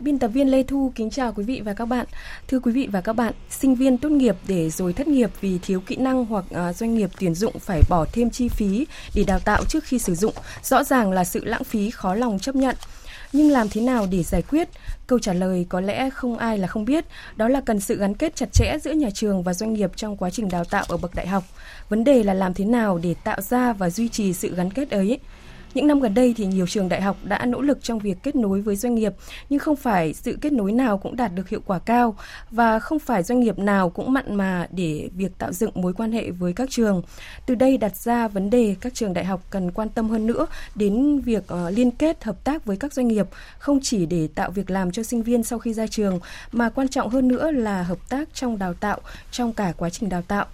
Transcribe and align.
Biên 0.00 0.18
tập 0.18 0.28
viên 0.28 0.50
Lê 0.50 0.62
Thu 0.62 0.92
kính 0.94 1.10
chào 1.10 1.32
quý 1.32 1.44
vị 1.44 1.60
và 1.64 1.74
các 1.74 1.84
bạn. 1.84 2.06
Thưa 2.48 2.60
quý 2.60 2.72
vị 2.72 2.88
và 2.92 3.00
các 3.00 3.12
bạn, 3.12 3.34
sinh 3.50 3.74
viên 3.74 3.98
tốt 3.98 4.08
nghiệp 4.08 4.36
để 4.48 4.70
rồi 4.70 4.92
thất 4.92 5.08
nghiệp 5.08 5.30
vì 5.40 5.58
thiếu 5.58 5.80
kỹ 5.80 5.96
năng 5.96 6.24
hoặc 6.24 6.44
à, 6.50 6.72
doanh 6.72 6.94
nghiệp 6.94 7.10
tuyển 7.20 7.34
dụng 7.34 7.58
phải 7.58 7.82
bỏ 7.88 8.06
thêm 8.12 8.30
chi 8.30 8.48
phí 8.48 8.86
để 9.14 9.24
đào 9.26 9.38
tạo 9.38 9.64
trước 9.68 9.84
khi 9.84 9.98
sử 9.98 10.14
dụng, 10.14 10.34
rõ 10.62 10.84
ràng 10.84 11.12
là 11.12 11.24
sự 11.24 11.44
lãng 11.44 11.64
phí 11.64 11.90
khó 11.90 12.14
lòng 12.14 12.38
chấp 12.38 12.56
nhận. 12.56 12.76
Nhưng 13.32 13.50
làm 13.50 13.68
thế 13.68 13.80
nào 13.80 14.06
để 14.10 14.22
giải 14.22 14.42
quyết? 14.42 14.68
Câu 15.06 15.18
trả 15.18 15.32
lời 15.32 15.66
có 15.68 15.80
lẽ 15.80 16.10
không 16.10 16.38
ai 16.38 16.58
là 16.58 16.66
không 16.66 16.84
biết, 16.84 17.04
đó 17.36 17.48
là 17.48 17.60
cần 17.60 17.80
sự 17.80 17.96
gắn 17.96 18.14
kết 18.14 18.36
chặt 18.36 18.52
chẽ 18.52 18.78
giữa 18.82 18.92
nhà 18.92 19.08
trường 19.14 19.42
và 19.42 19.54
doanh 19.54 19.72
nghiệp 19.72 19.90
trong 19.96 20.16
quá 20.16 20.30
trình 20.30 20.48
đào 20.48 20.64
tạo 20.64 20.84
ở 20.88 20.96
bậc 20.96 21.14
đại 21.14 21.26
học. 21.26 21.44
Vấn 21.88 22.04
đề 22.04 22.22
là 22.22 22.34
làm 22.34 22.54
thế 22.54 22.64
nào 22.64 22.98
để 23.02 23.14
tạo 23.24 23.40
ra 23.40 23.72
và 23.72 23.90
duy 23.90 24.08
trì 24.08 24.32
sự 24.32 24.54
gắn 24.54 24.70
kết 24.70 24.90
ấy. 24.90 25.18
Những 25.76 25.86
năm 25.86 26.00
gần 26.00 26.14
đây 26.14 26.34
thì 26.36 26.46
nhiều 26.46 26.66
trường 26.66 26.88
đại 26.88 27.02
học 27.02 27.16
đã 27.24 27.46
nỗ 27.46 27.60
lực 27.60 27.78
trong 27.82 27.98
việc 27.98 28.18
kết 28.22 28.36
nối 28.36 28.60
với 28.60 28.76
doanh 28.76 28.94
nghiệp, 28.94 29.12
nhưng 29.50 29.60
không 29.60 29.76
phải 29.76 30.14
sự 30.14 30.38
kết 30.40 30.52
nối 30.52 30.72
nào 30.72 30.98
cũng 30.98 31.16
đạt 31.16 31.34
được 31.34 31.48
hiệu 31.48 31.60
quả 31.66 31.78
cao 31.78 32.16
và 32.50 32.78
không 32.78 32.98
phải 32.98 33.22
doanh 33.22 33.40
nghiệp 33.40 33.58
nào 33.58 33.90
cũng 33.90 34.12
mặn 34.12 34.34
mà 34.34 34.66
để 34.70 35.08
việc 35.16 35.38
tạo 35.38 35.52
dựng 35.52 35.70
mối 35.74 35.92
quan 35.92 36.12
hệ 36.12 36.30
với 36.30 36.52
các 36.52 36.70
trường. 36.70 37.02
Từ 37.46 37.54
đây 37.54 37.76
đặt 37.78 37.96
ra 37.96 38.28
vấn 38.28 38.50
đề 38.50 38.76
các 38.80 38.94
trường 38.94 39.14
đại 39.14 39.24
học 39.24 39.42
cần 39.50 39.70
quan 39.70 39.88
tâm 39.88 40.08
hơn 40.08 40.26
nữa 40.26 40.46
đến 40.74 41.20
việc 41.20 41.44
ờ, 41.46 41.70
liên 41.70 41.90
kết 41.90 42.24
hợp 42.24 42.44
tác 42.44 42.64
với 42.64 42.76
các 42.76 42.92
doanh 42.92 43.08
nghiệp, 43.08 43.26
không 43.58 43.80
chỉ 43.82 44.06
để 44.06 44.28
tạo 44.34 44.50
việc 44.50 44.70
làm 44.70 44.92
cho 44.92 45.02
sinh 45.02 45.22
viên 45.22 45.42
sau 45.42 45.58
khi 45.58 45.72
ra 45.72 45.86
trường 45.86 46.20
mà 46.52 46.68
quan 46.68 46.88
trọng 46.88 47.10
hơn 47.10 47.28
nữa 47.28 47.50
là 47.50 47.82
hợp 47.82 47.98
tác 48.08 48.28
trong 48.34 48.58
đào 48.58 48.74
tạo 48.74 49.00
trong 49.30 49.52
cả 49.52 49.72
quá 49.76 49.90
trình 49.90 50.08
đào 50.08 50.22
tạo. 50.22 50.46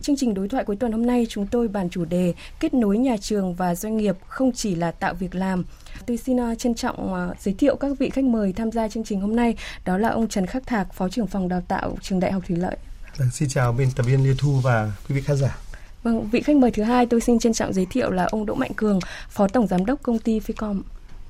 Chương 0.00 0.16
trình 0.16 0.34
đối 0.34 0.48
thoại 0.48 0.64
cuối 0.64 0.76
tuần 0.76 0.92
hôm 0.92 1.06
nay 1.06 1.26
chúng 1.28 1.46
tôi 1.46 1.68
bàn 1.68 1.90
chủ 1.90 2.04
đề 2.04 2.34
kết 2.60 2.74
nối 2.74 2.98
nhà 2.98 3.16
trường 3.20 3.54
và 3.54 3.74
doanh 3.74 3.96
nghiệp 3.96 4.16
không 4.26 4.52
chỉ 4.52 4.74
là 4.74 4.90
tạo 4.90 5.14
việc 5.14 5.34
làm. 5.34 5.64
Tôi 6.06 6.16
xin 6.16 6.36
uh, 6.36 6.58
trân 6.58 6.74
trọng 6.74 7.12
uh, 7.12 7.40
giới 7.40 7.54
thiệu 7.54 7.76
các 7.76 7.98
vị 7.98 8.10
khách 8.10 8.24
mời 8.24 8.52
tham 8.52 8.72
gia 8.72 8.88
chương 8.88 9.04
trình 9.04 9.20
hôm 9.20 9.36
nay. 9.36 9.56
Đó 9.84 9.98
là 9.98 10.08
ông 10.08 10.28
Trần 10.28 10.46
Khắc 10.46 10.66
Thạc, 10.66 10.94
Phó 10.94 11.08
trưởng 11.08 11.26
phòng 11.26 11.48
đào 11.48 11.62
tạo 11.68 11.96
trường 12.02 12.20
Đại 12.20 12.32
học 12.32 12.42
Thủy 12.48 12.56
lợi. 12.56 12.76
Vâng, 13.16 13.30
xin 13.30 13.48
chào 13.48 13.72
biên 13.72 13.88
tập 13.96 14.02
viên 14.02 14.24
Lê 14.24 14.34
Thu 14.38 14.60
và 14.62 14.92
quý 15.08 15.14
vị 15.14 15.20
khán 15.20 15.36
giả. 15.36 15.58
Vâng, 16.02 16.28
vị 16.30 16.40
khách 16.40 16.56
mời 16.56 16.70
thứ 16.70 16.82
hai 16.82 17.06
tôi 17.06 17.20
xin 17.20 17.38
trân 17.38 17.52
trọng 17.52 17.72
giới 17.72 17.86
thiệu 17.90 18.10
là 18.10 18.24
ông 18.24 18.46
Đỗ 18.46 18.54
Mạnh 18.54 18.74
Cường, 18.76 18.98
Phó 19.28 19.48
Tổng 19.48 19.66
Giám 19.66 19.86
đốc 19.86 20.02
công 20.02 20.18
ty 20.18 20.38
Ficom. 20.38 20.82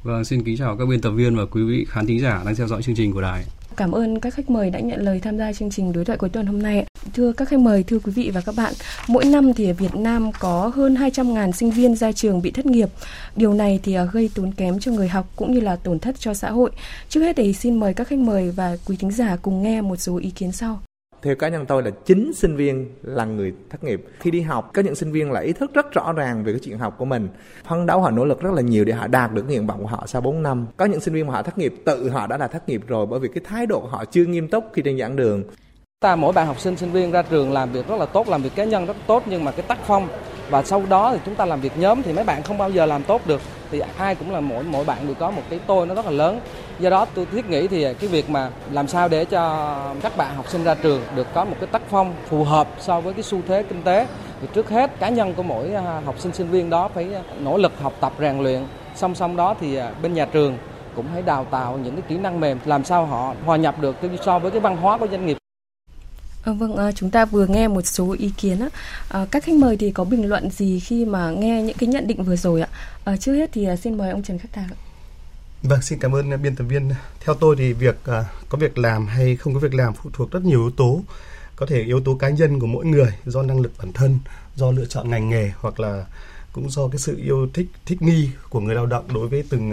Vâng, 0.03 0.25
xin 0.25 0.45
kính 0.45 0.57
chào 0.57 0.77
các 0.77 0.87
biên 0.89 1.01
tập 1.01 1.11
viên 1.11 1.37
và 1.37 1.43
quý 1.51 1.63
vị 1.63 1.87
khán 1.89 2.07
thính 2.07 2.21
giả 2.21 2.43
đang 2.47 2.55
theo 2.57 2.67
dõi 2.67 2.83
chương 2.83 2.95
trình 2.95 3.13
của 3.13 3.21
đài. 3.21 3.45
Cảm 3.81 3.93
ơn 3.93 4.21
các 4.21 4.35
khách 4.35 4.51
mời 4.51 4.71
đã 4.71 4.81
nhận 4.81 5.01
lời 5.01 5.21
tham 5.21 5.39
gia 5.39 5.53
chương 5.53 5.71
trình 5.71 5.93
đối 5.93 6.05
thoại 6.05 6.19
cuối 6.19 6.31
tuần 6.31 6.47
hôm 6.47 6.63
nay. 6.63 6.85
Thưa 7.15 7.33
các 7.33 7.49
khách 7.49 7.59
mời, 7.59 7.83
thưa 7.83 7.99
quý 7.99 8.13
vị 8.13 8.31
và 8.35 8.41
các 8.41 8.55
bạn, 8.57 8.75
mỗi 9.09 9.25
năm 9.25 9.55
thì 9.55 9.67
ở 9.67 9.73
Việt 9.73 9.95
Nam 9.95 10.31
có 10.39 10.73
hơn 10.75 10.95
200.000 10.95 11.53
sinh 11.53 11.71
viên 11.71 11.95
ra 11.95 12.13
trường 12.13 12.43
bị 12.43 12.51
thất 12.51 12.67
nghiệp. 12.67 12.89
Điều 13.37 13.55
này 13.55 13.81
thì 13.83 13.95
à, 13.95 14.05
gây 14.05 14.31
tốn 14.35 14.53
kém 14.53 14.79
cho 14.79 14.93
người 14.93 15.09
học 15.09 15.27
cũng 15.37 15.53
như 15.53 15.61
là 15.61 15.77
tổn 15.77 15.99
thất 15.99 16.17
cho 16.19 16.35
xã 16.35 16.51
hội. 16.51 16.71
Trước 17.09 17.21
hết 17.21 17.37
thì 17.37 17.53
xin 17.53 17.81
mời 17.81 17.95
các 17.95 18.09
khách 18.09 18.19
mời 18.19 18.51
và 18.51 18.77
quý 18.87 18.97
thính 18.97 19.13
giả 19.13 19.37
cùng 19.43 19.63
nghe 19.63 19.81
một 19.81 19.97
số 19.97 20.17
ý 20.17 20.31
kiến 20.31 20.53
sau 20.53 20.81
theo 21.23 21.35
cá 21.35 21.49
nhân 21.49 21.67
tôi 21.67 21.83
là 21.83 21.91
chính 21.91 22.33
sinh 22.35 22.57
viên 22.57 22.91
là 23.03 23.25
người 23.25 23.53
thất 23.71 23.85
nghiệp. 23.85 24.05
Khi 24.21 24.31
đi 24.31 24.41
học, 24.41 24.71
có 24.75 24.83
những 24.83 24.95
sinh 24.95 25.13
viên 25.13 25.33
là 25.33 25.41
ý 25.41 25.53
thức 25.53 25.75
rất 25.75 25.93
rõ 25.93 26.13
ràng 26.13 26.45
về 26.45 26.53
cái 26.53 26.61
chuyện 26.65 26.79
học 26.79 26.95
của 26.99 27.05
mình. 27.05 27.29
Phấn 27.69 27.87
đấu, 27.87 28.01
họ 28.01 28.11
nỗ 28.11 28.25
lực 28.25 28.41
rất 28.41 28.53
là 28.55 28.63
nhiều 28.63 28.85
để 28.85 28.93
họ 28.93 29.07
đạt 29.07 29.33
được 29.33 29.43
nguyện 29.47 29.67
vọng 29.67 29.81
của 29.81 29.89
họ 29.89 30.05
sau 30.07 30.21
4 30.21 30.43
năm. 30.43 30.67
Có 30.77 30.85
những 30.85 31.01
sinh 31.01 31.15
viên 31.15 31.27
mà 31.27 31.33
họ 31.33 31.43
thất 31.43 31.59
nghiệp, 31.59 31.75
tự 31.85 32.09
họ 32.09 32.27
đã 32.27 32.37
là 32.37 32.49
thất 32.49 32.69
nghiệp 32.69 32.83
rồi 32.87 33.07
bởi 33.07 33.21
vì 33.21 33.29
cái 33.29 33.45
thái 33.45 33.67
độ 33.67 33.81
của 33.81 33.89
họ 33.89 34.05
chưa 34.05 34.25
nghiêm 34.25 34.49
túc 34.49 34.65
khi 34.73 34.83
trên 34.83 34.99
giảng 34.99 35.17
đường. 35.17 35.45
Ta 36.01 36.17
mỗi 36.17 36.33
bạn 36.33 36.47
học 36.47 36.61
sinh 36.61 36.77
sinh 36.77 36.93
viên 36.93 37.11
ra 37.11 37.23
trường 37.23 37.53
làm 37.53 37.73
việc 37.73 37.89
rất 37.89 37.97
là 37.97 38.07
tốt, 38.07 38.29
làm 38.29 38.43
việc 38.43 38.55
cá 38.55 38.65
nhân 38.65 38.87
rất 38.87 38.97
tốt 39.07 39.23
nhưng 39.27 39.45
mà 39.45 39.51
cái 39.51 39.63
tác 39.69 39.79
phong 39.87 40.09
và 40.51 40.63
sau 40.63 40.83
đó 40.89 41.11
thì 41.13 41.19
chúng 41.25 41.35
ta 41.35 41.45
làm 41.45 41.61
việc 41.61 41.79
nhóm 41.79 42.03
thì 42.03 42.13
mấy 42.13 42.25
bạn 42.25 42.43
không 42.43 42.59
bao 42.59 42.71
giờ 42.71 42.87
làm 42.87 43.03
tốt 43.03 43.21
được. 43.27 43.41
Thì 43.71 43.83
ai 43.99 44.15
cũng 44.15 44.33
là 44.33 44.41
mỗi 44.41 44.65
mỗi 44.65 44.85
bạn 44.85 44.99
đều 45.07 45.15
có 45.15 45.31
một 45.31 45.43
cái 45.51 45.61
tôi 45.67 45.87
nó 45.87 45.95
rất 45.95 46.05
là 46.05 46.11
lớn. 46.11 46.41
Do 46.79 46.91
đó 46.91 47.07
tôi 47.15 47.27
thiết 47.27 47.51
nghĩ 47.51 47.69
thì 47.69 47.95
cái 47.95 48.09
việc 48.09 48.31
mà 48.31 48.51
làm 48.71 48.89
sao 48.89 49.09
để 49.09 49.25
cho 49.25 49.75
các 50.03 50.17
bạn 50.17 50.37
học 50.37 50.49
sinh 50.49 50.65
ra 50.65 50.75
trường 50.75 51.03
được 51.17 51.27
có 51.35 51.45
một 51.45 51.57
cái 51.61 51.67
tác 51.67 51.83
phong 51.91 52.15
phù 52.29 52.45
hợp 52.45 52.69
so 52.81 53.01
với 53.01 53.15
cái 53.15 53.23
xu 53.23 53.39
thế 53.49 53.63
kinh 53.63 53.83
tế. 53.83 54.07
Thì 54.41 54.49
trước 54.53 54.71
hết, 54.71 54.91
cá 55.01 55.09
nhân 55.09 55.35
của 55.35 55.43
mỗi 55.43 55.75
à, 55.75 56.01
học 56.05 56.19
sinh 56.19 56.33
sinh 56.33 56.51
viên 56.51 56.71
đó 56.71 56.89
phải 56.95 57.09
nỗ 57.39 57.57
lực 57.57 57.73
học 57.83 57.93
tập, 58.01 58.13
rèn 58.21 58.39
luyện. 58.43 58.63
Song 58.95 59.15
song 59.15 59.37
đó 59.37 59.55
thì 59.61 59.77
à, 59.77 59.93
bên 60.03 60.15
nhà 60.15 60.27
trường 60.27 60.59
cũng 60.97 61.07
hãy 61.13 61.23
đào 61.23 61.47
tạo 61.51 61.79
những 61.85 61.95
cái 61.95 62.03
kỹ 62.09 62.19
năng 62.19 62.41
mềm 62.41 62.59
làm 62.65 62.85
sao 62.85 63.07
họ 63.07 63.35
hòa 63.47 63.57
nhập 63.57 63.75
được. 63.81 63.97
So 64.25 64.39
với 64.39 64.51
cái 64.51 64.61
văn 64.61 64.77
hóa 64.77 64.99
của 64.99 65.09
doanh 65.09 65.27
nghiệp 65.27 65.37
À, 66.43 66.53
vâng, 66.53 66.77
à, 66.77 66.93
chúng 66.93 67.11
ta 67.11 67.25
vừa 67.25 67.47
nghe 67.47 67.69
một 67.69 67.87
số 67.87 68.17
ý 68.19 68.33
kiến 68.37 68.61
á. 68.61 68.69
À, 69.09 69.27
các 69.31 69.45
khách 69.45 69.55
mời 69.55 69.77
thì 69.77 69.91
có 69.91 70.05
bình 70.05 70.29
luận 70.29 70.51
gì 70.51 70.81
khi 70.81 71.05
mà 71.05 71.31
nghe 71.31 71.63
những 71.63 71.77
cái 71.77 71.89
nhận 71.89 72.07
định 72.07 72.25
vừa 72.25 72.37
rồi 72.37 72.61
ạ? 72.61 72.69
À, 73.05 73.17
trước 73.17 73.35
hết 73.35 73.51
thì 73.53 73.65
à, 73.65 73.77
xin 73.77 73.99
mời 73.99 74.11
ông 74.11 74.23
Trần 74.23 74.39
Khắc 74.39 74.53
Thạc. 74.53 74.67
Vâng, 75.63 75.83
xin 75.83 75.99
cảm 75.99 76.15
ơn 76.15 76.43
biên 76.43 76.57
tập 76.57 76.65
viên. 76.65 76.91
Theo 77.25 77.35
tôi 77.35 77.57
thì 77.59 77.73
việc 77.73 78.05
à, 78.05 78.25
có 78.49 78.59
việc 78.59 78.79
làm 78.79 79.07
hay 79.07 79.37
không 79.37 79.55
có 79.55 79.61
việc 79.61 79.75
làm 79.75 79.95
phụ 79.95 80.11
thuộc 80.13 80.31
rất 80.31 80.45
nhiều 80.45 80.61
yếu 80.61 80.71
tố. 80.71 81.01
Có 81.57 81.67
thể 81.67 81.83
yếu 81.83 82.01
tố 82.01 82.15
cá 82.15 82.29
nhân 82.29 82.61
của 82.61 82.67
mỗi 82.67 82.85
người 82.85 83.13
do 83.27 83.43
năng 83.43 83.61
lực 83.61 83.73
bản 83.79 83.93
thân, 83.93 84.19
do 84.57 84.71
lựa 84.71 84.87
chọn 84.87 85.11
ngành 85.11 85.29
nghề 85.29 85.51
hoặc 85.61 85.81
là 85.81 86.07
cũng 86.53 86.71
do 86.71 86.89
cái 86.89 86.99
sự 86.99 87.17
yêu 87.17 87.49
thích 87.55 87.67
thích 87.87 88.03
nghi 88.03 88.31
của 88.51 88.61
người 88.61 88.75
lao 88.75 88.87
động 88.87 89.05
đối 89.15 89.29
với 89.29 89.45
từng 89.51 89.73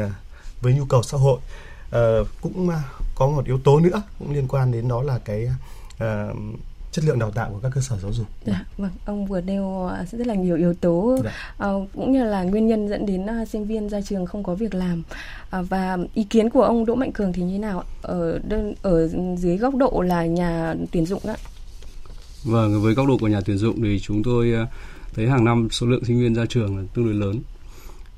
với 0.62 0.74
nhu 0.74 0.86
cầu 0.86 1.04
xã 1.04 1.18
hội. 1.18 1.40
À, 1.92 2.02
cũng 2.42 2.70
có 3.16 3.28
một 3.28 3.46
yếu 3.46 3.60
tố 3.64 3.80
nữa 3.80 4.02
cũng 4.20 4.34
liên 4.34 4.48
quan 4.48 4.72
đến 4.72 4.88
đó 4.88 5.04
là 5.04 5.20
cái 5.26 5.50
uh, 6.04 6.38
chất 6.92 7.06
lượng 7.06 7.20
đào 7.20 7.32
tạo 7.32 7.50
của 7.50 7.60
các 7.60 7.72
cơ 7.76 7.82
sở 7.82 7.98
giáo 7.98 8.14
dục. 8.14 8.28
Dạ, 8.46 8.66
vâng, 8.78 8.92
ông 9.06 9.26
vừa 9.26 9.42
nêu 9.42 9.88
à, 9.88 10.06
rất 10.12 10.28
là 10.28 10.36
nhiều 10.36 10.56
yếu 10.56 10.74
tố 10.74 11.18
dạ. 11.24 11.32
uh, 11.70 11.90
cũng 11.96 12.12
như 12.12 12.24
là 12.24 12.44
nguyên 12.44 12.68
nhân 12.68 12.90
dẫn 12.90 13.06
đến 13.06 13.26
uh, 13.42 13.48
sinh 13.48 13.66
viên 13.66 13.90
ra 13.90 14.02
trường 14.02 14.26
không 14.26 14.44
có 14.44 14.56
việc 14.56 14.74
làm. 14.74 15.04
Uh, 15.60 15.70
và 15.70 15.98
ý 16.14 16.24
kiến 16.24 16.50
của 16.50 16.64
ông 16.64 16.86
Đỗ 16.86 16.96
Mạnh 16.96 17.12
Cường 17.12 17.34
thì 17.34 17.42
như 17.42 17.52
thế 17.52 17.60
nào 17.60 17.84
ở 18.02 18.40
đơn 18.48 18.74
ở 18.82 19.10
dưới 19.38 19.58
góc 19.58 19.76
độ 19.76 20.02
là 20.02 20.26
nhà 20.26 20.76
tuyển 20.92 21.06
dụng 21.06 21.22
đó? 21.26 21.36
Vâng, 22.44 22.82
với 22.82 22.94
góc 22.94 23.08
độ 23.08 23.18
của 23.18 23.28
nhà 23.28 23.42
tuyển 23.46 23.58
dụng 23.58 23.82
thì 23.84 24.00
chúng 24.00 24.24
tôi 24.24 24.54
thấy 25.14 25.28
hàng 25.28 25.46
năm 25.46 25.68
số 25.72 25.88
lượng 25.88 26.06
sinh 26.06 26.20
viên 26.20 26.36
ra 26.36 26.46
trường 26.50 26.78
là 26.78 26.84
tương 26.94 27.06
đối 27.06 27.14
lớn. 27.14 27.42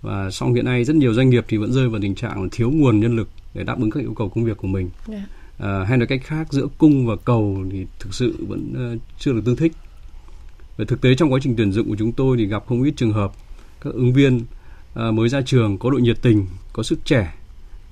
Và 0.01 0.29
song 0.31 0.53
hiện 0.53 0.65
nay 0.65 0.83
rất 0.83 0.95
nhiều 0.95 1.13
doanh 1.13 1.29
nghiệp 1.29 1.45
thì 1.47 1.57
vẫn 1.57 1.73
rơi 1.73 1.89
vào 1.89 2.01
tình 2.01 2.15
trạng 2.15 2.43
là 2.43 2.49
thiếu 2.51 2.71
nguồn 2.71 2.99
nhân 2.99 3.15
lực 3.15 3.29
để 3.53 3.63
đáp 3.63 3.79
ứng 3.79 3.91
các 3.91 3.99
yêu 3.99 4.13
cầu 4.17 4.29
công 4.29 4.43
việc 4.43 4.57
của 4.57 4.67
mình. 4.67 4.89
Yeah 5.07 5.21
dạ 5.21 5.38
à, 5.59 5.83
hay 5.83 5.97
nói 5.97 6.07
cách 6.07 6.21
khác 6.23 6.53
giữa 6.53 6.67
cung 6.77 7.07
và 7.07 7.15
cầu 7.25 7.65
thì 7.71 7.85
thực 7.99 8.13
sự 8.13 8.45
vẫn 8.47 8.93
uh, 8.93 9.01
chưa 9.19 9.33
được 9.33 9.41
tương 9.45 9.55
thích 9.55 9.71
về 10.77 10.85
thực 10.85 11.01
tế 11.01 11.15
trong 11.15 11.33
quá 11.33 11.39
trình 11.43 11.55
tuyển 11.55 11.71
dụng 11.71 11.89
của 11.89 11.95
chúng 11.99 12.11
tôi 12.11 12.37
thì 12.37 12.45
gặp 12.45 12.63
không 12.67 12.83
ít 12.83 12.93
trường 12.97 13.13
hợp 13.13 13.31
các 13.81 13.93
ứng 13.93 14.13
viên 14.13 14.37
uh, 14.37 15.13
mới 15.13 15.29
ra 15.29 15.41
trường 15.41 15.77
có 15.77 15.89
độ 15.89 15.97
nhiệt 15.97 16.21
tình 16.21 16.47
có 16.73 16.83
sức 16.83 16.99
trẻ 17.05 17.33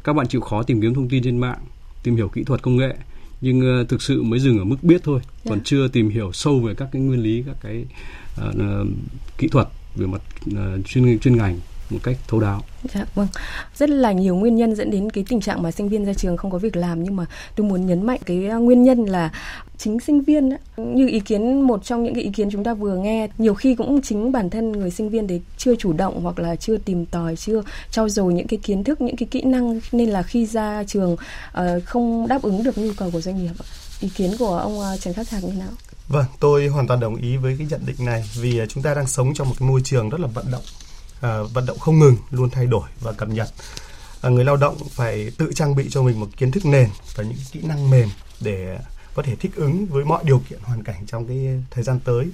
các 0.03 0.13
bạn 0.13 0.27
chịu 0.27 0.41
khó 0.41 0.63
tìm 0.63 0.81
kiếm 0.81 0.93
thông 0.93 1.09
tin 1.09 1.23
trên 1.23 1.37
mạng 1.37 1.59
tìm 2.03 2.15
hiểu 2.15 2.29
kỹ 2.29 2.43
thuật 2.43 2.61
công 2.61 2.77
nghệ 2.77 2.95
nhưng 3.41 3.81
uh, 3.81 3.89
thực 3.89 4.01
sự 4.01 4.23
mới 4.23 4.39
dừng 4.39 4.59
ở 4.59 4.63
mức 4.63 4.77
biết 4.81 5.01
thôi 5.03 5.19
yeah. 5.19 5.45
Dạ. 5.45 5.49
còn 5.49 5.61
chưa 5.63 5.87
tìm 5.87 6.09
hiểu 6.09 6.31
sâu 6.31 6.59
về 6.59 6.73
các 6.73 6.89
cái 6.91 7.01
nguyên 7.01 7.23
lý 7.23 7.43
các 7.47 7.55
cái 7.61 7.85
uh, 8.47 8.55
uh, 8.55 8.87
kỹ 9.37 9.47
thuật 9.47 9.67
về 9.95 10.07
mặt 10.07 10.21
uh, 10.49 10.85
chuyên 10.85 11.19
chuyên 11.19 11.37
ngành 11.37 11.59
một 11.89 11.99
cách 12.03 12.17
thấu 12.27 12.39
đáo. 12.39 12.61
Dạ 12.93 13.05
vâng. 13.15 13.27
Rất 13.75 13.89
là 13.89 14.11
nhiều 14.11 14.35
nguyên 14.35 14.55
nhân 14.55 14.75
dẫn 14.75 14.91
đến 14.91 15.09
cái 15.09 15.25
tình 15.27 15.41
trạng 15.41 15.63
mà 15.63 15.71
sinh 15.71 15.89
viên 15.89 16.05
ra 16.05 16.13
trường 16.13 16.37
không 16.37 16.51
có 16.51 16.57
việc 16.57 16.75
làm 16.75 17.03
nhưng 17.03 17.15
mà 17.15 17.25
tôi 17.55 17.67
muốn 17.67 17.85
nhấn 17.85 18.05
mạnh 18.05 18.19
cái 18.25 18.47
à, 18.47 18.55
nguyên 18.55 18.83
nhân 18.83 19.05
là 19.05 19.31
chính 19.77 19.99
sinh 19.99 20.21
viên 20.21 20.49
như 20.77 21.07
ý 21.07 21.19
kiến 21.19 21.61
một 21.61 21.83
trong 21.83 22.03
những 22.03 22.13
cái 22.13 22.23
ý 22.23 22.29
kiến 22.35 22.49
chúng 22.51 22.63
ta 22.63 22.73
vừa 22.73 22.97
nghe 22.97 23.27
nhiều 23.37 23.53
khi 23.53 23.75
cũng 23.75 24.01
chính 24.01 24.31
bản 24.31 24.49
thân 24.49 24.71
người 24.71 24.91
sinh 24.91 25.09
viên 25.09 25.27
đấy 25.27 25.41
chưa 25.57 25.75
chủ 25.75 25.93
động 25.93 26.21
hoặc 26.23 26.39
là 26.39 26.55
chưa 26.55 26.77
tìm 26.77 27.05
tòi 27.05 27.35
chưa 27.35 27.61
trau 27.91 28.09
dồi 28.09 28.33
những 28.33 28.47
cái 28.47 28.59
kiến 28.63 28.83
thức 28.83 29.01
những 29.01 29.15
cái 29.15 29.27
kỹ 29.31 29.41
năng 29.41 29.79
nên 29.91 30.09
là 30.09 30.23
khi 30.23 30.45
ra 30.45 30.83
trường 30.87 31.13
uh, 31.13 31.63
không 31.85 32.27
đáp 32.27 32.41
ứng 32.41 32.63
được 32.63 32.77
nhu 32.77 32.91
cầu 32.97 33.09
của 33.11 33.21
doanh 33.21 33.37
nghiệp 33.43 33.53
ý 34.01 34.09
kiến 34.09 34.31
của 34.39 34.57
ông 34.57 34.79
uh, 34.79 34.99
Trần 34.99 35.13
Khắc 35.13 35.29
Thạc 35.29 35.43
như 35.43 35.53
nào 35.53 35.71
Vâng, 36.07 36.25
tôi 36.39 36.67
hoàn 36.67 36.87
toàn 36.87 36.99
đồng 36.99 37.15
ý 37.15 37.37
với 37.37 37.55
cái 37.57 37.67
nhận 37.69 37.81
định 37.85 38.05
này 38.05 38.23
vì 38.35 38.61
chúng 38.69 38.83
ta 38.83 38.93
đang 38.93 39.07
sống 39.07 39.33
trong 39.33 39.49
một 39.49 39.55
cái 39.59 39.69
môi 39.69 39.81
trường 39.83 40.09
rất 40.09 40.19
là 40.19 40.27
vận 40.27 40.51
động 40.51 40.63
à, 41.21 41.41
vận 41.53 41.65
động 41.65 41.79
không 41.79 41.99
ngừng 41.99 42.15
luôn 42.31 42.49
thay 42.49 42.65
đổi 42.65 42.89
và 42.99 43.11
cập 43.11 43.29
nhật 43.29 43.47
à, 44.21 44.29
người 44.29 44.45
lao 44.45 44.57
động 44.57 44.77
phải 44.89 45.31
tự 45.37 45.51
trang 45.55 45.75
bị 45.75 45.89
cho 45.89 46.03
mình 46.03 46.19
một 46.19 46.27
kiến 46.37 46.51
thức 46.51 46.65
nền 46.65 46.89
và 47.15 47.23
những 47.23 47.37
kỹ 47.51 47.61
năng 47.63 47.89
mềm 47.89 48.09
để 48.41 48.79
có 49.15 49.23
thể 49.23 49.35
thích 49.35 49.51
ứng 49.55 49.85
với 49.85 50.05
mọi 50.05 50.23
điều 50.23 50.41
kiện 50.49 50.59
hoàn 50.63 50.83
cảnh 50.83 51.05
trong 51.05 51.27
cái 51.27 51.63
thời 51.71 51.83
gian 51.83 51.99
tới 51.99 52.27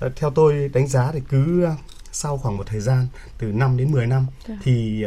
à, 0.00 0.08
theo 0.16 0.30
tôi 0.30 0.70
đánh 0.72 0.86
giá 0.86 1.12
thì 1.12 1.20
cứ 1.28 1.68
sau 2.12 2.38
khoảng 2.38 2.56
một 2.56 2.64
thời 2.66 2.80
gian 2.80 3.06
từ 3.38 3.46
5 3.46 3.76
đến 3.76 3.92
10 3.92 4.06
năm 4.06 4.26
dạ. 4.48 4.54
thì 4.62 5.04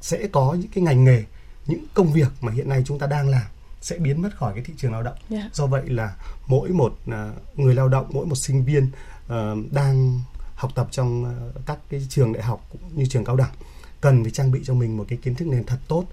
sẽ 0.00 0.28
có 0.32 0.56
những 0.60 0.70
cái 0.74 0.84
ngành 0.84 1.04
nghề 1.04 1.24
những 1.66 1.84
công 1.94 2.12
việc 2.12 2.28
mà 2.40 2.52
hiện 2.52 2.68
nay 2.68 2.82
chúng 2.86 2.98
ta 2.98 3.06
đang 3.06 3.28
làm 3.28 3.46
sẽ 3.80 3.98
biến 3.98 4.22
mất 4.22 4.36
khỏi 4.36 4.52
cái 4.54 4.64
thị 4.64 4.74
trường 4.76 4.92
lao 4.92 5.02
động. 5.02 5.16
Yeah. 5.30 5.42
Dạ. 5.42 5.50
Do 5.52 5.66
vậy 5.66 5.88
là 5.88 6.14
mỗi 6.46 6.68
một 6.68 6.98
uh, 7.10 7.58
người 7.58 7.74
lao 7.74 7.88
động, 7.88 8.06
mỗi 8.10 8.26
một 8.26 8.34
sinh 8.34 8.64
viên 8.64 8.90
uh, 9.26 9.72
đang 9.72 10.20
học 10.64 10.74
tập 10.74 10.88
trong 10.90 11.24
ờ, 11.24 11.60
các 11.66 11.78
cái 11.90 12.06
trường 12.08 12.32
đại 12.32 12.42
học 12.42 12.66
cũng 12.72 12.80
như 12.94 13.06
trường 13.06 13.24
cao 13.24 13.36
đẳng, 13.36 13.52
cần 14.00 14.22
phải 14.22 14.30
trang 14.30 14.50
bị 14.50 14.60
cho 14.64 14.74
mình 14.74 14.96
một 14.96 15.04
cái 15.08 15.18
kiến 15.22 15.34
thức 15.34 15.48
nền 15.48 15.64
thật 15.64 15.78
tốt, 15.88 16.04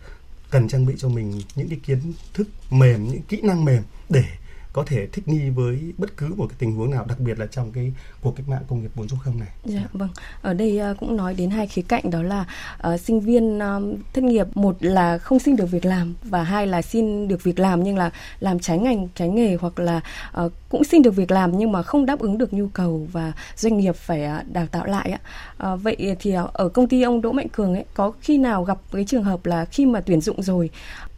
cần 0.49 0.67
trang 0.67 0.85
bị 0.85 0.93
cho 0.97 1.09
mình 1.09 1.41
những 1.55 1.69
cái 1.69 1.79
kiến 1.85 2.13
thức 2.33 2.47
mềm, 2.69 3.07
những 3.07 3.21
kỹ 3.21 3.41
năng 3.41 3.65
mềm 3.65 3.83
để 4.09 4.23
có 4.73 4.83
thể 4.85 5.07
thích 5.07 5.27
nghi 5.27 5.49
với 5.49 5.93
bất 5.97 6.17
cứ 6.17 6.33
một 6.37 6.45
cái 6.49 6.55
tình 6.59 6.75
huống 6.75 6.91
nào 6.91 7.05
đặc 7.05 7.19
biệt 7.19 7.39
là 7.39 7.45
trong 7.45 7.71
cái 7.71 7.93
cuộc 8.21 8.35
cách 8.35 8.49
mạng 8.49 8.63
công 8.67 8.81
nghiệp 8.81 8.91
4.0 8.95 9.39
này. 9.39 9.49
Dạ 9.65 9.87
vâng. 9.93 10.09
Ở 10.41 10.53
đây 10.53 10.79
uh, 10.91 10.97
cũng 10.99 11.17
nói 11.17 11.33
đến 11.33 11.49
hai 11.49 11.67
khía 11.67 11.81
cạnh 11.81 12.11
đó 12.11 12.23
là 12.23 12.45
uh, 12.93 12.99
sinh 12.99 13.21
viên 13.21 13.57
uh, 13.57 13.99
thất 14.13 14.23
nghiệp 14.23 14.47
một 14.53 14.77
là 14.79 15.17
không 15.17 15.39
xin 15.39 15.55
được 15.55 15.71
việc 15.71 15.85
làm 15.85 16.13
và 16.23 16.43
hai 16.43 16.67
là 16.67 16.81
xin 16.81 17.27
được 17.27 17.43
việc 17.43 17.59
làm 17.59 17.83
nhưng 17.83 17.97
là 17.97 18.11
làm 18.39 18.59
trái 18.59 18.77
ngành 18.77 19.07
trái 19.15 19.29
nghề 19.29 19.57
hoặc 19.61 19.79
là 19.79 20.01
uh, 20.45 20.51
cũng 20.69 20.83
xin 20.83 21.01
được 21.01 21.15
việc 21.15 21.31
làm 21.31 21.57
nhưng 21.57 21.71
mà 21.71 21.83
không 21.83 22.05
đáp 22.05 22.19
ứng 22.19 22.37
được 22.37 22.53
nhu 22.53 22.67
cầu 22.67 23.07
và 23.11 23.33
doanh 23.55 23.77
nghiệp 23.77 23.95
phải 23.95 24.27
uh, 24.39 24.53
đào 24.53 24.67
tạo 24.71 24.85
lại 24.85 25.11
ạ. 25.11 25.19
Uh, 25.21 25.57
ờ, 25.57 25.77
vậy 25.77 26.15
thì 26.19 26.37
uh, 26.37 26.53
ở 26.53 26.69
công 26.69 26.87
ty 26.87 27.01
ông 27.01 27.21
Đỗ 27.21 27.31
Mạnh 27.31 27.49
Cường 27.49 27.73
ấy 27.73 27.85
có 27.93 28.11
khi 28.21 28.37
nào 28.37 28.63
gặp 28.63 28.77
cái 28.91 29.05
trường 29.05 29.23
hợp 29.23 29.45
là 29.45 29.65
khi 29.65 29.85
mà 29.85 30.01
tuyển 30.01 30.21
dụng 30.21 30.41
rồi 30.41 30.69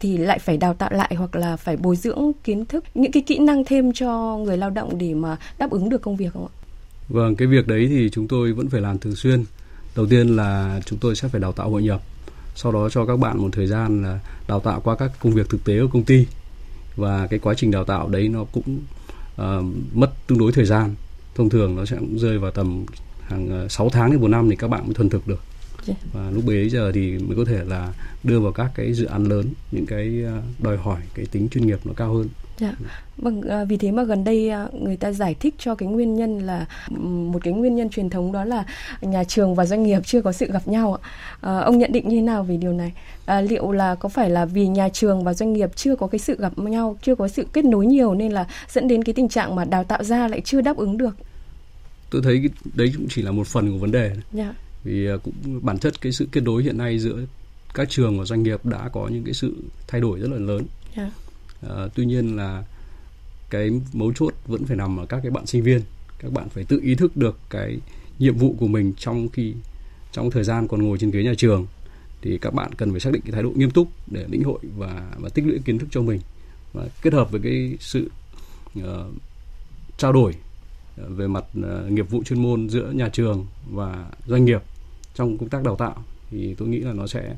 thì 0.04 0.16
lại 0.16 0.38
phải 0.38 0.56
đào 0.56 0.74
tạo 0.74 0.90
lại 0.92 1.14
hoặc 1.18 1.36
là 1.36 1.56
phải 1.56 1.76
bồi 1.76 1.96
dưỡng 1.96 2.32
kiến 2.44 2.66
thức 2.66 2.84
những 2.94 3.12
cái 3.12 3.22
kỹ 3.26 3.38
năng 3.38 3.64
thêm 3.64 3.92
cho 3.92 4.36
người 4.36 4.56
lao 4.56 4.70
động 4.70 4.98
để 4.98 5.14
mà 5.14 5.36
đáp 5.58 5.70
ứng 5.70 5.88
được 5.88 6.02
công 6.02 6.16
việc 6.16 6.32
không 6.32 6.46
ạ? 6.46 6.52
Vâng, 7.08 7.36
cái 7.36 7.48
việc 7.48 7.66
đấy 7.66 7.86
thì 7.88 8.10
chúng 8.12 8.28
tôi 8.28 8.52
vẫn 8.52 8.68
phải 8.68 8.80
làm 8.80 8.98
thường 8.98 9.16
xuyên. 9.16 9.44
Đầu 9.96 10.06
tiên 10.06 10.36
là 10.36 10.80
chúng 10.86 10.98
tôi 10.98 11.16
sẽ 11.16 11.28
phải 11.28 11.40
đào 11.40 11.52
tạo 11.52 11.70
hội 11.70 11.82
nhập, 11.82 12.02
sau 12.54 12.72
đó 12.72 12.88
cho 12.88 13.06
các 13.06 13.16
bạn 13.16 13.38
một 13.38 13.48
thời 13.52 13.66
gian 13.66 14.02
là 14.02 14.20
đào 14.48 14.60
tạo 14.60 14.80
qua 14.80 14.96
các 14.96 15.10
công 15.20 15.32
việc 15.32 15.48
thực 15.48 15.64
tế 15.64 15.78
ở 15.78 15.86
công 15.92 16.04
ty 16.04 16.26
và 16.96 17.26
cái 17.26 17.38
quá 17.38 17.54
trình 17.56 17.70
đào 17.70 17.84
tạo 17.84 18.08
đấy 18.08 18.28
nó 18.28 18.44
cũng 18.52 18.78
uh, 19.34 19.64
mất 19.94 20.10
tương 20.26 20.38
đối 20.38 20.52
thời 20.52 20.64
gian. 20.64 20.94
Thông 21.34 21.50
thường 21.50 21.76
nó 21.76 21.84
sẽ 21.84 21.96
rơi 22.16 22.38
vào 22.38 22.50
tầm 22.50 22.86
hàng 23.20 23.48
ờ, 23.50 23.68
6 23.68 23.88
tháng 23.88 24.10
đến 24.10 24.20
một 24.20 24.28
năm 24.28 24.50
thì 24.50 24.56
các 24.56 24.68
bạn 24.68 24.84
mới 24.84 24.94
thuần 24.94 25.08
thực 25.08 25.28
được 25.28 25.40
và 26.12 26.30
lúc 26.30 26.44
bấy 26.46 26.68
giờ 26.68 26.92
thì 26.94 27.18
mới 27.18 27.36
có 27.36 27.44
thể 27.44 27.64
là 27.64 27.92
đưa 28.24 28.40
vào 28.40 28.52
các 28.52 28.70
cái 28.74 28.92
dự 28.92 29.04
án 29.04 29.24
lớn 29.24 29.46
những 29.70 29.86
cái 29.86 30.22
ờ, 30.26 30.42
đòi 30.58 30.76
hỏi 30.76 31.00
cái 31.14 31.26
tính 31.26 31.48
chuyên 31.48 31.66
nghiệp 31.66 31.78
nó 31.84 31.92
cao 31.96 32.14
hơn 32.14 32.28
Dạ. 32.58 32.74
Vâng, 33.16 33.42
à, 33.42 33.64
vì 33.64 33.76
thế 33.76 33.92
mà 33.92 34.02
gần 34.02 34.24
đây 34.24 34.48
à, 34.48 34.68
người 34.80 34.96
ta 34.96 35.12
giải 35.12 35.34
thích 35.34 35.54
cho 35.58 35.74
cái 35.74 35.88
nguyên 35.88 36.16
nhân 36.16 36.38
là 36.38 36.66
một 37.32 37.38
cái 37.42 37.52
nguyên 37.52 37.76
nhân 37.76 37.90
truyền 37.90 38.10
thống 38.10 38.32
đó 38.32 38.44
là 38.44 38.64
nhà 39.00 39.24
trường 39.24 39.54
và 39.54 39.66
doanh 39.66 39.82
nghiệp 39.82 40.00
chưa 40.04 40.22
có 40.22 40.32
sự 40.32 40.46
gặp 40.52 40.68
nhau 40.68 40.94
ạ. 40.94 41.08
À, 41.40 41.58
ông 41.58 41.78
nhận 41.78 41.92
định 41.92 42.08
như 42.08 42.16
thế 42.16 42.22
nào 42.22 42.42
về 42.42 42.56
điều 42.56 42.72
này? 42.72 42.92
À, 43.26 43.40
liệu 43.40 43.72
là 43.72 43.94
có 43.94 44.08
phải 44.08 44.30
là 44.30 44.44
vì 44.44 44.66
nhà 44.66 44.88
trường 44.88 45.24
và 45.24 45.34
doanh 45.34 45.52
nghiệp 45.52 45.70
chưa 45.76 45.96
có 45.96 46.06
cái 46.06 46.18
sự 46.18 46.36
gặp 46.38 46.58
nhau, 46.58 46.98
chưa 47.02 47.14
có 47.14 47.28
sự 47.28 47.46
kết 47.52 47.64
nối 47.64 47.86
nhiều 47.86 48.14
nên 48.14 48.32
là 48.32 48.46
dẫn 48.68 48.88
đến 48.88 49.04
cái 49.04 49.12
tình 49.12 49.28
trạng 49.28 49.54
mà 49.54 49.64
đào 49.64 49.84
tạo 49.84 50.04
ra 50.04 50.28
lại 50.28 50.40
chưa 50.40 50.60
đáp 50.60 50.76
ứng 50.76 50.98
được? 50.98 51.16
Tôi 52.10 52.22
thấy 52.22 52.50
đấy 52.74 52.92
cũng 52.96 53.06
chỉ 53.10 53.22
là 53.22 53.30
một 53.30 53.46
phần 53.46 53.72
của 53.72 53.78
vấn 53.78 53.92
đề. 53.92 54.12
Dạ 54.32 54.54
vì 54.84 55.06
à, 55.06 55.16
cũng 55.22 55.60
bản 55.62 55.78
chất 55.78 56.00
cái 56.00 56.12
sự 56.12 56.28
kết 56.32 56.40
nối 56.40 56.62
hiện 56.62 56.78
nay 56.78 56.98
giữa 56.98 57.18
các 57.74 57.90
trường 57.90 58.18
và 58.18 58.24
doanh 58.24 58.42
nghiệp 58.42 58.66
đã 58.66 58.88
có 58.92 59.08
những 59.08 59.24
cái 59.24 59.34
sự 59.34 59.54
thay 59.86 60.00
đổi 60.00 60.20
rất 60.20 60.30
là 60.30 60.38
lớn 60.38 60.66
yeah. 60.94 61.12
Dạ. 61.62 61.68
à, 61.68 61.88
tuy 61.94 62.06
nhiên 62.06 62.36
là 62.36 62.64
cái 63.50 63.70
mấu 63.92 64.12
chốt 64.12 64.34
vẫn 64.46 64.64
phải 64.64 64.76
nằm 64.76 64.96
ở 64.96 65.06
các 65.06 65.20
cái 65.22 65.30
bạn 65.30 65.46
sinh 65.46 65.62
viên 65.62 65.80
các 66.18 66.32
bạn 66.32 66.48
phải 66.48 66.64
tự 66.64 66.80
ý 66.82 66.94
thức 66.94 67.16
được 67.16 67.38
cái 67.50 67.78
nhiệm 68.18 68.36
vụ 68.36 68.56
của 68.58 68.66
mình 68.66 68.92
trong 68.98 69.28
khi 69.28 69.54
trong 70.12 70.30
thời 70.30 70.44
gian 70.44 70.68
còn 70.68 70.82
ngồi 70.82 70.98
trên 70.98 71.10
ghế 71.10 71.22
nhà 71.22 71.34
trường 71.36 71.66
thì 72.22 72.38
các 72.38 72.54
bạn 72.54 72.72
cần 72.72 72.90
phải 72.90 73.00
xác 73.00 73.12
định 73.12 73.22
cái 73.22 73.32
thái 73.32 73.42
độ 73.42 73.50
nghiêm 73.50 73.70
túc 73.70 73.88
để 74.10 74.24
lĩnh 74.28 74.44
hội 74.44 74.58
và 74.76 75.12
và 75.18 75.28
tích 75.28 75.46
lũy 75.46 75.58
kiến 75.64 75.78
thức 75.78 75.86
cho 75.90 76.02
mình 76.02 76.20
và 76.72 76.88
kết 77.02 77.12
hợp 77.12 77.30
với 77.30 77.40
cái 77.40 77.76
sự 77.80 78.10
uh, 78.78 78.84
trao 79.96 80.12
đổi 80.12 80.34
về 80.96 81.26
mặt 81.26 81.44
uh, 81.58 81.92
nghiệp 81.92 82.10
vụ 82.10 82.22
chuyên 82.24 82.42
môn 82.42 82.68
giữa 82.68 82.90
nhà 82.90 83.08
trường 83.08 83.46
và 83.70 84.10
doanh 84.26 84.44
nghiệp 84.44 84.62
trong 85.14 85.38
công 85.38 85.48
tác 85.48 85.62
đào 85.62 85.76
tạo 85.76 85.94
thì 86.30 86.54
tôi 86.58 86.68
nghĩ 86.68 86.78
là 86.78 86.92
nó 86.92 87.06
sẽ 87.06 87.34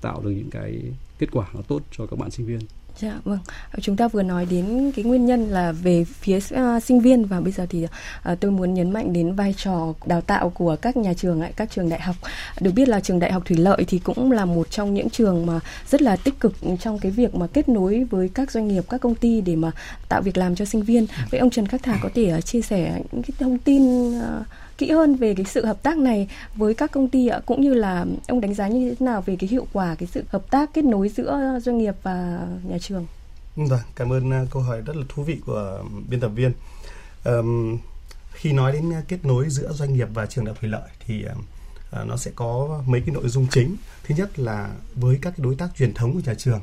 tạo 0.00 0.20
được 0.24 0.30
những 0.30 0.50
cái 0.50 0.80
kết 1.18 1.26
quả 1.32 1.46
nó 1.54 1.60
tốt 1.68 1.82
cho 1.98 2.06
các 2.06 2.18
bạn 2.18 2.30
sinh 2.30 2.46
viên. 2.46 2.60
Dạ 3.00 3.20
vâng, 3.24 3.38
chúng 3.80 3.96
ta 3.96 4.08
vừa 4.08 4.22
nói 4.22 4.46
đến 4.46 4.92
cái 4.96 5.04
nguyên 5.04 5.26
nhân 5.26 5.48
là 5.48 5.72
về 5.72 6.04
phía 6.04 6.36
uh, 6.36 6.82
sinh 6.82 7.00
viên 7.00 7.24
và 7.24 7.40
bây 7.40 7.52
giờ 7.52 7.66
thì 7.70 7.84
uh, 7.84 8.40
tôi 8.40 8.50
muốn 8.50 8.74
nhấn 8.74 8.90
mạnh 8.90 9.12
đến 9.12 9.34
vai 9.34 9.54
trò 9.56 9.94
đào 10.06 10.20
tạo 10.20 10.50
của 10.50 10.76
các 10.76 10.96
nhà 10.96 11.14
trường, 11.14 11.40
lại 11.40 11.52
các 11.56 11.70
trường 11.70 11.88
đại 11.88 12.00
học. 12.00 12.16
Được 12.60 12.70
biết 12.74 12.88
là 12.88 13.00
trường 13.00 13.18
Đại 13.18 13.32
học 13.32 13.42
Thủy 13.46 13.56
Lợi 13.56 13.84
thì 13.88 13.98
cũng 13.98 14.32
là 14.32 14.44
một 14.44 14.70
trong 14.70 14.94
những 14.94 15.10
trường 15.10 15.46
mà 15.46 15.60
rất 15.90 16.02
là 16.02 16.16
tích 16.16 16.40
cực 16.40 16.54
trong 16.80 16.98
cái 16.98 17.12
việc 17.12 17.34
mà 17.34 17.46
kết 17.46 17.68
nối 17.68 18.04
với 18.04 18.28
các 18.28 18.50
doanh 18.50 18.68
nghiệp, 18.68 18.84
các 18.88 19.00
công 19.00 19.14
ty 19.14 19.40
để 19.40 19.56
mà 19.56 19.70
tạo 20.08 20.22
việc 20.22 20.36
làm 20.36 20.54
cho 20.54 20.64
sinh 20.64 20.82
viên. 20.82 21.06
Vậy 21.30 21.40
ông 21.40 21.50
Trần 21.50 21.66
Khắc 21.66 21.82
Thà 21.82 21.98
có 22.02 22.08
thể 22.14 22.34
uh, 22.38 22.44
chia 22.44 22.60
sẻ 22.62 23.02
những 23.12 23.22
cái 23.22 23.32
thông 23.38 23.58
tin 23.58 24.08
uh, 24.18 24.46
kỹ 24.78 24.90
hơn 24.90 25.16
về 25.16 25.34
cái 25.34 25.44
sự 25.44 25.64
hợp 25.64 25.82
tác 25.82 25.98
này 25.98 26.28
với 26.54 26.74
các 26.74 26.90
công 26.90 27.08
ty 27.08 27.28
ạ 27.28 27.40
cũng 27.46 27.60
như 27.60 27.74
là 27.74 28.06
ông 28.28 28.40
đánh 28.40 28.54
giá 28.54 28.68
như 28.68 28.94
thế 28.94 29.06
nào 29.06 29.22
về 29.26 29.36
cái 29.36 29.48
hiệu 29.48 29.66
quả 29.72 29.94
cái 29.98 30.08
sự 30.12 30.24
hợp 30.28 30.50
tác 30.50 30.74
kết 30.74 30.84
nối 30.84 31.08
giữa 31.08 31.58
doanh 31.62 31.78
nghiệp 31.78 31.94
và 32.02 32.46
nhà 32.64 32.78
trường. 32.78 33.06
Vâng, 33.56 33.80
cảm 33.96 34.12
ơn 34.12 34.30
à, 34.32 34.44
câu 34.50 34.62
hỏi 34.62 34.80
rất 34.80 34.96
là 34.96 35.04
thú 35.08 35.22
vị 35.22 35.40
của 35.46 35.78
ừ, 35.82 35.84
biên 36.08 36.20
tập 36.20 36.30
viên. 36.34 36.52
Um, 37.24 37.78
khi 38.32 38.52
nói 38.52 38.72
đến 38.72 38.92
kết 39.08 39.24
nối 39.24 39.46
giữa 39.48 39.72
doanh 39.72 39.94
nghiệp 39.94 40.08
và 40.14 40.26
trường 40.26 40.44
đại 40.44 40.52
học 40.52 40.60
thủy 40.60 40.70
lợi 40.70 40.88
thì 41.06 41.24
uh, 42.00 42.06
nó 42.06 42.16
sẽ 42.16 42.30
có 42.34 42.82
mấy 42.86 43.00
cái 43.00 43.14
nội 43.14 43.28
dung 43.28 43.46
chính. 43.50 43.76
Thứ 44.04 44.14
nhất 44.18 44.38
là 44.38 44.70
với 44.94 45.18
các 45.22 45.38
đối 45.38 45.54
tác 45.54 45.68
truyền 45.76 45.94
thống 45.94 46.14
của 46.14 46.20
nhà 46.26 46.34
trường 46.34 46.60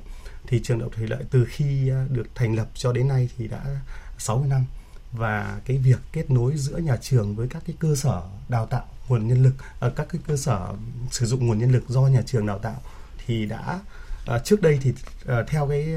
thì 0.47 0.59
trường 0.63 0.79
đại 0.79 0.83
học 0.83 0.93
thủy 0.95 1.07
lợi 1.07 1.23
từ 1.31 1.45
khi 1.45 1.89
à, 1.89 2.05
được 2.09 2.27
thành 2.35 2.55
lập 2.55 2.67
cho 2.73 2.91
đến 2.91 3.07
nay 3.07 3.29
thì 3.37 3.47
đã 3.47 3.65
60 4.17 4.47
năm 4.49 4.65
và 5.13 5.59
cái 5.65 5.77
việc 5.77 5.99
kết 6.11 6.31
nối 6.31 6.57
giữa 6.57 6.77
nhà 6.77 6.97
trường 7.01 7.35
với 7.35 7.47
các 7.47 7.63
cái 7.67 7.75
cơ 7.79 7.95
sở 7.95 8.21
đào 8.49 8.65
tạo 8.65 8.85
nguồn 9.07 9.27
nhân 9.27 9.43
lực 9.43 9.53
ở 9.79 9.89
các 9.89 10.07
cái 10.09 10.21
cơ 10.27 10.37
sở 10.37 10.73
sử 11.11 11.25
dụng 11.25 11.47
nguồn 11.47 11.59
nhân 11.59 11.71
lực 11.71 11.89
do 11.89 12.01
nhà 12.01 12.21
trường 12.25 12.45
đào 12.45 12.59
tạo 12.59 12.81
thì 13.25 13.45
đã 13.45 13.79
ờ, 14.25 14.41
trước 14.45 14.61
đây 14.61 14.79
thì 14.81 14.93
ờ, 15.25 15.43
theo 15.47 15.67
cái 15.67 15.95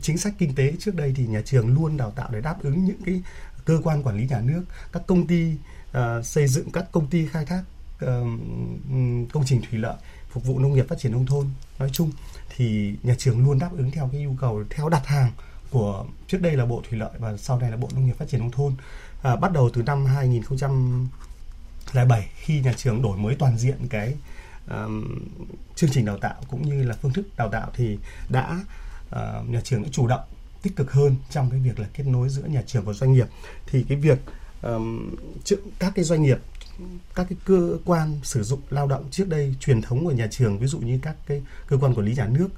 chính 0.00 0.18
sách 0.18 0.34
kinh 0.38 0.54
tế 0.54 0.72
trước 0.78 0.94
đây 0.94 1.12
thì 1.16 1.26
nhà 1.26 1.42
trường 1.44 1.74
luôn 1.74 1.96
đào 1.96 2.10
tạo 2.10 2.28
để 2.32 2.40
đáp 2.40 2.62
ứng 2.62 2.84
những 2.84 3.02
cái 3.06 3.22
cơ 3.64 3.80
quan 3.84 4.02
quản 4.02 4.16
lý 4.16 4.26
nhà 4.26 4.40
nước 4.40 4.64
các 4.92 5.02
công 5.06 5.26
ty 5.26 5.52
uh, 5.90 6.26
xây 6.26 6.46
dựng 6.46 6.70
các 6.70 6.92
công 6.92 7.06
ty 7.06 7.26
khai 7.26 7.46
thác 7.46 7.62
uh, 8.04 8.08
công 9.32 9.44
trình 9.46 9.62
thủy 9.70 9.78
lợi 9.78 9.96
phục 10.30 10.44
vụ 10.44 10.58
nông 10.58 10.72
nghiệp 10.72 10.88
phát 10.88 10.98
triển 10.98 11.12
nông 11.12 11.26
thôn. 11.26 11.46
Nói 11.78 11.90
chung 11.92 12.10
thì 12.56 12.94
nhà 13.02 13.14
trường 13.18 13.44
luôn 13.44 13.58
đáp 13.58 13.70
ứng 13.76 13.90
theo 13.90 14.08
cái 14.12 14.20
yêu 14.20 14.36
cầu 14.40 14.64
theo 14.70 14.88
đặt 14.88 15.06
hàng 15.06 15.32
của 15.70 16.06
trước 16.26 16.38
đây 16.40 16.56
là 16.56 16.66
Bộ 16.66 16.82
Thủy 16.88 16.98
lợi 16.98 17.10
và 17.18 17.36
sau 17.36 17.58
này 17.58 17.70
là 17.70 17.76
Bộ 17.76 17.88
Nông 17.94 18.06
nghiệp 18.06 18.16
Phát 18.18 18.28
triển 18.28 18.40
nông 18.40 18.50
thôn. 18.50 18.74
À, 19.22 19.36
bắt 19.36 19.52
đầu 19.52 19.70
từ 19.72 19.82
năm 19.82 20.06
2007 20.06 22.28
khi 22.36 22.60
nhà 22.60 22.72
trường 22.76 23.02
đổi 23.02 23.16
mới 23.16 23.34
toàn 23.34 23.58
diện 23.58 23.76
cái 23.90 24.14
um, 24.70 25.18
chương 25.74 25.90
trình 25.90 26.04
đào 26.04 26.18
tạo 26.18 26.34
cũng 26.50 26.62
như 26.62 26.82
là 26.82 26.94
phương 27.02 27.12
thức 27.12 27.26
đào 27.36 27.48
tạo 27.48 27.70
thì 27.74 27.98
đã 28.28 28.60
uh, 29.08 29.48
nhà 29.48 29.60
trường 29.64 29.82
đã 29.82 29.88
chủ 29.92 30.06
động 30.06 30.24
tích 30.62 30.76
cực 30.76 30.92
hơn 30.92 31.16
trong 31.30 31.50
cái 31.50 31.60
việc 31.60 31.78
là 31.78 31.86
kết 31.94 32.04
nối 32.06 32.28
giữa 32.28 32.42
nhà 32.42 32.62
trường 32.66 32.84
và 32.84 32.92
doanh 32.92 33.12
nghiệp 33.12 33.26
thì 33.66 33.84
cái 33.88 33.98
việc 33.98 34.18
um, 34.62 35.14
các 35.78 35.92
cái 35.94 36.04
doanh 36.04 36.22
nghiệp 36.22 36.38
các 37.14 37.26
cái 37.28 37.38
cơ 37.44 37.78
quan 37.84 38.20
sử 38.22 38.42
dụng 38.42 38.60
lao 38.70 38.86
động 38.86 39.04
trước 39.10 39.28
đây 39.28 39.54
truyền 39.60 39.82
thống 39.82 40.04
của 40.04 40.12
nhà 40.12 40.28
trường 40.30 40.58
ví 40.58 40.66
dụ 40.66 40.78
như 40.78 40.98
các 41.02 41.16
cái 41.26 41.42
cơ 41.66 41.76
quan 41.76 41.94
quản 41.94 42.06
lý 42.06 42.14
nhà 42.14 42.26
nước 42.26 42.48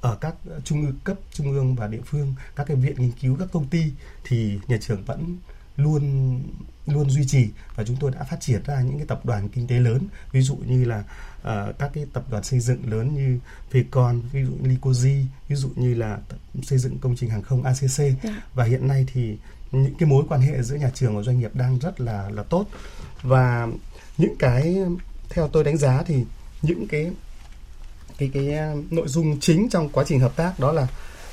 ở 0.00 0.16
các 0.20 0.34
trung 0.64 0.86
ương 0.86 0.98
cấp 1.04 1.16
trung 1.30 1.52
ương 1.52 1.74
và 1.74 1.86
địa 1.86 2.02
phương 2.04 2.34
các 2.56 2.66
cái 2.66 2.76
viện 2.76 2.96
nghiên 2.98 3.12
cứu 3.12 3.36
các 3.38 3.48
công 3.52 3.66
ty 3.66 3.92
thì 4.24 4.58
nhà 4.68 4.78
trường 4.80 5.04
vẫn 5.04 5.36
luôn 5.76 6.42
luôn 6.86 7.10
duy 7.10 7.26
trì 7.26 7.48
và 7.74 7.84
chúng 7.84 7.96
tôi 8.00 8.10
đã 8.10 8.24
phát 8.24 8.40
triển 8.40 8.62
ra 8.66 8.82
những 8.82 8.98
cái 8.98 9.06
tập 9.06 9.26
đoàn 9.26 9.48
kinh 9.48 9.66
tế 9.66 9.78
lớn 9.78 10.08
ví 10.32 10.42
dụ 10.42 10.56
như 10.56 10.84
là 10.84 10.98
uh, 11.38 11.78
các 11.78 11.90
cái 11.94 12.06
tập 12.12 12.24
đoàn 12.30 12.44
xây 12.44 12.60
dựng 12.60 12.90
lớn 12.90 13.14
như 13.14 13.38
Vcon 13.72 14.20
ví 14.32 14.44
dụ 14.44 14.52
Licoji 14.62 15.24
ví 15.48 15.56
dụ 15.56 15.68
như 15.76 15.94
là 15.94 16.18
xây 16.62 16.78
dựng 16.78 16.98
công 16.98 17.16
trình 17.16 17.30
hàng 17.30 17.42
không 17.42 17.62
ACC 17.62 17.98
yeah. 17.98 18.12
Dạ. 18.22 18.42
và 18.54 18.64
hiện 18.64 18.88
nay 18.88 19.06
thì 19.12 19.38
những 19.72 19.94
cái 19.98 20.08
mối 20.08 20.24
quan 20.28 20.40
hệ 20.40 20.62
giữa 20.62 20.76
nhà 20.76 20.90
trường 20.94 21.16
và 21.16 21.22
doanh 21.22 21.38
nghiệp 21.38 21.54
đang 21.54 21.78
rất 21.78 22.00
là 22.00 22.30
là 22.30 22.42
tốt 22.42 22.66
và 23.22 23.68
những 24.18 24.36
cái 24.38 24.76
theo 25.30 25.48
tôi 25.48 25.64
đánh 25.64 25.76
giá 25.76 26.02
thì 26.02 26.24
những 26.62 26.86
cái 26.88 27.10
cái 28.18 28.30
cái 28.34 28.52
ờ, 28.52 28.76
nội 28.90 29.08
dung 29.08 29.40
chính 29.40 29.68
trong 29.70 29.88
quá 29.88 30.04
trình 30.06 30.20
hợp 30.20 30.36
tác 30.36 30.60
đó 30.60 30.72
là 30.72 30.86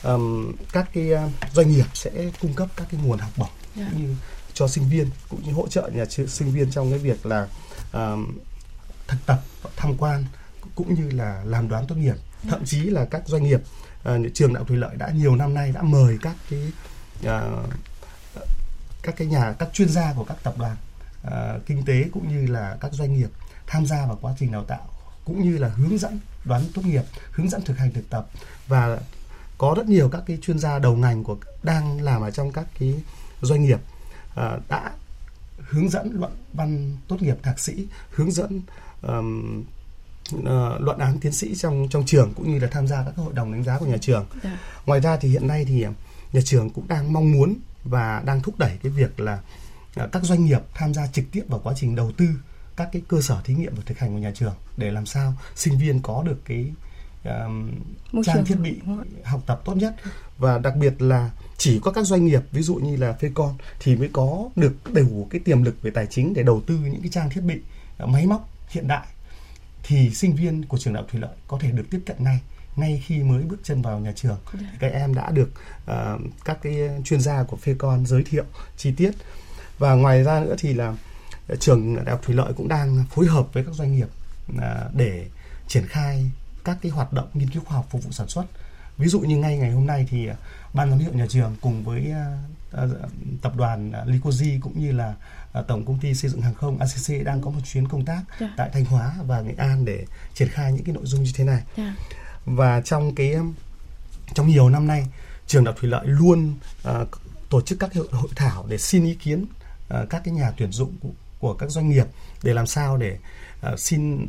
um, 0.03 0.55
các 0.73 0.89
cái 0.93 1.11
ờ, 1.11 1.29
doanh 1.53 1.71
nghiệp 1.71 1.85
sẽ 1.93 2.11
cung 2.41 2.53
cấp 2.53 2.67
các 2.75 2.87
cái 2.91 3.01
nguồn 3.03 3.19
học 3.19 3.31
bổng 3.37 3.49
yeah. 3.75 3.91
Dạ. 3.93 3.99
như 3.99 4.15
cho 4.53 4.67
sinh 4.67 4.89
viên 4.89 5.09
cũng 5.29 5.43
như 5.43 5.51
hỗ 5.51 5.67
trợ 5.67 5.89
nhà 5.93 6.05
sinh 6.27 6.51
viên 6.51 6.71
trong 6.71 6.89
cái 6.89 6.99
việc 6.99 7.25
là 7.25 7.47
um, 7.93 8.37
thực 9.07 9.17
tập 9.25 9.39
tham 9.75 9.97
quan 9.97 10.25
cũng 10.75 10.93
như 10.93 11.09
là 11.09 11.41
làm 11.45 11.69
đoán 11.69 11.87
tốt 11.87 11.95
nghiệp 11.95 12.07
yeah. 12.07 12.19
Dạ. 12.43 12.51
thậm 12.51 12.65
chí 12.65 12.83
là 12.83 13.05
các 13.05 13.21
doanh 13.25 13.43
nghiệp 13.43 13.61
uh, 14.09 14.33
trường 14.33 14.53
đạo 14.53 14.63
thủy 14.63 14.77
lợi 14.77 14.95
đã 14.95 15.09
nhiều 15.09 15.35
năm 15.35 15.53
nay 15.53 15.71
đã 15.71 15.81
mời 15.81 16.17
các 16.21 16.35
cái 16.49 16.71
uh, 17.19 17.69
các 19.03 19.15
cái 19.17 19.27
nhà 19.27 19.53
các 19.59 19.69
chuyên 19.73 19.89
gia 19.89 20.13
của 20.13 20.23
các 20.23 20.37
tập 20.43 20.55
đoàn 20.57 20.75
uh, 21.27 21.65
kinh 21.65 21.85
tế 21.85 22.05
cũng 22.13 22.29
như 22.29 22.47
là 22.47 22.77
các 22.81 22.93
doanh 22.93 23.13
nghiệp 23.13 23.29
tham 23.67 23.85
gia 23.85 24.05
vào 24.05 24.17
quá 24.21 24.33
trình 24.39 24.51
đào 24.51 24.63
tạo 24.63 24.94
cũng 25.25 25.43
như 25.43 25.57
là 25.57 25.67
hướng 25.67 25.97
dẫn 25.97 26.19
đoán 26.45 26.63
tốt 26.73 26.81
nghiệp 26.85 27.03
hướng 27.31 27.49
dẫn 27.49 27.61
thực 27.61 27.77
hành 27.77 27.93
thực 27.93 28.09
tập 28.09 28.27
và 28.67 28.99
có 29.57 29.73
rất 29.77 29.85
nhiều 29.85 30.09
các 30.09 30.23
cái 30.27 30.37
chuyên 30.41 30.59
gia 30.59 30.79
đầu 30.79 30.95
ngành 30.95 31.23
của 31.23 31.37
đang 31.63 32.01
làm 32.01 32.21
ở 32.21 32.31
trong 32.31 32.51
các 32.51 32.65
cái 32.79 32.93
doanh 33.41 33.63
nghiệp 33.63 33.79
uh, 34.31 34.69
đã 34.69 34.91
hướng 35.57 35.89
dẫn 35.89 36.11
luận 36.13 36.31
văn 36.53 36.97
tốt 37.07 37.21
nghiệp 37.21 37.37
thạc 37.43 37.59
sĩ 37.59 37.87
hướng 38.09 38.31
dẫn 38.31 38.61
um, 39.01 39.63
luận 40.79 40.97
án 40.99 41.19
tiến 41.19 41.31
sĩ 41.31 41.55
trong 41.55 41.87
trong 41.89 42.05
trường 42.05 42.33
cũng 42.33 42.53
như 42.53 42.59
là 42.59 42.67
tham 42.71 42.87
gia 42.87 43.03
các 43.03 43.15
hội 43.15 43.33
đồng 43.33 43.51
đánh 43.51 43.63
giá 43.63 43.77
của 43.77 43.85
nhà 43.85 43.97
trường. 44.01 44.25
Dạ. 44.43 44.59
Ngoài 44.85 44.99
ra 44.99 45.17
thì 45.17 45.29
hiện 45.29 45.47
nay 45.47 45.65
thì 45.65 45.85
nhà 46.33 46.41
trường 46.45 46.69
cũng 46.69 46.87
đang 46.87 47.13
mong 47.13 47.31
muốn 47.31 47.55
và 47.83 48.23
đang 48.25 48.41
thúc 48.41 48.59
đẩy 48.59 48.77
cái 48.83 48.91
việc 48.91 49.19
là 49.19 49.39
uh, 50.03 50.11
các 50.11 50.23
doanh 50.23 50.45
nghiệp 50.45 50.61
tham 50.73 50.93
gia 50.93 51.07
trực 51.07 51.25
tiếp 51.31 51.43
vào 51.47 51.59
quá 51.63 51.73
trình 51.75 51.95
đầu 51.95 52.11
tư 52.17 52.27
các 52.77 52.89
cái 52.91 53.01
cơ 53.07 53.21
sở 53.21 53.41
thí 53.43 53.53
nghiệm 53.53 53.75
và 53.75 53.83
thực 53.85 53.99
hành 53.99 54.13
của 54.13 54.19
nhà 54.19 54.31
trường 54.35 54.55
để 54.77 54.91
làm 54.91 55.05
sao 55.05 55.33
sinh 55.55 55.79
viên 55.79 56.01
có 56.01 56.23
được 56.23 56.41
cái 56.45 56.71
um, 57.23 57.71
trang 58.23 58.45
thiết 58.45 58.55
bị 58.55 58.79
học 59.23 59.41
tập 59.45 59.61
tốt 59.65 59.73
nhất. 59.77 59.95
Và 60.37 60.57
đặc 60.57 60.75
biệt 60.75 61.01
là 61.01 61.31
chỉ 61.57 61.79
có 61.83 61.91
các 61.91 62.05
doanh 62.05 62.25
nghiệp 62.25 62.41
ví 62.51 62.61
dụ 62.61 62.75
như 62.75 62.95
là 62.95 63.17
Fecon 63.19 63.53
thì 63.79 63.95
mới 63.95 64.09
có 64.13 64.49
được 64.55 64.75
đủ 64.93 65.27
cái 65.29 65.41
tiềm 65.45 65.63
lực 65.63 65.81
về 65.81 65.91
tài 65.91 66.07
chính 66.09 66.33
để 66.33 66.43
đầu 66.43 66.61
tư 66.67 66.77
những 66.77 67.01
cái 67.01 67.09
trang 67.11 67.29
thiết 67.29 67.41
bị 67.41 67.61
uh, 68.03 68.09
máy 68.09 68.25
móc 68.25 68.49
hiện 68.69 68.87
đại 68.87 69.07
thì 69.83 70.09
sinh 70.09 70.35
viên 70.35 70.65
của 70.65 70.77
trường 70.77 70.93
đại 70.93 71.03
học 71.03 71.11
thủy 71.11 71.21
lợi 71.21 71.35
có 71.47 71.57
thể 71.61 71.71
được 71.71 71.85
tiếp 71.91 71.99
cận 72.05 72.17
ngay 72.19 72.39
ngay 72.75 73.03
khi 73.05 73.23
mới 73.23 73.43
bước 73.43 73.59
chân 73.63 73.81
vào 73.81 73.99
nhà 73.99 74.11
trường. 74.15 74.37
Các 74.79 74.91
em 74.91 75.15
đã 75.15 75.31
được 75.31 75.49
uh, 75.91 76.21
các 76.45 76.57
cái 76.61 76.89
chuyên 77.03 77.21
gia 77.21 77.43
của 77.43 77.57
Fecon 77.65 78.05
giới 78.05 78.23
thiệu 78.23 78.43
chi 78.77 78.93
tiết. 78.97 79.11
Và 79.77 79.93
ngoài 79.93 80.23
ra 80.23 80.39
nữa 80.39 80.55
thì 80.59 80.73
là 80.73 80.95
trường 81.59 81.95
đại 81.95 82.05
học 82.05 82.21
thủy 82.23 82.35
lợi 82.35 82.53
cũng 82.53 82.67
đang 82.67 83.03
phối 83.09 83.25
hợp 83.25 83.53
với 83.53 83.63
các 83.65 83.75
doanh 83.75 83.95
nghiệp 83.95 84.07
uh, 84.55 84.61
để 84.93 85.27
triển 85.67 85.85
khai 85.87 86.31
các 86.63 86.77
cái 86.81 86.91
hoạt 86.91 87.13
động 87.13 87.27
nghiên 87.33 87.49
cứu 87.49 87.63
khoa 87.65 87.77
học 87.77 87.87
phục 87.89 88.03
vụ 88.03 88.11
sản 88.11 88.27
xuất 88.27 88.45
ví 88.97 89.07
dụ 89.07 89.19
như 89.19 89.37
ngay 89.37 89.57
ngày 89.57 89.71
hôm 89.71 89.87
nay 89.87 90.07
thì 90.09 90.29
uh, 90.29 90.35
ban 90.73 90.89
giám 90.89 90.99
hiệu 90.99 91.11
nhà 91.13 91.25
trường 91.29 91.55
cùng 91.61 91.83
với 91.83 92.11
uh, 92.11 92.89
tập 93.41 93.55
đoàn 93.55 93.91
Licoji 94.05 94.59
cũng 94.61 94.79
như 94.81 94.91
là 94.91 95.13
tổng 95.67 95.85
công 95.85 95.99
ty 95.99 96.13
xây 96.13 96.31
dựng 96.31 96.41
hàng 96.41 96.53
không 96.53 96.79
ACC 96.79 97.25
đang 97.25 97.41
có 97.41 97.49
một 97.49 97.59
chuyến 97.65 97.87
công 97.87 98.05
tác 98.05 98.23
yeah. 98.27 98.39
Dạ. 98.39 98.53
tại 98.57 98.69
Thanh 98.73 98.85
Hóa 98.85 99.15
và 99.27 99.41
Nghệ 99.41 99.53
An 99.57 99.85
để 99.85 100.05
triển 100.33 100.49
khai 100.49 100.73
những 100.73 100.83
cái 100.83 100.95
nội 100.95 101.05
dung 101.05 101.23
như 101.23 101.31
thế 101.35 101.43
này 101.43 101.63
yeah. 101.75 101.77
Dạ. 101.77 101.95
và 102.45 102.81
trong 102.81 103.15
cái 103.15 103.35
trong 104.33 104.47
nhiều 104.47 104.69
năm 104.69 104.87
nay 104.87 105.07
trường 105.47 105.63
đại 105.63 105.71
học 105.71 105.79
thủy 105.79 105.89
lợi 105.89 106.07
luôn 106.07 106.53
uh, 106.87 107.07
tổ 107.49 107.61
chức 107.61 107.79
các 107.79 107.93
hội, 107.93 108.07
hội 108.11 108.29
thảo 108.35 108.65
để 108.69 108.77
xin 108.77 109.05
ý 109.05 109.15
kiến 109.15 109.45
uh, 109.93 110.09
các 110.09 110.21
cái 110.25 110.33
nhà 110.33 110.51
tuyển 110.57 110.71
dụng 110.71 110.95
của, 111.39 111.53
các 111.53 111.69
doanh 111.69 111.89
nghiệp 111.89 112.05
để 112.43 112.53
làm 112.53 112.67
sao 112.67 112.97
để 112.97 113.17
uh, 113.73 113.79
xin 113.79 114.27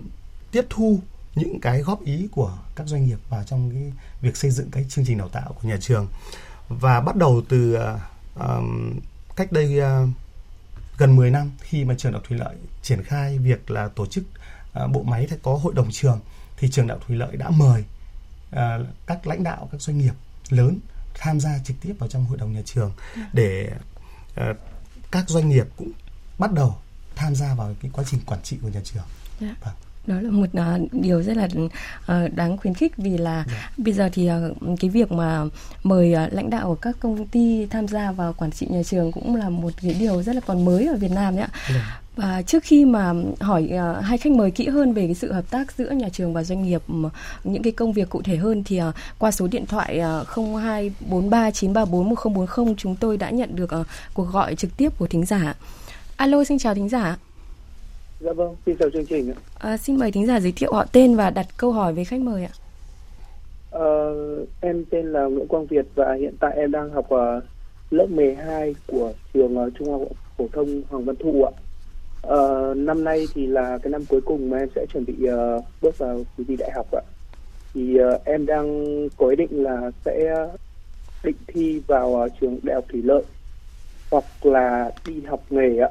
tiếp 0.51 0.65
thu 0.71 1.01
những 1.35 1.61
cái 1.61 1.83
góp 1.83 2.05
ý 2.05 2.29
của 2.33 2.59
các 2.77 2.87
doanh 2.87 3.07
nghiệp 3.07 3.19
vào 3.29 3.45
trong 3.45 3.71
cái 3.71 3.93
việc 4.21 4.37
xây 4.37 4.51
dựng 4.51 4.71
cái 4.71 4.87
chương 4.89 5.05
trình 5.05 5.19
đào 5.19 5.29
tạo 5.29 5.53
của 5.53 5.69
nhà 5.69 5.77
trường. 5.81 6.09
Và 6.69 7.01
bắt 7.01 7.17
đầu 7.17 7.43
từ 7.49 7.79
uh, 8.35 8.41
cách 9.37 9.53
đây 9.53 9.81
uh, 9.81 10.09
gần 10.99 11.17
10 11.17 11.31
năm 11.31 11.51
khi 11.61 11.85
mà 11.85 11.95
trường 11.99 12.13
đại 12.13 12.23
thủy 12.29 12.39
lợi 12.39 12.57
triển 12.83 13.03
khai 13.03 13.39
việc 13.39 13.71
là 13.71 13.89
tổ 13.89 14.07
chức 14.07 14.25
uh, 14.85 14.91
bộ 14.91 15.03
máy 15.03 15.29
có 15.43 15.55
hội 15.55 15.75
đồng 15.75 15.91
trường 15.91 16.21
thì 16.57 16.71
trường 16.71 16.87
đại 16.87 16.99
thủy 17.07 17.17
lợi 17.17 17.37
đã 17.37 17.51
mời 17.51 17.85
uh, 18.51 18.87
các 19.07 19.27
lãnh 19.27 19.45
đạo 19.45 19.69
các 19.73 19.81
doanh 19.81 19.99
nghiệp 19.99 20.15
lớn 20.51 20.79
tham 21.15 21.41
gia 21.41 21.59
trực 21.65 21.77
tiếp 21.81 21.95
vào 21.99 22.09
trong 22.09 22.25
hội 22.25 22.39
đồng 22.39 22.53
nhà 22.53 22.63
trường 22.65 22.93
để 23.33 23.73
uh, 24.41 24.57
các 25.11 25.29
doanh 25.29 25.49
nghiệp 25.49 25.67
cũng 25.77 25.93
bắt 26.39 26.53
đầu 26.53 26.79
tham 27.17 27.35
gia 27.35 27.55
vào 27.55 27.75
cái 27.83 27.91
quá 27.95 28.05
trình 28.11 28.21
quản 28.27 28.43
trị 28.43 28.57
của 28.63 28.69
nhà 28.69 28.81
trường. 28.85 29.05
Dạ. 29.41 29.55
Vâng 29.65 29.75
đó 30.07 30.15
là 30.21 30.31
một 30.31 30.47
uh, 30.59 30.93
điều 30.93 31.23
rất 31.23 31.37
là 31.37 31.49
uh, 31.65 31.71
đáng 32.35 32.57
khuyến 32.57 32.75
khích 32.75 32.97
vì 32.97 33.19
là 33.19 33.35
yeah. 33.35 33.47
Dạ. 33.49 33.71
bây 33.77 33.95
giờ 33.95 34.09
thì 34.13 34.31
uh, 34.31 34.57
cái 34.81 34.91
việc 34.91 35.13
mà 35.13 35.45
mời 35.83 36.15
uh, 36.27 36.33
lãnh 36.33 36.51
đạo 36.51 36.67
của 36.67 36.75
các 36.75 36.97
công 37.01 37.27
ty 37.27 37.67
tham 37.67 37.89
gia 37.89 38.13
vào 38.13 38.33
quản 38.33 38.53
trị 38.53 38.67
nhà 38.71 38.83
trường 38.83 39.13
cũng 39.13 39.37
là 39.37 39.49
một 39.49 39.73
cái 39.83 39.95
điều 39.95 40.23
rất 40.23 40.35
là 40.35 40.41
còn 40.47 40.65
mới 40.65 40.87
ở 40.87 40.97
Việt 40.97 41.11
Nam 41.11 41.37
đấy 41.37 41.45
ạ. 41.45 41.51
Yeah. 41.69 41.83
Và 42.17 42.43
trước 42.43 42.65
khi 42.65 42.85
mà 42.85 43.13
hỏi 43.41 43.71
uh, 43.73 43.79
hai 44.05 44.19
khách 44.19 44.33
mời 44.33 44.51
kỹ 44.51 44.69
hơn 44.69 44.93
về 44.93 45.07
cái 45.07 45.15
sự 45.15 45.33
hợp 45.33 45.51
tác 45.51 45.73
giữa 45.73 45.91
nhà 45.91 46.09
trường 46.09 46.33
và 46.33 46.45
doanh 46.45 46.63
nghiệp 46.63 46.83
những 47.45 47.63
cái 47.63 47.73
công 47.73 47.93
việc 47.93 48.11
cụ 48.11 48.23
thể 48.23 48.37
hơn 48.37 48.65
thì 48.65 48.83
uh, 48.83 48.95
qua 49.19 49.31
số 49.31 49.47
điện 49.47 49.67
thoại 49.67 50.01
uh, 50.21 50.29
0243934140 50.29 52.75
chúng 52.77 52.97
tôi 52.97 53.17
đã 53.17 53.31
nhận 53.31 53.57
được 53.57 53.71
uh, 53.81 53.87
cuộc 54.15 54.25
gọi 54.25 54.55
trực 54.55 54.77
tiếp 54.77 54.99
của 54.99 55.07
thính 55.07 55.27
giả. 55.27 55.55
Alo 56.17 56.45
xin 56.45 56.59
chào 56.59 56.75
thính 56.75 56.89
giả. 56.89 57.17
Dạ 58.21 58.33
vâng, 58.33 58.57
xin 58.67 58.77
chào 58.77 58.91
chương 58.91 59.07
trình 59.07 59.31
ạ. 59.31 59.37
À, 59.59 59.77
xin 59.77 59.97
mời 59.97 60.13
thính 60.13 60.27
giả 60.27 60.41
giới 60.41 60.53
thiệu 60.53 60.73
họ 60.73 60.85
tên 60.93 61.17
và 61.17 61.31
đặt 61.31 61.47
câu 61.57 61.73
hỏi 61.73 61.93
với 61.93 62.05
khách 62.05 62.21
mời 62.21 62.45
ạ. 62.45 62.53
À, 63.71 63.89
em 64.61 64.85
tên 64.91 65.07
là 65.07 65.25
Nguyễn 65.25 65.49
Quang 65.49 65.67
Việt 65.67 65.87
và 65.95 66.15
hiện 66.21 66.35
tại 66.41 66.53
em 66.57 66.71
đang 66.71 66.91
học 66.91 67.09
ở 67.09 67.41
lớp 67.91 68.07
12 68.11 68.75
của 68.87 69.13
trường 69.35 69.59
uh, 69.59 69.73
Trung 69.79 69.91
học 69.91 70.01
phổ 70.39 70.49
thông 70.53 70.83
Hoàng 70.89 71.05
Văn 71.05 71.17
Thụ 71.17 71.43
ạ. 71.43 71.53
À, 72.23 72.39
năm 72.77 73.05
nay 73.05 73.27
thì 73.35 73.47
là 73.47 73.79
cái 73.83 73.91
năm 73.91 74.05
cuối 74.09 74.21
cùng 74.21 74.51
mà 74.51 74.59
em 74.59 74.69
sẽ 74.75 74.87
chuẩn 74.93 75.05
bị 75.05 75.15
uh, 75.15 75.65
bước 75.83 75.99
vào 75.99 76.23
kỳ 76.37 76.45
thi 76.49 76.57
đại 76.59 76.71
học 76.75 76.87
ạ. 76.93 77.03
Thì 77.75 77.99
uh, 78.15 78.25
em 78.25 78.47
đang 78.47 78.85
có 79.17 79.29
ý 79.29 79.37
định 79.37 79.63
là 79.65 79.91
sẽ 80.05 80.47
định 81.25 81.37
thi 81.47 81.83
vào 81.87 82.09
uh, 82.09 82.33
trường 82.41 82.59
Đại 82.63 82.75
học 82.75 82.85
Thủy 82.89 83.03
Lợi 83.05 83.23
hoặc 84.11 84.25
là 84.43 84.91
đi 85.07 85.21
học 85.29 85.41
nghề 85.51 85.79
ạ 85.79 85.89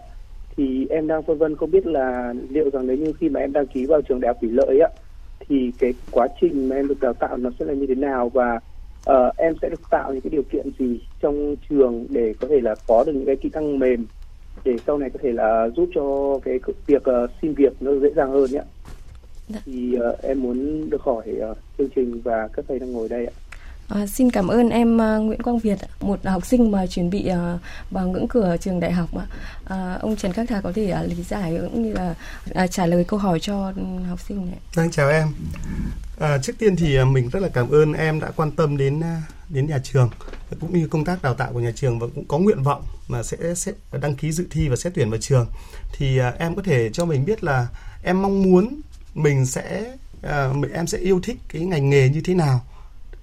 thì 0.57 0.87
em 0.89 1.07
đang 1.07 1.23
phân 1.23 1.37
vân 1.37 1.55
không 1.55 1.71
biết 1.71 1.87
là 1.87 2.33
liệu 2.49 2.69
rằng 2.69 2.87
nếu 2.87 2.97
như 2.97 3.13
khi 3.19 3.29
mà 3.29 3.39
em 3.39 3.53
đăng 3.53 3.67
ký 3.67 3.85
vào 3.85 4.01
trường 4.01 4.19
đại 4.19 4.29
học 4.29 4.37
thủy 4.41 4.49
lợi 4.51 4.79
á 4.79 4.89
thì 5.39 5.71
cái 5.79 5.93
quá 6.11 6.27
trình 6.41 6.69
mà 6.69 6.75
em 6.75 6.87
được 6.87 6.99
đào 7.01 7.13
tạo 7.13 7.37
nó 7.37 7.49
sẽ 7.59 7.65
là 7.65 7.73
như 7.73 7.85
thế 7.87 7.95
nào 7.95 8.29
và 8.29 8.59
uh, 9.09 9.37
em 9.37 9.53
sẽ 9.61 9.69
được 9.69 9.89
tạo 9.89 10.13
những 10.13 10.21
cái 10.21 10.29
điều 10.29 10.43
kiện 10.43 10.65
gì 10.79 10.99
trong 11.21 11.55
trường 11.69 12.05
để 12.09 12.33
có 12.41 12.47
thể 12.47 12.61
là 12.61 12.75
có 12.87 13.03
được 13.07 13.13
những 13.15 13.25
cái 13.25 13.35
kỹ 13.35 13.49
năng 13.53 13.79
mềm 13.79 14.05
để 14.63 14.75
sau 14.87 14.97
này 14.97 15.09
có 15.09 15.19
thể 15.23 15.31
là 15.31 15.69
giúp 15.75 15.89
cho 15.95 16.39
cái 16.43 16.59
việc 16.87 17.03
uh, 17.09 17.29
xin 17.41 17.53
việc 17.53 17.73
nó 17.79 17.91
dễ 17.95 18.09
dàng 18.15 18.31
hơn 18.31 18.51
nhé. 18.51 18.61
Dạ. 19.47 19.59
Thì 19.65 19.97
uh, 19.97 20.21
em 20.21 20.41
muốn 20.41 20.89
được 20.89 21.01
hỏi 21.01 21.23
uh, 21.51 21.57
chương 21.77 21.89
trình 21.95 22.21
và 22.23 22.47
các 22.53 22.65
thầy 22.67 22.79
đang 22.79 22.91
ngồi 22.91 23.09
đây 23.09 23.25
ạ. 23.25 23.33
À, 23.89 24.07
xin 24.07 24.31
cảm 24.31 24.47
ơn 24.47 24.69
em 24.69 25.01
à, 25.01 25.17
Nguyễn 25.17 25.41
Quang 25.41 25.59
Việt, 25.59 25.77
một 26.01 26.25
học 26.25 26.45
sinh 26.45 26.71
mà 26.71 26.87
chuẩn 26.87 27.09
bị 27.09 27.27
à, 27.27 27.59
vào 27.91 28.07
ngưỡng 28.07 28.27
cửa 28.27 28.57
trường 28.61 28.79
đại 28.79 28.91
học. 28.91 29.09
À, 29.65 29.97
ông 30.01 30.15
Trần 30.15 30.33
Khắc 30.33 30.49
Thà 30.49 30.61
có 30.61 30.71
thể 30.75 30.89
à, 30.89 31.03
lý 31.03 31.23
giải 31.23 31.57
cũng 31.61 31.83
như 31.83 31.95
là 32.45 32.67
trả 32.67 32.85
lời 32.85 33.03
câu 33.03 33.19
hỏi 33.19 33.39
cho 33.39 33.73
ừ, 33.75 33.83
học 34.09 34.19
sinh 34.27 34.45
này. 34.45 34.59
Vâng, 34.73 34.91
chào 34.91 35.09
em. 35.09 35.27
À, 36.19 36.37
trước 36.37 36.53
tiên 36.59 36.75
thì 36.75 37.03
mình 37.03 37.29
rất 37.29 37.39
là 37.39 37.49
cảm 37.49 37.69
ơn 37.69 37.93
em 37.93 38.19
đã 38.19 38.31
quan 38.35 38.51
tâm 38.51 38.77
đến 38.77 39.01
đến 39.49 39.67
nhà 39.67 39.79
trường 39.83 40.09
cũng 40.59 40.79
như 40.79 40.87
công 40.87 41.05
tác 41.05 41.23
đào 41.23 41.33
tạo 41.33 41.53
của 41.53 41.59
nhà 41.59 41.71
trường 41.75 41.99
và 41.99 42.07
cũng 42.15 42.25
có 42.27 42.37
nguyện 42.37 42.63
vọng 42.63 42.83
mà 43.07 43.23
sẽ 43.23 43.37
sẽ 43.55 43.71
đăng 44.01 44.15
ký 44.15 44.31
dự 44.31 44.47
thi 44.51 44.69
và 44.69 44.75
xét 44.75 44.93
tuyển 44.95 45.09
vào 45.09 45.19
trường. 45.19 45.47
Thì 45.97 46.17
à, 46.17 46.33
em 46.39 46.55
có 46.55 46.61
thể 46.61 46.89
cho 46.89 47.05
mình 47.05 47.25
biết 47.25 47.43
là 47.43 47.67
em 48.03 48.21
mong 48.21 48.43
muốn 48.43 48.81
mình 49.13 49.45
sẽ 49.45 49.93
à, 50.23 50.49
em 50.73 50.87
sẽ 50.87 50.97
yêu 50.97 51.19
thích 51.23 51.37
cái 51.49 51.61
ngành 51.61 51.89
nghề 51.89 52.09
như 52.09 52.21
thế 52.21 52.33
nào 52.33 52.61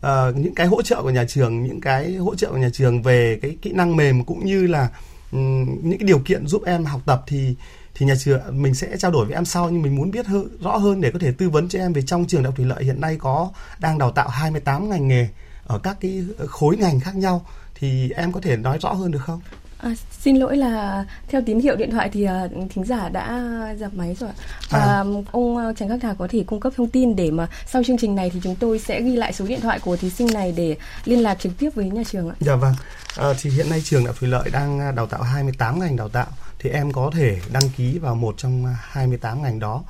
uh, 0.07 0.37
những 0.37 0.55
cái 0.55 0.67
hỗ 0.67 0.83
trợ 0.83 1.03
của 1.03 1.11
nhà 1.11 1.25
trường 1.25 1.63
những 1.63 1.81
cái 1.81 2.15
hỗ 2.15 2.35
trợ 2.35 2.51
của 2.51 2.57
nhà 2.57 2.71
trường 2.73 3.03
về 3.03 3.39
cái 3.43 3.57
kỹ 3.63 3.73
năng 3.73 3.97
mềm 3.97 4.25
cũng 4.25 4.47
như 4.47 4.67
là 4.67 4.89
um, 5.33 5.65
những 5.83 5.99
cái 5.99 6.07
điều 6.07 6.19
kiện 6.19 6.47
giúp 6.47 6.63
em 6.65 6.85
học 6.85 7.01
tập 7.07 7.23
thì 7.27 7.55
thì 7.95 8.07
nhà 8.07 8.15
trường 8.19 8.63
mình 8.63 8.75
sẽ 8.75 8.97
trao 8.97 9.11
đổi 9.11 9.27
với 9.27 9.35
em 9.35 9.45
sau 9.45 9.71
nhưng 9.71 9.83
mình 9.83 9.97
muốn 9.97 10.11
biết 10.11 10.27
hơn, 10.27 10.49
rõ 10.61 10.77
hơn 10.77 11.01
để 11.01 11.11
có 11.11 11.19
thể 11.19 11.33
tư 11.33 11.51
vấn 11.51 11.69
cho 11.69 11.79
em 11.79 11.93
về 11.93 12.03
trong 12.03 12.27
trường 12.27 12.43
đại 12.43 12.47
học 12.47 12.57
thủy 12.57 12.67
lợi 12.67 12.85
hiện 12.85 13.01
nay 13.01 13.17
có 13.19 13.51
đang 13.81 13.99
đào 13.99 14.11
tạo 14.13 14.29
28 14.29 14.91
ngành 14.91 15.09
nghề 15.09 15.29
ở 15.67 15.79
các 15.79 15.97
cái 16.01 16.25
khối 16.49 16.77
ngành 16.77 17.01
khác 17.01 17.17
nhau 17.17 17.47
thì 17.75 18.11
em 18.11 18.33
có 18.33 18.41
thể 18.41 18.57
nói 18.57 18.79
rõ 18.79 18.93
hơn 18.93 19.11
được 19.11 19.23
không? 19.23 19.41
À, 19.83 19.91
xin 20.21 20.37
lỗi 20.37 20.57
là 20.57 21.05
theo 21.29 21.43
tín 21.47 21.61
hiệu 21.61 21.77
điện 21.77 21.91
thoại 21.91 22.11
thì 22.13 22.27
uh, 22.27 22.71
thính 22.71 22.85
giả 22.85 23.09
đã 23.09 23.47
dập 23.79 23.95
máy 23.95 24.17
rồi 24.21 24.31
và 24.71 24.79
à. 24.79 25.05
ông 25.33 25.75
Trần 25.77 25.89
Khắc 25.89 26.01
Thà 26.01 26.15
có 26.19 26.29
thể 26.31 26.45
cung 26.47 26.61
cấp 26.61 26.73
thông 26.77 26.89
tin 26.89 27.17
để 27.17 27.31
mà 27.31 27.49
sau 27.67 27.83
chương 27.85 27.99
trình 27.99 28.15
này 28.15 28.31
thì 28.31 28.41
chúng 28.43 28.57
tôi 28.57 28.79
sẽ 28.79 29.01
ghi 29.01 29.17
lại 29.17 29.33
số 29.33 29.47
điện 29.47 29.61
thoại 29.61 29.79
của 29.79 29.97
thí 29.97 30.11
sinh 30.11 30.27
này 30.33 30.55
để 30.57 30.77
liên 31.05 31.23
lạc 31.23 31.35
trực 31.35 31.53
tiếp 31.59 31.71
với 31.75 31.91
nhà 31.91 32.03
trường 32.11 32.29
ạ. 32.29 32.35
Dạ 32.41 32.55
vâng. 32.55 32.75
À, 33.17 33.29
thì 33.41 33.51
hiện 33.51 33.71
nay 33.71 33.83
trường 33.85 34.05
Đại 34.05 34.15
Thủy 34.19 34.29
Lợi 34.29 34.51
đang 34.53 34.95
đào 34.95 35.07
tạo 35.07 35.23
28 35.23 35.81
ngành 35.81 35.97
đào 35.97 36.09
tạo 36.09 36.27
thì 36.59 36.71
em 36.71 36.93
có 36.93 37.11
thể 37.15 37.41
đăng 37.53 37.69
ký 37.77 37.99
vào 37.99 38.15
một 38.15 38.35
trong 38.39 38.65
28 38.81 39.43
ngành 39.43 39.59
đó 39.59 39.83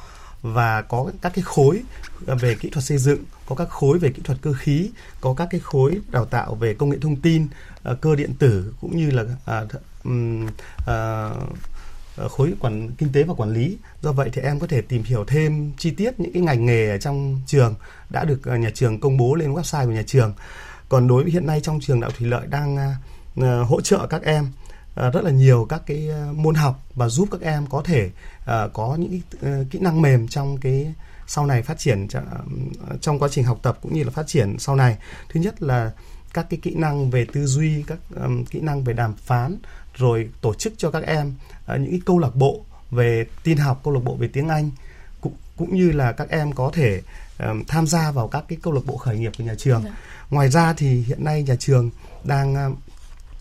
và 0.43 0.83
có 0.83 1.11
các 1.23 1.33
cái 1.35 1.43
khối 1.43 1.83
về 2.27 2.55
kỹ 2.61 2.71
thuật 2.71 2.85
xây 2.85 2.99
dựng, 2.99 3.25
có 3.55 3.65
các 3.65 3.71
khối 3.71 3.99
về 3.99 4.11
kỹ 4.11 4.23
thuật 4.25 4.39
cơ 4.43 4.53
khí, 4.53 4.91
có 5.21 5.35
các 5.35 5.49
cái 5.51 5.61
khối 5.61 6.01
đào 6.11 6.25
tạo 6.25 6.55
về 6.55 6.75
công 6.75 6.91
nghệ 6.91 6.99
thông 7.01 7.17
tin, 7.17 7.47
uh, 7.91 8.01
cơ 8.01 8.17
điện 8.17 8.33
tử 8.39 8.75
cũng 8.81 8.97
như 8.97 9.11
là 9.11 9.23
uh, 9.23 9.71
um, 10.05 10.47
uh, 10.81 12.31
khối 12.31 12.53
quản 12.61 12.91
kinh 12.99 13.13
tế 13.13 13.23
và 13.23 13.35
quản 13.35 13.53
lý. 13.53 13.79
Do 14.03 14.13
vậy 14.13 14.31
thì 14.33 14.43
em 14.43 14.61
có 14.61 14.67
thể 14.67 14.83
tìm 14.83 15.03
hiểu 15.03 15.25
thêm 15.25 15.73
chi 15.79 15.91
tiết 15.91 16.21
những 16.21 16.33
cái 16.33 16.43
ngành 16.43 16.67
nghề 16.67 16.91
ở 16.91 16.99
trong 16.99 17.41
trường 17.47 17.75
đã 18.11 18.25
được 18.25 18.45
ờ, 18.45 18.57
nhà 18.57 18.71
trường 18.75 19.01
công 19.01 19.17
bố 19.17 19.35
lên 19.35 19.55
website 19.55 19.87
của 19.87 19.93
nhà 19.93 20.05
trường. 20.07 20.35
Còn 20.89 21.09
đối 21.09 21.23
với 21.23 21.33
hiện 21.33 21.47
nay 21.47 21.61
trong 21.61 21.81
trường 21.81 22.01
đạo 22.01 22.11
thủy 22.19 22.29
lợi 22.29 22.47
đang 22.47 22.77
uh, 23.41 23.45
hỗ 23.69 23.81
trợ 23.81 24.07
các 24.07 24.23
em 24.23 24.45
uh, 24.45 25.15
rất 25.15 25.25
là 25.25 25.31
nhiều 25.31 25.67
các 25.69 25.83
cái 25.87 26.09
môn 26.35 26.55
học 26.55 26.83
và 26.95 27.09
giúp 27.09 27.29
các 27.31 27.41
em 27.41 27.67
có 27.67 27.83
thể 27.85 28.11
uh, 28.43 28.73
có 28.73 28.97
những 28.99 29.21
uh, 29.37 29.71
kỹ 29.71 29.79
năng 29.79 30.03
mềm 30.03 30.29
trong 30.29 30.57
cái 30.57 30.95
sau 31.35 31.47
này 31.47 31.63
phát 31.63 31.79
triển 31.79 32.09
trong 33.01 33.19
quá 33.19 33.29
trình 33.29 33.45
học 33.45 33.59
tập 33.63 33.79
cũng 33.83 33.95
như 33.95 34.05
là 34.05 34.11
phát 34.11 34.27
triển 34.27 34.59
sau 34.59 34.77
này. 34.77 34.97
Thứ 35.29 35.41
nhất 35.41 35.63
là 35.63 35.93
các 36.35 36.47
cái 36.51 36.61
kỹ 36.63 36.75
năng 36.75 37.11
về 37.11 37.27
tư 37.33 37.47
duy 37.47 37.83
các 37.87 37.99
um, 38.25 38.45
kỹ 38.45 38.61
năng 38.61 38.85
về 38.85 38.93
đàm 38.93 39.15
phán 39.15 39.57
rồi 39.95 40.31
tổ 40.41 40.55
chức 40.55 40.73
cho 40.77 40.91
các 40.91 41.03
em 41.03 41.35
uh, 41.75 41.81
những 41.81 41.91
cái 41.91 42.01
câu 42.07 42.19
lạc 42.19 42.35
bộ 42.35 42.65
về 42.91 43.27
tin 43.43 43.59
học 43.59 43.81
câu 43.85 43.95
lạc 43.95 44.01
bộ 44.05 44.17
về 44.17 44.29
tiếng 44.33 44.49
anh 44.49 44.71
cũng 45.21 45.35
cũng 45.57 45.77
như 45.77 45.93
là 45.93 46.13
các 46.13 46.29
em 46.31 46.53
có 46.53 46.71
thể 46.75 47.01
um, 47.39 47.65
tham 47.69 47.87
gia 47.87 48.11
vào 48.11 48.29
các 48.29 48.45
cái 48.49 48.59
câu 48.63 48.73
lạc 48.73 48.85
bộ 48.87 48.97
khởi 48.97 49.19
nghiệp 49.19 49.33
của 49.39 49.45
nhà 49.45 49.55
trường 49.59 49.83
dạ. 49.85 49.91
ngoài 50.31 50.51
ra 50.51 50.73
thì 50.73 51.03
hiện 51.03 51.25
nay 51.25 51.43
nhà 51.43 51.57
trường 51.57 51.91
đang 52.25 52.75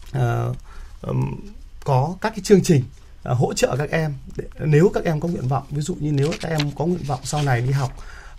uh, 0.09 0.55
um, 1.01 1.39
có 1.83 2.15
các 2.21 2.29
cái 2.29 2.41
chương 2.43 2.63
trình 2.63 2.83
uh, 3.29 3.37
hỗ 3.37 3.53
trợ 3.53 3.75
các 3.77 3.89
em 3.89 4.13
để, 4.37 4.43
nếu 4.59 4.91
các 4.93 5.03
em 5.03 5.19
có 5.19 5.27
nguyện 5.27 5.47
vọng 5.47 5.63
ví 5.69 5.81
dụ 5.81 5.95
như 5.95 6.11
nếu 6.11 6.31
các 6.41 6.49
em 6.49 6.71
có 6.71 6.85
nguyện 6.85 7.03
vọng 7.07 7.19
sau 7.23 7.43
này 7.43 7.61
đi 7.61 7.71
học 7.71 7.91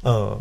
ở 0.03 0.37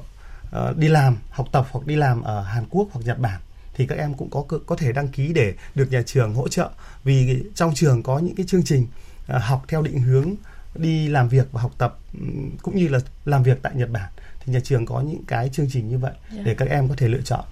uh, 0.69 0.77
đi 0.77 0.87
làm 0.87 1.17
học 1.29 1.47
tập 1.51 1.67
hoặc 1.71 1.87
đi 1.87 1.95
làm 1.95 2.21
ở 2.21 2.41
Hàn 2.41 2.65
Quốc 2.69 2.87
hoặc 2.91 3.01
Nhật 3.05 3.19
Bản 3.19 3.41
thì 3.73 3.87
các 3.87 3.97
em 3.97 4.13
cũng 4.13 4.29
có 4.29 4.43
có 4.65 4.75
thể 4.75 4.91
đăng 4.91 5.07
ký 5.07 5.33
để 5.33 5.53
được 5.75 5.91
nhà 5.91 6.01
trường 6.01 6.33
hỗ 6.33 6.47
trợ 6.47 6.69
vì 7.03 7.43
trong 7.55 7.73
trường 7.75 8.03
có 8.03 8.19
những 8.19 8.35
cái 8.35 8.45
chương 8.49 8.63
trình 8.63 8.87
uh, 9.35 9.41
học 9.41 9.65
theo 9.67 9.81
định 9.81 9.99
hướng 9.99 10.35
đi 10.75 11.07
làm 11.07 11.29
việc 11.29 11.47
và 11.51 11.61
học 11.61 11.71
tập 11.77 11.97
cũng 12.61 12.75
như 12.75 12.87
là 12.87 12.99
làm 13.25 13.43
việc 13.43 13.57
tại 13.61 13.71
Nhật 13.75 13.89
Bản 13.89 14.11
thì 14.45 14.53
nhà 14.53 14.59
trường 14.63 14.85
có 14.85 15.01
những 15.01 15.23
cái 15.27 15.49
chương 15.49 15.67
trình 15.71 15.89
như 15.89 15.97
vậy 15.97 16.13
yeah. 16.13 16.37
Dạ. 16.37 16.43
để 16.45 16.55
các 16.55 16.69
em 16.69 16.87
có 16.87 16.95
thể 16.97 17.07
lựa 17.07 17.21
chọn 17.21 17.45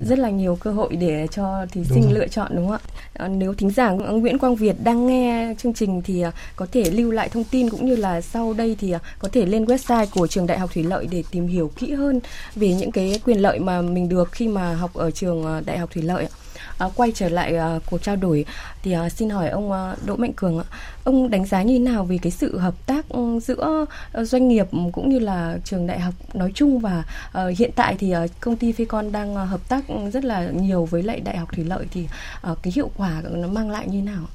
rất 0.00 0.18
là 0.18 0.30
nhiều 0.30 0.56
cơ 0.60 0.70
hội 0.72 0.96
để 0.96 1.26
cho 1.26 1.66
thí 1.72 1.84
sinh 1.84 2.12
lựa 2.12 2.28
chọn 2.28 2.52
đúng 2.54 2.68
không 2.68 2.76
ạ? 2.76 2.92
À, 3.14 3.28
nếu 3.28 3.54
thính 3.54 3.70
giả 3.70 3.90
Nguyễn 3.90 4.38
Quang 4.38 4.56
Việt 4.56 4.76
đang 4.84 5.06
nghe 5.06 5.54
chương 5.58 5.74
trình 5.74 6.02
thì 6.02 6.22
à, 6.22 6.32
có 6.56 6.66
thể 6.72 6.90
lưu 6.90 7.10
lại 7.10 7.28
thông 7.28 7.44
tin 7.44 7.70
cũng 7.70 7.86
như 7.86 7.96
là 7.96 8.20
sau 8.20 8.52
đây 8.52 8.76
thì 8.80 8.92
à, 8.92 8.98
có 9.18 9.28
thể 9.32 9.46
lên 9.46 9.64
website 9.64 10.06
của 10.14 10.26
trường 10.26 10.46
Đại 10.46 10.58
học 10.58 10.70
Thủy 10.74 10.82
Lợi 10.82 11.06
để 11.10 11.24
tìm 11.30 11.46
hiểu 11.46 11.70
kỹ 11.76 11.92
hơn 11.92 12.20
về 12.54 12.74
những 12.74 12.92
cái 12.92 13.20
quyền 13.24 13.38
lợi 13.38 13.58
mà 13.58 13.82
mình 13.82 14.08
được 14.08 14.32
khi 14.32 14.48
mà 14.48 14.74
học 14.74 14.94
ở 14.94 15.10
trường 15.10 15.62
Đại 15.66 15.78
học 15.78 15.90
Thủy 15.92 16.02
Lợi 16.02 16.24
ạ. 16.24 16.41
À, 16.82 16.88
quay 16.96 17.12
trở 17.14 17.28
lại 17.28 17.56
à, 17.56 17.78
cuộc 17.90 18.02
trao 18.02 18.16
đổi 18.16 18.44
thì 18.82 18.92
à, 18.92 19.08
xin 19.08 19.30
hỏi 19.30 19.48
ông 19.48 19.72
à, 19.72 19.96
Đỗ 20.06 20.16
Mạnh 20.16 20.32
Cường 20.32 20.58
ạ, 20.58 20.64
ông 21.04 21.30
đánh 21.30 21.46
giá 21.46 21.62
như 21.62 21.78
thế 21.78 21.84
nào 21.84 22.04
về 22.04 22.18
cái 22.22 22.32
sự 22.32 22.58
hợp 22.58 22.74
tác 22.86 23.08
ừ, 23.08 23.40
giữa 23.42 23.86
ờ, 24.12 24.24
doanh 24.24 24.48
nghiệp 24.48 24.66
cũng 24.92 25.08
như 25.08 25.18
là 25.18 25.58
trường 25.64 25.86
đại 25.86 26.00
học 26.00 26.14
nói 26.34 26.52
chung 26.54 26.78
và 26.78 27.04
à, 27.32 27.46
hiện 27.58 27.70
tại 27.74 27.96
thì 27.98 28.10
à, 28.10 28.26
công 28.40 28.56
ty 28.56 28.72
Phecon 28.72 29.12
đang 29.12 29.36
à, 29.36 29.44
hợp 29.44 29.68
tác 29.68 29.84
rất 30.12 30.24
là 30.24 30.50
nhiều 30.50 30.84
với 30.84 31.02
lại 31.02 31.20
đại 31.20 31.36
học 31.36 31.48
thủy 31.52 31.64
lợi 31.64 31.86
thì 31.90 32.06
à, 32.42 32.54
cái 32.62 32.72
hiệu 32.76 32.90
quả 32.96 33.22
nó 33.30 33.48
mang 33.48 33.70
lại 33.70 33.86
như 33.88 34.00
thế 34.00 34.06
nào? 34.06 34.26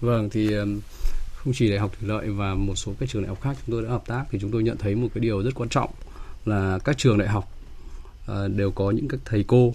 Vâng 0.00 0.30
thì 0.30 0.52
ờ, 0.52 0.66
không 1.34 1.52
chỉ 1.56 1.70
đại 1.70 1.78
học 1.78 1.92
thủy 1.98 2.08
lợi 2.08 2.28
và 2.28 2.54
một 2.54 2.74
số 2.74 2.92
các 3.00 3.08
trường 3.08 3.22
đại 3.22 3.28
học 3.28 3.40
khác 3.42 3.56
chúng 3.66 3.74
tôi 3.76 3.82
đã 3.82 3.90
hợp 3.90 4.06
tác 4.06 4.24
thì 4.30 4.38
chúng 4.40 4.50
tôi 4.50 4.62
nhận 4.62 4.76
thấy 4.76 4.94
một 4.94 5.08
cái 5.14 5.20
điều 5.20 5.42
rất 5.42 5.54
quan 5.54 5.68
trọng 5.68 5.90
là 6.44 6.78
các 6.84 6.98
trường 6.98 7.18
đại 7.18 7.28
học 7.28 7.48
đều 8.56 8.70
có 8.70 8.90
những 8.90 9.08
các 9.08 9.20
thầy 9.24 9.44
cô 9.46 9.74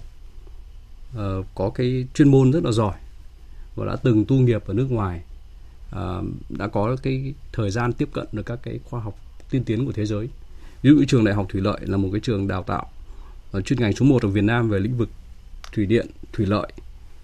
uh, 1.16 1.46
có 1.54 1.70
cái 1.70 2.06
chuyên 2.14 2.30
môn 2.30 2.50
rất 2.50 2.64
là 2.64 2.72
giỏi 2.72 2.94
và 3.76 3.86
đã 3.86 3.96
từng 3.96 4.24
tu 4.24 4.36
nghiệp 4.36 4.66
ở 4.66 4.74
nước 4.74 4.90
ngoài. 4.90 5.20
Uh, 5.96 6.24
đã 6.48 6.66
có 6.68 6.96
cái 7.02 7.34
thời 7.52 7.70
gian 7.70 7.92
tiếp 7.92 8.08
cận 8.12 8.26
được 8.32 8.46
các 8.46 8.58
cái 8.62 8.80
khoa 8.84 9.00
học 9.00 9.18
tiên 9.50 9.64
tiến 9.64 9.86
của 9.86 9.92
thế 9.92 10.06
giới. 10.06 10.28
Ví 10.82 10.90
dụ 10.90 11.04
trường 11.08 11.24
đại 11.24 11.34
học 11.34 11.46
thủy 11.48 11.60
lợi 11.60 11.80
là 11.82 11.96
một 11.96 12.08
cái 12.12 12.20
trường 12.20 12.48
đào 12.48 12.62
tạo 12.62 12.90
uh, 13.56 13.64
chuyên 13.64 13.80
ngành 13.80 13.92
số 13.92 14.04
1 14.04 14.22
ở 14.22 14.28
Việt 14.28 14.44
Nam 14.44 14.68
về 14.68 14.78
lĩnh 14.78 14.96
vực 14.96 15.08
thủy 15.72 15.86
điện 15.86 16.06
thủy 16.32 16.46
lợi 16.46 16.72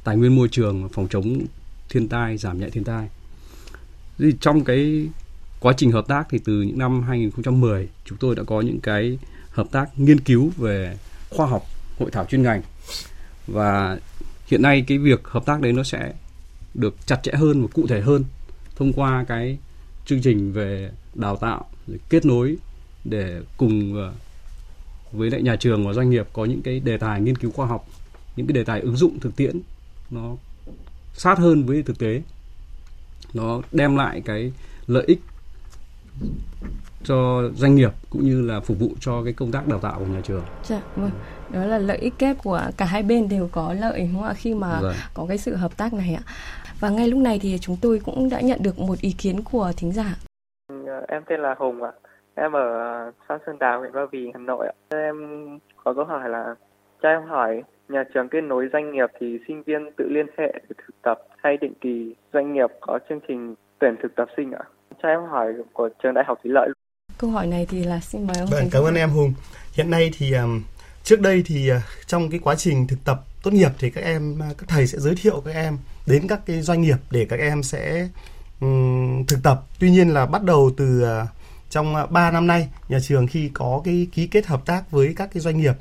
tài 0.04 0.16
nguyên 0.16 0.36
môi 0.36 0.48
trường 0.48 0.88
phòng 0.88 1.08
chống 1.10 1.46
thiên 1.88 2.08
tai 2.08 2.36
giảm 2.36 2.60
nhẹ 2.60 2.70
thiên 2.70 2.84
tai. 2.84 3.08
Thì 4.18 4.34
trong 4.40 4.64
cái 4.64 5.08
quá 5.60 5.72
trình 5.76 5.92
hợp 5.92 6.08
tác 6.08 6.26
thì 6.30 6.38
từ 6.44 6.62
những 6.62 6.78
năm 6.78 7.02
2010 7.02 7.88
chúng 8.04 8.18
tôi 8.18 8.36
đã 8.36 8.42
có 8.42 8.60
những 8.60 8.80
cái 8.80 9.18
hợp 9.50 9.66
tác 9.72 9.98
nghiên 9.98 10.20
cứu 10.20 10.52
về 10.56 10.96
khoa 11.30 11.46
học 11.46 11.62
hội 11.98 12.10
thảo 12.10 12.24
chuyên 12.24 12.42
ngành 12.42 12.62
và 13.46 13.98
hiện 14.46 14.62
nay 14.62 14.84
cái 14.86 14.98
việc 14.98 15.20
hợp 15.24 15.46
tác 15.46 15.60
đấy 15.60 15.72
nó 15.72 15.82
sẽ 15.82 16.12
được 16.74 16.96
chặt 17.06 17.22
chẽ 17.22 17.32
hơn 17.32 17.62
và 17.62 17.68
cụ 17.72 17.86
thể 17.86 18.00
hơn 18.00 18.24
thông 18.76 18.92
qua 18.92 19.24
cái 19.28 19.58
chương 20.06 20.22
trình 20.22 20.52
về 20.52 20.90
đào 21.14 21.36
tạo 21.36 21.64
kết 22.08 22.26
nối 22.26 22.56
để 23.04 23.40
cùng 23.56 23.94
ờ, 23.96 24.12
với 25.12 25.30
lại 25.30 25.42
nhà 25.42 25.56
trường 25.56 25.86
và 25.86 25.92
doanh 25.92 26.10
nghiệp 26.10 26.28
có 26.32 26.44
những 26.44 26.62
cái 26.62 26.80
đề 26.80 26.98
tài 26.98 27.20
nghiên 27.20 27.36
cứu 27.36 27.50
khoa 27.50 27.66
học 27.66 27.86
những 28.36 28.46
cái 28.46 28.54
đề 28.54 28.64
tài 28.64 28.80
ứng 28.80 28.96
dụng 28.96 29.20
thực 29.20 29.36
tiễn 29.36 29.60
nó 30.10 30.36
sát 31.14 31.38
hơn 31.38 31.64
với 31.64 31.82
thực 31.82 31.98
tế 31.98 32.22
nó 33.34 33.62
đem 33.72 33.96
lại 33.96 34.22
cái 34.24 34.52
lợi 34.86 35.04
ích 35.06 35.20
cho 37.04 37.42
doanh 37.56 37.74
nghiệp 37.74 37.92
cũng 38.10 38.24
như 38.24 38.42
là 38.42 38.60
phục 38.60 38.78
vụ 38.78 38.92
cho 39.00 39.24
cái 39.24 39.32
công 39.32 39.52
tác 39.52 39.68
đào 39.68 39.78
tạo 39.78 39.98
của 39.98 40.06
nhà 40.06 40.20
trường. 40.24 40.44
Dạ, 40.64 40.82
vâng. 40.96 41.10
Đó 41.52 41.64
là 41.64 41.78
lợi 41.78 41.98
ích 41.98 42.14
kép 42.18 42.36
của 42.44 42.60
cả 42.76 42.84
hai 42.84 43.02
bên 43.02 43.28
đều 43.28 43.48
có 43.52 43.74
lợi 43.80 44.00
đúng 44.00 44.14
không 44.14 44.28
ạ 44.28 44.34
khi 44.36 44.54
mà 44.54 44.78
vâng. 44.82 44.94
có 45.14 45.26
cái 45.28 45.38
sự 45.38 45.56
hợp 45.56 45.76
tác 45.76 45.92
này 45.92 46.18
ạ. 46.18 46.22
Và 46.80 46.88
ngay 46.88 47.08
lúc 47.08 47.20
này 47.20 47.38
thì 47.42 47.58
chúng 47.60 47.76
tôi 47.82 48.00
cũng 48.04 48.28
đã 48.30 48.40
nhận 48.40 48.58
được 48.62 48.78
một 48.78 48.98
ý 49.00 49.14
kiến 49.18 49.40
của 49.52 49.72
thính 49.76 49.92
giả. 49.92 50.16
Em 51.08 51.22
tên 51.28 51.40
là 51.40 51.54
Hùng 51.58 51.82
ạ. 51.82 51.92
Em 52.34 52.52
ở 52.52 52.62
xã 53.28 53.38
Sơn 53.46 53.58
Đào, 53.58 53.80
huyện 53.80 53.92
Ba 53.92 54.00
Vì, 54.12 54.30
Hà 54.34 54.40
Nội 54.40 54.66
ạ. 54.66 54.74
Em 54.88 55.16
có 55.84 55.94
câu 55.94 56.04
hỏi 56.04 56.28
là 56.28 56.54
cho 57.02 57.08
em 57.08 57.22
hỏi 57.28 57.62
nhà 57.88 58.04
trường 58.14 58.28
kết 58.28 58.40
nối 58.40 58.68
doanh 58.72 58.92
nghiệp 58.92 59.10
thì 59.20 59.38
sinh 59.48 59.62
viên 59.62 59.90
tự 59.96 60.04
liên 60.08 60.26
hệ 60.38 60.52
để 60.54 60.74
thực 60.78 61.02
tập 61.02 61.18
hay 61.36 61.56
định 61.56 61.74
kỳ 61.80 62.14
doanh 62.32 62.52
nghiệp 62.52 62.70
có 62.80 62.98
chương 63.08 63.20
trình 63.28 63.54
tuyển 63.78 63.96
thực 64.02 64.14
tập 64.14 64.28
sinh 64.36 64.52
ạ? 64.52 64.64
Cho 65.02 65.08
em 65.08 65.20
hỏi 65.30 65.52
của 65.72 65.88
trường 66.02 66.14
Đại 66.14 66.24
học 66.28 66.38
Thủy 66.42 66.52
Lợi 66.52 66.68
câu 67.22 67.30
hỏi 67.30 67.46
này 67.46 67.66
thì 67.70 67.84
là 67.84 68.00
xin 68.00 68.26
mời 68.26 68.36
ông. 68.38 68.48
Vâng, 68.50 68.68
cảm 68.72 68.84
ơn 68.84 68.94
em 68.94 69.10
Hùng. 69.10 69.32
Hiện 69.72 69.90
nay 69.90 70.10
thì 70.18 70.32
um, 70.32 70.62
trước 71.04 71.20
đây 71.20 71.42
thì 71.46 71.68
à, 71.68 71.82
trong 72.06 72.30
cái 72.30 72.40
quá 72.42 72.54
trình 72.54 72.86
thực 72.86 73.04
tập 73.04 73.24
tốt 73.42 73.52
nghiệp 73.52 73.70
thì 73.78 73.90
các 73.90 74.04
em 74.04 74.42
à, 74.42 74.48
các 74.58 74.68
thầy 74.68 74.86
sẽ 74.86 74.98
giới 74.98 75.14
thiệu 75.14 75.42
các 75.44 75.54
em 75.54 75.78
đến 76.06 76.28
các 76.28 76.40
cái 76.46 76.60
doanh 76.60 76.82
nghiệp 76.82 76.98
để 77.10 77.26
các 77.30 77.40
em 77.40 77.62
sẽ 77.62 78.08
um, 78.60 79.24
thực 79.26 79.42
tập. 79.42 79.62
Tuy 79.78 79.90
nhiên 79.90 80.08
là 80.08 80.26
bắt 80.26 80.42
đầu 80.42 80.70
từ 80.76 81.04
uh, 81.22 81.28
trong 81.70 81.94
3 82.10 82.30
năm 82.30 82.46
nay 82.46 82.68
nhà 82.88 82.98
trường 83.02 83.26
khi 83.26 83.50
có 83.54 83.82
cái 83.84 84.06
ký 84.12 84.26
kết 84.26 84.46
hợp 84.46 84.66
tác 84.66 84.90
với 84.90 85.14
các 85.16 85.30
cái 85.34 85.40
doanh 85.40 85.58
nghiệp 85.60 85.74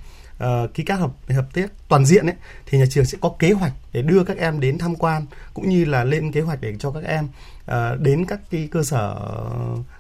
uh, 0.43 0.73
ký 0.73 0.83
kết 0.83 0.93
hợp 0.93 1.11
hợp 1.29 1.53
tác 1.53 1.71
toàn 1.87 2.05
diện 2.05 2.25
ấy 2.25 2.35
thì 2.65 2.77
nhà 2.77 2.85
trường 2.89 3.05
sẽ 3.05 3.17
có 3.21 3.31
kế 3.39 3.51
hoạch 3.51 3.73
để 3.93 4.01
đưa 4.01 4.23
các 4.23 4.37
em 4.37 4.59
đến 4.59 4.77
tham 4.77 4.95
quan 4.95 5.25
cũng 5.53 5.69
như 5.69 5.85
là 5.85 6.03
lên 6.03 6.31
kế 6.31 6.41
hoạch 6.41 6.61
để 6.61 6.75
cho 6.79 6.91
các 6.91 7.03
em 7.03 7.27
uh, 7.71 7.99
đến 7.99 8.25
các 8.25 8.39
cái 8.51 8.67
cơ 8.71 8.83
sở 8.83 9.15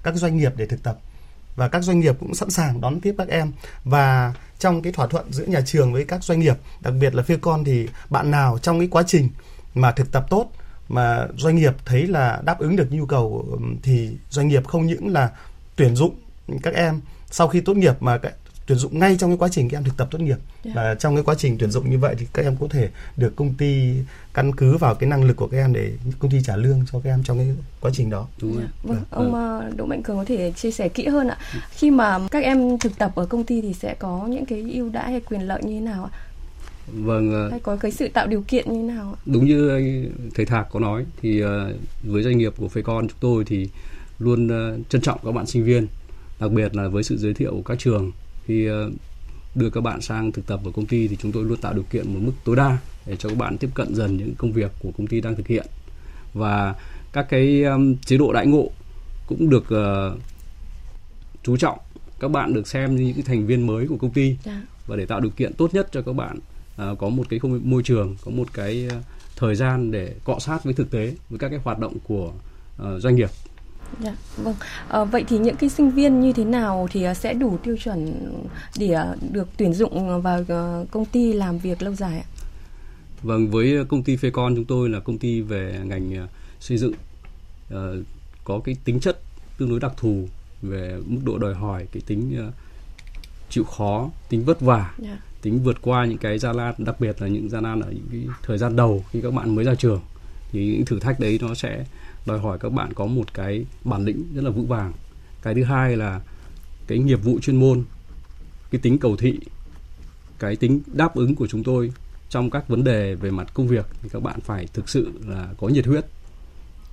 các 0.03 0.15
doanh 0.15 0.37
nghiệp 0.37 0.53
để 0.55 0.65
thực 0.65 0.83
tập 0.83 0.97
và 1.55 1.67
các 1.67 1.83
doanh 1.83 1.99
nghiệp 1.99 2.15
cũng 2.19 2.35
sẵn 2.35 2.49
sàng 2.49 2.81
đón 2.81 3.01
tiếp 3.01 3.15
các 3.17 3.27
em 3.27 3.51
và 3.83 4.33
trong 4.61 4.81
cái 4.81 4.93
thỏa 4.93 5.07
thuận 5.07 5.33
giữa 5.33 5.45
nhà 5.45 5.61
trường 5.65 5.93
với 5.93 6.05
các 6.05 6.23
doanh 6.23 6.39
nghiệp, 6.39 6.55
đặc 6.81 6.93
biệt 7.01 7.15
là 7.15 7.23
phía 7.23 7.37
con 7.41 7.63
thì 7.63 7.87
bạn 8.09 8.31
nào 8.31 8.57
trong 8.61 8.79
cái 8.79 8.87
quá 8.91 9.03
trình 9.07 9.29
mà 9.73 9.91
thực 9.91 10.11
tập 10.11 10.25
tốt 10.29 10.51
mà 10.89 11.27
doanh 11.37 11.55
nghiệp 11.55 11.75
thấy 11.85 12.07
là 12.07 12.41
đáp 12.45 12.59
ứng 12.59 12.75
được 12.75 12.87
nhu 12.91 13.05
cầu 13.05 13.59
thì 13.83 14.09
doanh 14.29 14.47
nghiệp 14.47 14.67
không 14.67 14.87
những 14.87 15.07
là 15.07 15.29
tuyển 15.75 15.95
dụng 15.95 16.15
các 16.63 16.73
em 16.73 17.01
sau 17.31 17.47
khi 17.47 17.61
tốt 17.61 17.77
nghiệp 17.77 17.95
mà 17.99 18.19
tuyển 18.65 18.77
dụng 18.77 18.99
ngay 18.99 19.17
trong 19.19 19.29
cái 19.29 19.37
quá 19.37 19.49
trình 19.51 19.69
các 19.69 19.77
em 19.77 19.83
thực 19.83 19.97
tập 19.97 20.07
tốt 20.11 20.19
nghiệp 20.21 20.27
yeah. 20.27 20.39
Dạ. 20.63 20.71
và 20.75 20.95
trong 20.95 21.15
cái 21.15 21.23
quá 21.23 21.35
trình 21.37 21.57
tuyển 21.57 21.71
dụng 21.71 21.89
như 21.89 21.97
vậy 21.97 22.15
thì 22.19 22.27
các 22.33 22.45
em 22.45 22.55
có 22.59 22.67
thể 22.69 22.89
được 23.17 23.35
công 23.35 23.53
ty 23.53 23.93
căn 24.33 24.55
cứ 24.55 24.77
vào 24.77 24.95
cái 24.95 25.09
năng 25.09 25.23
lực 25.23 25.35
của 25.35 25.47
các 25.47 25.57
em 25.57 25.73
để 25.73 25.91
công 26.19 26.31
ty 26.31 26.41
trả 26.43 26.55
lương 26.55 26.85
cho 26.91 26.99
các 26.99 27.09
em 27.09 27.23
trong 27.23 27.37
cái 27.37 27.47
quá 27.81 27.91
trình 27.93 28.09
đó 28.09 28.27
đúng 28.41 28.53
rồi. 28.53 28.63
Vâng, 28.83 28.95
vâng. 28.95 29.05
ông 29.09 29.31
vâng. 29.31 29.77
Đỗ 29.77 29.85
Mạnh 29.85 30.03
Cường 30.03 30.17
có 30.17 30.25
thể 30.25 30.51
chia 30.51 30.71
sẻ 30.71 30.89
kỹ 30.89 31.07
hơn 31.07 31.27
ạ 31.27 31.37
khi 31.71 31.91
mà 31.91 32.19
các 32.31 32.43
em 32.43 32.79
thực 32.79 32.97
tập 32.97 33.11
ở 33.15 33.25
công 33.25 33.43
ty 33.43 33.61
thì 33.61 33.73
sẽ 33.73 33.95
có 33.99 34.27
những 34.27 34.45
cái 34.45 34.71
ưu 34.73 34.89
đãi 34.89 35.11
hay 35.11 35.21
quyền 35.21 35.41
lợi 35.41 35.63
như 35.63 35.73
thế 35.73 35.79
nào 35.79 36.03
ạ 36.03 36.11
vâng 36.87 37.33
ờ, 37.33 37.49
hay 37.49 37.59
có 37.59 37.75
cái 37.75 37.91
sự 37.91 38.07
tạo 38.07 38.27
điều 38.27 38.41
kiện 38.41 38.73
như 38.73 38.75
thế 38.75 38.93
nào 38.93 39.15
đúng 39.25 39.45
như 39.45 39.69
anh 39.69 40.09
thầy 40.35 40.45
thạc 40.45 40.67
có 40.71 40.79
nói 40.79 41.05
thì 41.21 41.41
ờ, 41.41 41.73
với 42.03 42.23
doanh 42.23 42.37
nghiệp 42.37 42.53
của 42.57 42.67
phê 42.67 42.81
con 42.81 43.07
chúng 43.07 43.17
tôi 43.19 43.43
thì 43.45 43.69
luôn 44.19 44.47
ờ, 44.47 44.77
trân 44.89 45.01
trọng 45.01 45.19
các 45.25 45.31
bạn 45.31 45.45
sinh 45.45 45.63
viên 45.63 45.87
đặc 46.39 46.51
biệt 46.51 46.75
là 46.75 46.87
với 46.87 47.03
sự 47.03 47.17
giới 47.17 47.33
thiệu 47.33 47.51
của 47.51 47.61
các 47.61 47.79
trường 47.79 48.11
khi 48.45 48.65
ờ, 48.65 48.91
đưa 49.55 49.69
các 49.69 49.81
bạn 49.81 50.01
sang 50.01 50.31
thực 50.31 50.47
tập 50.47 50.59
ở 50.65 50.71
công 50.71 50.85
ty 50.85 51.07
thì 51.07 51.15
chúng 51.15 51.31
tôi 51.31 51.43
luôn 51.43 51.57
tạo 51.57 51.73
điều 51.73 51.83
kiện 51.83 52.13
một 52.13 52.19
mức 52.23 52.31
tối 52.43 52.55
đa 52.55 52.77
để 53.05 53.15
cho 53.15 53.29
các 53.29 53.37
bạn 53.37 53.57
tiếp 53.57 53.69
cận 53.73 53.95
dần 53.95 54.17
những 54.17 54.35
công 54.37 54.51
việc 54.51 54.71
của 54.79 54.91
công 54.97 55.07
ty 55.07 55.21
đang 55.21 55.35
thực 55.35 55.47
hiện. 55.47 55.65
Và 56.33 56.75
các 57.13 57.25
cái 57.29 57.63
um, 57.63 57.95
chế 57.95 58.17
độ 58.17 58.33
đãi 58.33 58.47
ngộ 58.47 58.69
cũng 59.27 59.49
được 59.49 59.63
uh, 59.63 60.19
chú 61.43 61.57
trọng. 61.57 61.79
Các 62.19 62.31
bạn 62.31 62.53
được 62.53 62.67
xem 62.67 62.95
như 62.95 63.03
những 63.03 63.25
thành 63.25 63.45
viên 63.45 63.67
mới 63.67 63.87
của 63.87 63.97
công 63.97 64.11
ty 64.11 64.35
dạ. 64.43 64.61
và 64.87 64.95
để 64.95 65.05
tạo 65.05 65.19
điều 65.19 65.31
kiện 65.31 65.53
tốt 65.53 65.73
nhất 65.73 65.87
cho 65.91 66.01
các 66.01 66.13
bạn 66.13 66.37
uh, 66.91 66.99
có 66.99 67.09
một 67.09 67.23
cái 67.29 67.39
không 67.39 67.61
môi 67.63 67.83
trường 67.83 68.15
có 68.25 68.31
một 68.31 68.47
cái 68.53 68.87
uh, 68.87 69.03
thời 69.35 69.55
gian 69.55 69.91
để 69.91 70.15
cọ 70.23 70.39
sát 70.39 70.63
với 70.63 70.73
thực 70.73 70.91
tế 70.91 71.15
với 71.29 71.39
các 71.39 71.49
cái 71.49 71.59
hoạt 71.63 71.79
động 71.79 71.97
của 72.03 72.33
uh, 72.81 73.01
doanh 73.01 73.15
nghiệp 73.15 73.29
Dạ, 74.03 74.15
vâng. 74.37 74.55
À, 74.89 75.03
vậy 75.03 75.25
thì 75.27 75.37
những 75.37 75.55
cái 75.55 75.69
sinh 75.69 75.91
viên 75.91 76.21
như 76.21 76.33
thế 76.33 76.45
nào 76.45 76.87
thì 76.91 77.03
à, 77.03 77.13
sẽ 77.13 77.33
đủ 77.33 77.57
tiêu 77.63 77.77
chuẩn 77.77 78.13
để 78.77 78.93
à, 78.93 79.15
được 79.31 79.47
tuyển 79.57 79.73
dụng 79.73 80.21
vào 80.21 80.43
công 80.91 81.05
ty 81.05 81.33
làm 81.33 81.57
việc 81.57 81.81
lâu 81.81 81.95
dài 81.95 82.19
ạ? 82.19 82.25
Vâng, 83.23 83.49
với 83.51 83.85
công 83.89 84.03
ty 84.03 84.15
Phê 84.15 84.29
Con 84.29 84.55
chúng 84.55 84.65
tôi 84.65 84.89
là 84.89 84.99
công 84.99 85.17
ty 85.17 85.41
về 85.41 85.79
ngành 85.83 86.27
xây 86.59 86.77
dựng 86.77 86.93
uh, 87.73 87.77
có 88.43 88.59
cái 88.63 88.75
tính 88.85 88.99
chất 88.99 89.19
tương 89.57 89.69
đối 89.69 89.79
đặc 89.79 89.93
thù 89.97 90.27
về 90.61 90.97
mức 91.05 91.21
độ 91.25 91.37
đòi 91.37 91.53
hỏi 91.53 91.87
cái 91.91 92.01
tính 92.05 92.47
uh, 92.47 92.53
chịu 93.49 93.63
khó, 93.63 94.09
tính 94.29 94.43
vất 94.43 94.61
vả, 94.61 94.77
yeah. 94.77 94.93
Dạ. 94.99 95.17
tính 95.41 95.59
vượt 95.63 95.81
qua 95.81 96.05
những 96.05 96.17
cái 96.17 96.39
gian 96.39 96.57
nan, 96.57 96.73
đặc 96.77 96.99
biệt 96.99 97.21
là 97.21 97.27
những 97.27 97.49
gian 97.49 97.63
nan 97.63 97.79
ở 97.79 97.91
những 97.91 98.07
cái 98.11 98.21
thời 98.43 98.57
gian 98.57 98.75
đầu 98.75 99.03
khi 99.11 99.21
các 99.21 99.33
bạn 99.33 99.55
mới 99.55 99.65
ra 99.65 99.75
trường 99.75 100.01
thì 100.51 100.65
những 100.65 100.85
thử 100.85 100.99
thách 100.99 101.19
đấy 101.19 101.39
nó 101.41 101.53
sẽ 101.53 101.85
đòi 102.25 102.39
hỏi 102.39 102.57
các 102.59 102.71
bạn 102.71 102.93
có 102.93 103.05
một 103.05 103.33
cái 103.33 103.65
bản 103.83 104.05
lĩnh 104.05 104.23
rất 104.35 104.43
là 104.43 104.49
vững 104.49 104.67
vàng. 104.67 104.93
Cái 105.41 105.55
thứ 105.55 105.63
hai 105.63 105.97
là 105.97 106.21
cái 106.87 106.97
nghiệp 106.97 107.23
vụ 107.23 107.39
chuyên 107.39 107.55
môn 107.55 107.83
cái 108.71 108.81
tính 108.81 108.99
cầu 108.99 109.15
thị 109.17 109.39
cái 110.39 110.55
tính 110.55 110.81
đáp 110.93 111.15
ứng 111.15 111.35
của 111.35 111.47
chúng 111.47 111.63
tôi 111.63 111.91
trong 112.29 112.49
các 112.49 112.67
vấn 112.67 112.83
đề 112.83 113.15
về 113.15 113.31
mặt 113.31 113.47
công 113.53 113.67
việc 113.67 113.85
thì 114.01 114.09
các 114.13 114.23
bạn 114.23 114.39
phải 114.41 114.67
thực 114.73 114.89
sự 114.89 115.11
là 115.27 115.49
có 115.57 115.67
nhiệt 115.67 115.85
huyết. 115.85 116.05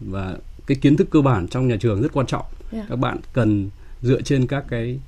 Và 0.00 0.36
cái 0.66 0.76
kiến 0.80 0.96
thức 0.96 1.08
cơ 1.10 1.20
bản 1.20 1.48
trong 1.48 1.68
nhà 1.68 1.76
trường 1.80 2.02
rất 2.02 2.12
quan 2.12 2.26
trọng. 2.26 2.44
Yeah. 2.72 2.88
các 2.88 2.96
bạn 2.96 3.18
cần 3.32 3.70
dựa 4.02 4.22
trên 4.22 4.46
các 4.46 4.64
cái 4.68 4.98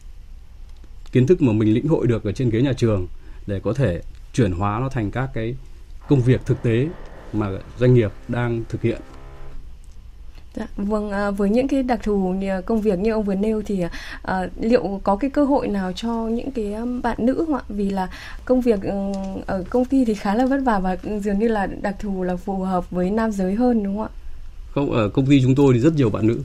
kiến 1.12 1.26
thức 1.26 1.42
mà 1.42 1.52
mình 1.52 1.74
lĩnh 1.74 1.88
hội 1.88 2.06
được 2.06 2.24
ở 2.24 2.32
trên 2.32 2.50
ghế 2.50 2.62
nhà 2.62 2.72
trường 2.72 3.06
để 3.46 3.60
có 3.60 3.72
thể 3.72 4.02
chuyển 4.32 4.52
hóa 4.52 4.80
nó 4.80 4.88
thành 4.88 5.10
các 5.10 5.30
cái 5.34 5.56
công 6.08 6.22
việc 6.22 6.40
thực 6.46 6.62
tế 6.62 6.88
mà 7.32 7.50
doanh 7.78 7.94
nghiệp 7.94 8.12
đang 8.28 8.64
thực 8.68 8.82
hiện 8.82 9.00
Dạ, 10.56 10.66
vâng, 10.76 11.10
à, 11.10 11.30
với 11.30 11.50
những 11.50 11.68
cái 11.68 11.82
đặc 11.82 12.00
thù 12.02 12.16
như 12.38 12.60
công 12.62 12.80
việc 12.80 12.98
như 12.98 13.12
ông 13.12 13.22
vừa 13.24 13.34
nêu 13.34 13.62
thì 13.66 13.82
à, 14.22 14.48
liệu 14.60 15.00
có 15.04 15.16
cái 15.16 15.30
cơ 15.30 15.44
hội 15.44 15.68
nào 15.68 15.92
cho 15.92 16.12
những 16.28 16.50
cái 16.50 16.74
bạn 17.02 17.16
nữ 17.20 17.34
không 17.46 17.54
ạ? 17.54 17.62
Vì 17.68 17.90
là 17.90 18.08
công 18.44 18.60
việc 18.60 18.80
ở 19.46 19.64
công 19.70 19.84
ty 19.84 20.04
thì 20.04 20.14
khá 20.14 20.34
là 20.34 20.46
vất 20.46 20.60
vả 20.64 20.78
và 20.78 20.96
dường 21.20 21.38
như 21.38 21.48
là 21.48 21.66
đặc 21.66 21.96
thù 21.98 22.22
là 22.22 22.36
phù 22.36 22.58
hợp 22.58 22.90
với 22.90 23.10
nam 23.10 23.32
giới 23.32 23.54
hơn 23.54 23.82
đúng 23.84 23.96
không 23.98 24.06
ạ? 24.06 24.16
không 24.70 24.90
ở 24.92 25.08
công 25.08 25.26
ty 25.26 25.42
chúng 25.42 25.54
tôi 25.54 25.74
thì 25.74 25.80
rất 25.80 25.94
nhiều 25.96 26.10
bạn 26.10 26.26
nữ 26.26 26.40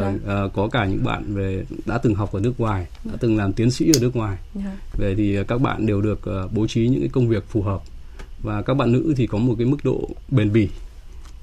Dạ. 0.00 0.12
à, 0.26 0.42
có 0.54 0.68
cả 0.68 0.84
những 0.86 1.04
bạn 1.04 1.34
về 1.34 1.64
đã 1.86 1.98
từng 1.98 2.14
học 2.14 2.32
ở 2.32 2.40
nước 2.40 2.60
ngoài 2.60 2.86
đã 3.04 3.12
từng 3.20 3.36
làm 3.36 3.52
tiến 3.52 3.70
sĩ 3.70 3.92
ở 3.94 3.98
nước 4.00 4.16
ngoài 4.16 4.36
Dạ. 4.54 4.76
về 4.98 5.14
thì 5.16 5.38
các 5.48 5.60
bạn 5.60 5.86
đều 5.86 6.00
được 6.00 6.24
ờ, 6.24 6.48
bố 6.52 6.66
trí 6.66 6.88
những 6.88 7.00
cái 7.00 7.08
công 7.12 7.28
việc 7.28 7.44
phù 7.48 7.62
hợp 7.62 7.82
và 8.42 8.62
các 8.62 8.74
bạn 8.74 8.92
nữ 8.92 9.14
thì 9.16 9.26
có 9.26 9.38
một 9.38 9.54
cái 9.58 9.66
mức 9.66 9.76
độ 9.84 10.08
bền 10.28 10.52
bỉ 10.52 10.68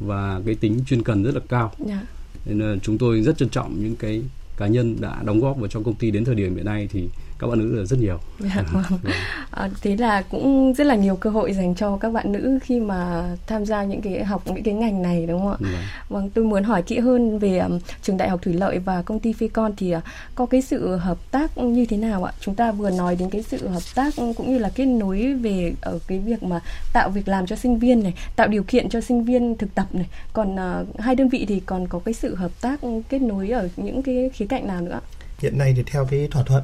và 0.05 0.41
cái 0.45 0.55
tính 0.55 0.79
chuyên 0.87 1.03
cần 1.03 1.23
rất 1.23 1.35
là 1.35 1.41
cao 1.49 1.71
Dạ. 1.87 2.01
nên 2.45 2.59
là 2.59 2.75
chúng 2.83 2.97
tôi 2.97 3.21
rất 3.21 3.37
trân 3.37 3.49
trọng 3.49 3.83
những 3.83 3.95
cái 3.95 4.21
cá 4.57 4.67
nhân 4.67 4.95
đã 5.01 5.21
đóng 5.25 5.39
góp 5.39 5.57
vào 5.57 5.67
trong 5.67 5.83
công 5.83 5.95
ty 5.95 6.11
đến 6.11 6.25
thời 6.25 6.35
điểm 6.35 6.55
hiện 6.55 6.65
nay 6.65 6.87
thì 6.91 7.09
các 7.41 7.47
bạn 7.47 7.60
nữ 7.60 7.80
là 7.80 7.86
rất 7.86 7.99
nhiều 7.99 8.19
Dạ, 8.39 8.63
vâng. 8.73 8.84
Vâng. 8.89 9.13
À, 9.51 9.69
thế 9.82 9.97
là 9.97 10.21
cũng 10.21 10.73
rất 10.73 10.88
là 10.88 10.95
nhiều 10.95 11.15
cơ 11.15 11.30
hội 11.30 11.54
dành 11.54 11.75
cho 11.75 11.97
các 11.97 12.13
bạn 12.13 12.32
nữ 12.32 12.60
khi 12.63 12.80
mà 12.80 13.23
tham 13.47 13.65
gia 13.65 13.84
những 13.84 14.01
cái 14.01 14.23
học 14.23 14.41
những 14.45 14.63
cái 14.63 14.73
ngành 14.73 15.01
này 15.01 15.25
đúng 15.25 15.39
không 15.39 15.51
ạ? 15.51 15.58
Vâng. 15.60 15.71
Vâng, 16.10 16.30
tôi 16.30 16.45
muốn 16.45 16.63
hỏi 16.63 16.82
kỹ 16.82 16.99
hơn 16.99 17.39
về 17.39 17.58
um, 17.58 17.80
trường 18.01 18.17
Đại 18.17 18.30
học 18.30 18.39
Thủy 18.43 18.54
Lợi 18.54 18.80
và 18.80 19.01
công 19.01 19.19
ty 19.19 19.34
Phecon 19.34 19.73
thì 19.77 19.95
uh, 19.95 20.04
có 20.36 20.45
cái 20.45 20.62
sự 20.62 20.95
hợp 20.95 21.17
tác 21.32 21.58
như 21.58 21.86
thế 21.86 21.97
nào 21.97 22.23
ạ? 22.23 22.34
Chúng 22.39 22.56
ta 22.56 22.71
vừa 22.71 22.89
nói 22.89 23.15
đến 23.15 23.30
cái 23.30 23.43
sự 23.43 23.67
hợp 23.67 23.84
tác 23.95 24.13
cũng 24.15 24.51
như 24.51 24.58
là 24.58 24.69
kết 24.75 24.86
nối 24.86 25.34
về 25.34 25.73
ở 25.82 25.99
cái 26.08 26.19
việc 26.19 26.43
mà 26.43 26.60
tạo 26.93 27.10
việc 27.10 27.27
làm 27.27 27.45
cho 27.45 27.56
sinh 27.56 27.80
viên 27.80 28.04
này, 28.04 28.13
tạo 28.36 28.47
điều 28.47 28.63
kiện 28.63 28.89
cho 28.89 29.01
sinh 29.01 29.23
viên 29.23 29.58
thực 29.58 29.75
tập 29.75 29.88
này. 29.93 30.08
Còn 30.34 30.56
uh, 30.56 30.99
hai 30.99 31.15
đơn 31.15 31.30
vị 31.30 31.45
thì 31.47 31.60
còn 31.65 31.88
có 31.88 31.99
cái 31.99 32.13
sự 32.13 32.36
hợp 32.36 32.51
tác 32.62 32.80
kết 33.10 33.21
nối 33.21 33.49
ở 33.49 33.69
những 33.75 34.04
cái 34.04 34.30
khía 34.34 34.45
cạnh 34.45 34.67
nào 34.67 34.82
nữa 34.82 34.91
ạ? 34.91 35.01
Hiện 35.39 35.58
nay 35.58 35.73
thì 35.75 35.84
theo 35.84 36.08
cái 36.12 36.27
thỏa 36.32 36.43
thuận 36.43 36.63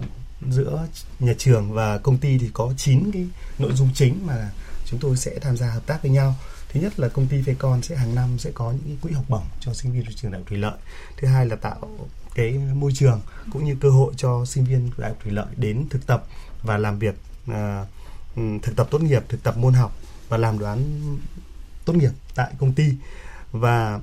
giữa 0.50 0.88
nhà 1.20 1.34
trường 1.38 1.72
và 1.72 1.98
công 1.98 2.18
ty 2.18 2.38
thì 2.38 2.50
có 2.54 2.74
9 2.78 3.12
cái 3.14 3.28
nội 3.60 3.74
dung 3.74 3.90
chính 3.94 4.26
mà 4.26 4.52
chúng 4.86 5.00
tôi 5.00 5.18
sẽ 5.18 5.40
tham 5.42 5.58
gia 5.58 5.72
hợp 5.72 5.86
tác 5.86 6.02
với 6.02 6.12
nhau. 6.12 6.36
Thứ 6.70 6.80
nhất 6.80 7.00
là 7.00 7.10
công 7.10 7.28
ty 7.28 7.42
Phecon 7.42 7.82
sẽ 7.82 7.96
hàng 7.96 8.16
năm 8.16 8.40
sẽ 8.40 8.52
có 8.54 8.74
những 8.86 8.98
quỹ 8.98 9.12
học 9.12 9.26
bổng 9.30 9.46
cho 9.60 9.74
sinh 9.74 9.94
viên 9.94 10.06
của 10.06 10.12
trường 10.16 10.32
Đại 10.32 10.42
học 10.42 10.50
Thủy 10.50 10.58
Lợi. 10.58 10.78
Thứ 11.18 11.28
hai 11.28 11.46
là 11.46 11.56
tạo 11.56 11.90
cái 12.36 12.52
môi 12.54 12.92
trường 12.96 13.22
cũng 13.54 13.66
như 13.66 13.76
cơ 13.80 13.90
hội 13.90 14.14
cho 14.18 14.46
sinh 14.46 14.66
viên 14.66 14.90
của 14.90 15.02
Đại 15.02 15.12
học 15.12 15.20
Thủy 15.24 15.32
Lợi 15.32 15.46
đến 15.56 15.86
thực 15.90 16.08
tập 16.08 16.24
và 16.64 16.78
làm 16.78 17.00
việc 17.00 17.16
à, 17.48 17.86
ừ, 18.36 18.42
thực 18.62 18.76
tập 18.76 18.88
tốt 18.92 19.02
nghiệp, 19.02 19.24
thực 19.30 19.44
tập 19.44 19.58
môn 19.58 19.74
học 19.74 19.98
và 20.30 20.38
làm 20.38 20.60
đoán 20.60 20.84
tốt 21.86 21.94
nghiệp 21.94 22.12
tại 22.36 22.52
công 22.60 22.74
ty. 22.74 22.94
Và 23.52 24.00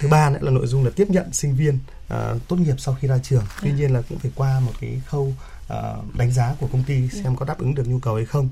thứ 0.00 0.08
ba 0.08 0.30
nữa 0.30 0.38
là 0.40 0.50
nội 0.50 0.66
dung 0.66 0.84
là 0.84 0.90
tiếp 0.96 1.10
nhận 1.10 1.32
sinh 1.32 1.56
viên 1.56 1.78
à, 2.08 2.34
tốt 2.48 2.56
nghiệp 2.56 2.74
sau 2.78 2.96
khi 3.00 3.08
ra 3.08 3.18
trường. 3.18 3.44
Tuy 3.62 3.72
nhiên 3.72 3.92
là 3.92 4.02
cũng 4.08 4.18
phải 4.18 4.30
qua 4.34 4.60
một 4.60 4.72
cái 4.80 5.00
khâu 5.06 5.34
à, 5.68 5.94
đánh 6.14 6.32
giá 6.32 6.54
của 6.60 6.68
công 6.72 6.84
ty 6.84 7.08
xem 7.08 7.36
có 7.36 7.44
đáp 7.44 7.58
ứng 7.58 7.74
được 7.74 7.88
nhu 7.88 7.98
cầu 7.98 8.16
hay 8.16 8.24
không. 8.24 8.48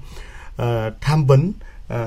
À, 0.56 0.90
tham 1.00 1.26
vấn 1.26 1.52
à, 1.88 2.06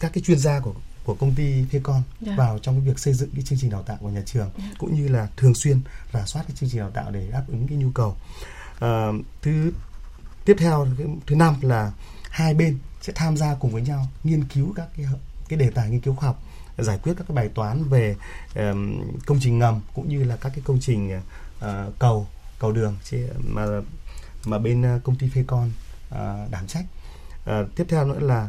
các 0.00 0.12
cái 0.14 0.22
chuyên 0.22 0.38
gia 0.38 0.60
của 0.60 0.74
của 1.04 1.14
công 1.14 1.34
ty 1.34 1.64
Phecon 1.72 2.02
Dạ. 2.20 2.34
vào 2.36 2.58
trong 2.58 2.74
cái 2.74 2.88
việc 2.88 2.98
xây 2.98 3.14
dựng 3.14 3.30
cái 3.34 3.42
chương 3.42 3.58
trình 3.58 3.70
đào 3.70 3.82
tạo 3.82 3.96
của 4.00 4.08
nhà 4.08 4.22
trường 4.26 4.50
cũng 4.78 4.94
như 4.94 5.08
là 5.08 5.28
thường 5.36 5.54
xuyên 5.54 5.80
rà 6.12 6.26
soát 6.26 6.42
cái 6.48 6.56
chương 6.56 6.70
trình 6.70 6.80
đào 6.80 6.90
tạo 6.90 7.10
để 7.10 7.28
đáp 7.32 7.44
ứng 7.48 7.68
cái 7.68 7.78
nhu 7.78 7.90
cầu. 7.90 8.16
À, 8.80 9.06
thứ 9.42 9.72
tiếp 10.44 10.56
theo 10.58 10.86
thứ 11.26 11.36
năm 11.36 11.54
là 11.62 11.92
hai 12.30 12.54
bên 12.54 12.78
sẽ 13.02 13.12
tham 13.16 13.36
gia 13.36 13.54
cùng 13.54 13.70
với 13.70 13.82
nhau 13.82 14.08
nghiên 14.24 14.44
cứu 14.44 14.72
các 14.76 14.88
cái 14.96 15.06
cái 15.48 15.58
đề 15.58 15.70
tài 15.70 15.90
nghiên 15.90 16.00
cứu 16.00 16.14
khoa 16.14 16.26
học 16.26 16.42
giải 16.82 16.98
quyết 17.02 17.12
các 17.18 17.24
cái 17.28 17.34
bài 17.34 17.48
toán 17.54 17.84
về 17.84 18.16
em, 18.54 18.94
công 19.26 19.38
trình 19.40 19.58
ngầm 19.58 19.80
cũng 19.94 20.08
như 20.08 20.24
là 20.24 20.36
các 20.36 20.48
cái 20.54 20.60
công 20.64 20.78
trình 20.80 21.20
ờ, 21.60 21.92
cầu 21.98 22.26
cầu 22.58 22.72
đường 22.72 22.96
mà 23.48 23.66
mà 24.46 24.58
bên 24.58 24.82
ờ, 24.82 25.00
công 25.04 25.16
ty 25.16 25.28
Phecon 25.28 25.70
ờ, 26.10 26.46
đảm 26.50 26.66
trách. 26.66 26.84
Ờ, 27.44 27.66
tiếp 27.76 27.84
theo 27.88 28.04
nữa 28.06 28.20
là 28.20 28.48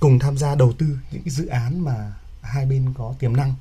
cùng 0.00 0.18
tham 0.18 0.38
gia 0.38 0.54
đầu 0.54 0.72
tư 0.72 0.86
những 1.12 1.22
cái 1.22 1.30
dự 1.30 1.46
án 1.46 1.84
mà 1.84 2.12
hai 2.42 2.66
bên 2.66 2.92
có 2.98 3.14
tiềm 3.18 3.36
năng. 3.36 3.54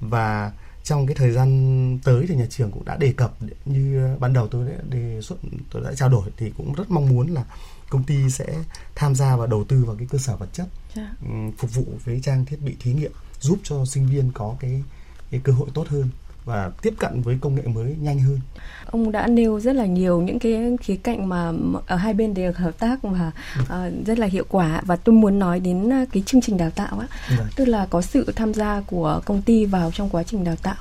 Và 0.00 0.52
trong 0.84 1.06
cái 1.06 1.14
thời 1.16 1.32
gian 1.32 1.98
tới 2.04 2.26
thì 2.28 2.34
nhà 2.34 2.46
trường 2.50 2.70
cũng 2.70 2.84
đã 2.84 2.96
đề 2.96 3.12
cập 3.12 3.34
như 3.64 4.16
ban 4.20 4.32
đầu 4.32 4.48
tôi 4.48 4.70
đã 4.70 4.76
đề 4.90 5.20
xuất 5.22 5.36
tôi 5.70 5.82
đã 5.82 5.94
trao 5.94 6.08
đổi 6.08 6.30
thì 6.36 6.52
cũng 6.56 6.72
rất 6.74 6.90
mong 6.90 7.08
muốn 7.08 7.26
là 7.34 7.44
công 7.90 8.04
ty 8.04 8.30
sẽ 8.30 8.46
tham 8.94 9.14
gia 9.14 9.36
và 9.36 9.46
đầu 9.46 9.64
tư 9.64 9.84
vào 9.84 9.96
cái 9.96 10.06
cơ 10.10 10.18
sở 10.18 10.36
vật 10.36 10.48
chất 10.52 10.66
Dạ. 10.96 11.14
phục 11.58 11.74
vụ 11.74 11.84
với 12.04 12.20
trang 12.22 12.44
thiết 12.44 12.60
bị 12.62 12.76
thí 12.80 12.92
nghiệm 12.92 13.12
giúp 13.40 13.58
cho 13.64 13.84
sinh 13.84 14.06
viên 14.06 14.30
có 14.34 14.54
cái 14.60 14.82
cái 15.30 15.40
cơ 15.44 15.52
hội 15.52 15.68
tốt 15.74 15.86
hơn 15.88 16.08
và 16.44 16.70
tiếp 16.82 16.94
cận 16.98 17.22
với 17.22 17.38
công 17.40 17.54
nghệ 17.54 17.62
mới 17.62 17.96
nhanh 18.00 18.18
hơn. 18.20 18.40
Ông 18.86 19.12
đã 19.12 19.26
nêu 19.26 19.60
rất 19.60 19.72
là 19.76 19.86
nhiều 19.86 20.20
những 20.20 20.38
cái 20.38 20.76
khía 20.80 20.96
cạnh 20.96 21.28
mà 21.28 21.52
ở 21.86 21.96
hai 21.96 22.14
bên 22.14 22.34
đều 22.34 22.52
hợp 22.56 22.78
tác 22.78 23.02
và 23.02 23.32
ờ, 23.68 23.90
rất 24.06 24.18
là 24.18 24.26
hiệu 24.26 24.44
quả 24.48 24.82
và 24.86 24.96
tôi 24.96 25.14
muốn 25.14 25.38
nói 25.38 25.60
đến 25.60 25.90
ờ, 25.90 26.04
cái 26.12 26.22
chương 26.26 26.40
trình 26.40 26.56
đào 26.56 26.70
tạo 26.70 26.98
á, 26.98 27.06
Vâng. 27.38 27.46
tức 27.56 27.64
là 27.64 27.86
có 27.90 28.02
sự 28.02 28.32
tham 28.36 28.54
gia 28.54 28.80
của 28.80 29.20
công 29.24 29.42
ty 29.42 29.64
vào 29.64 29.90
trong 29.90 30.08
quá 30.08 30.22
trình 30.22 30.44
đào 30.44 30.56
tạo. 30.62 30.76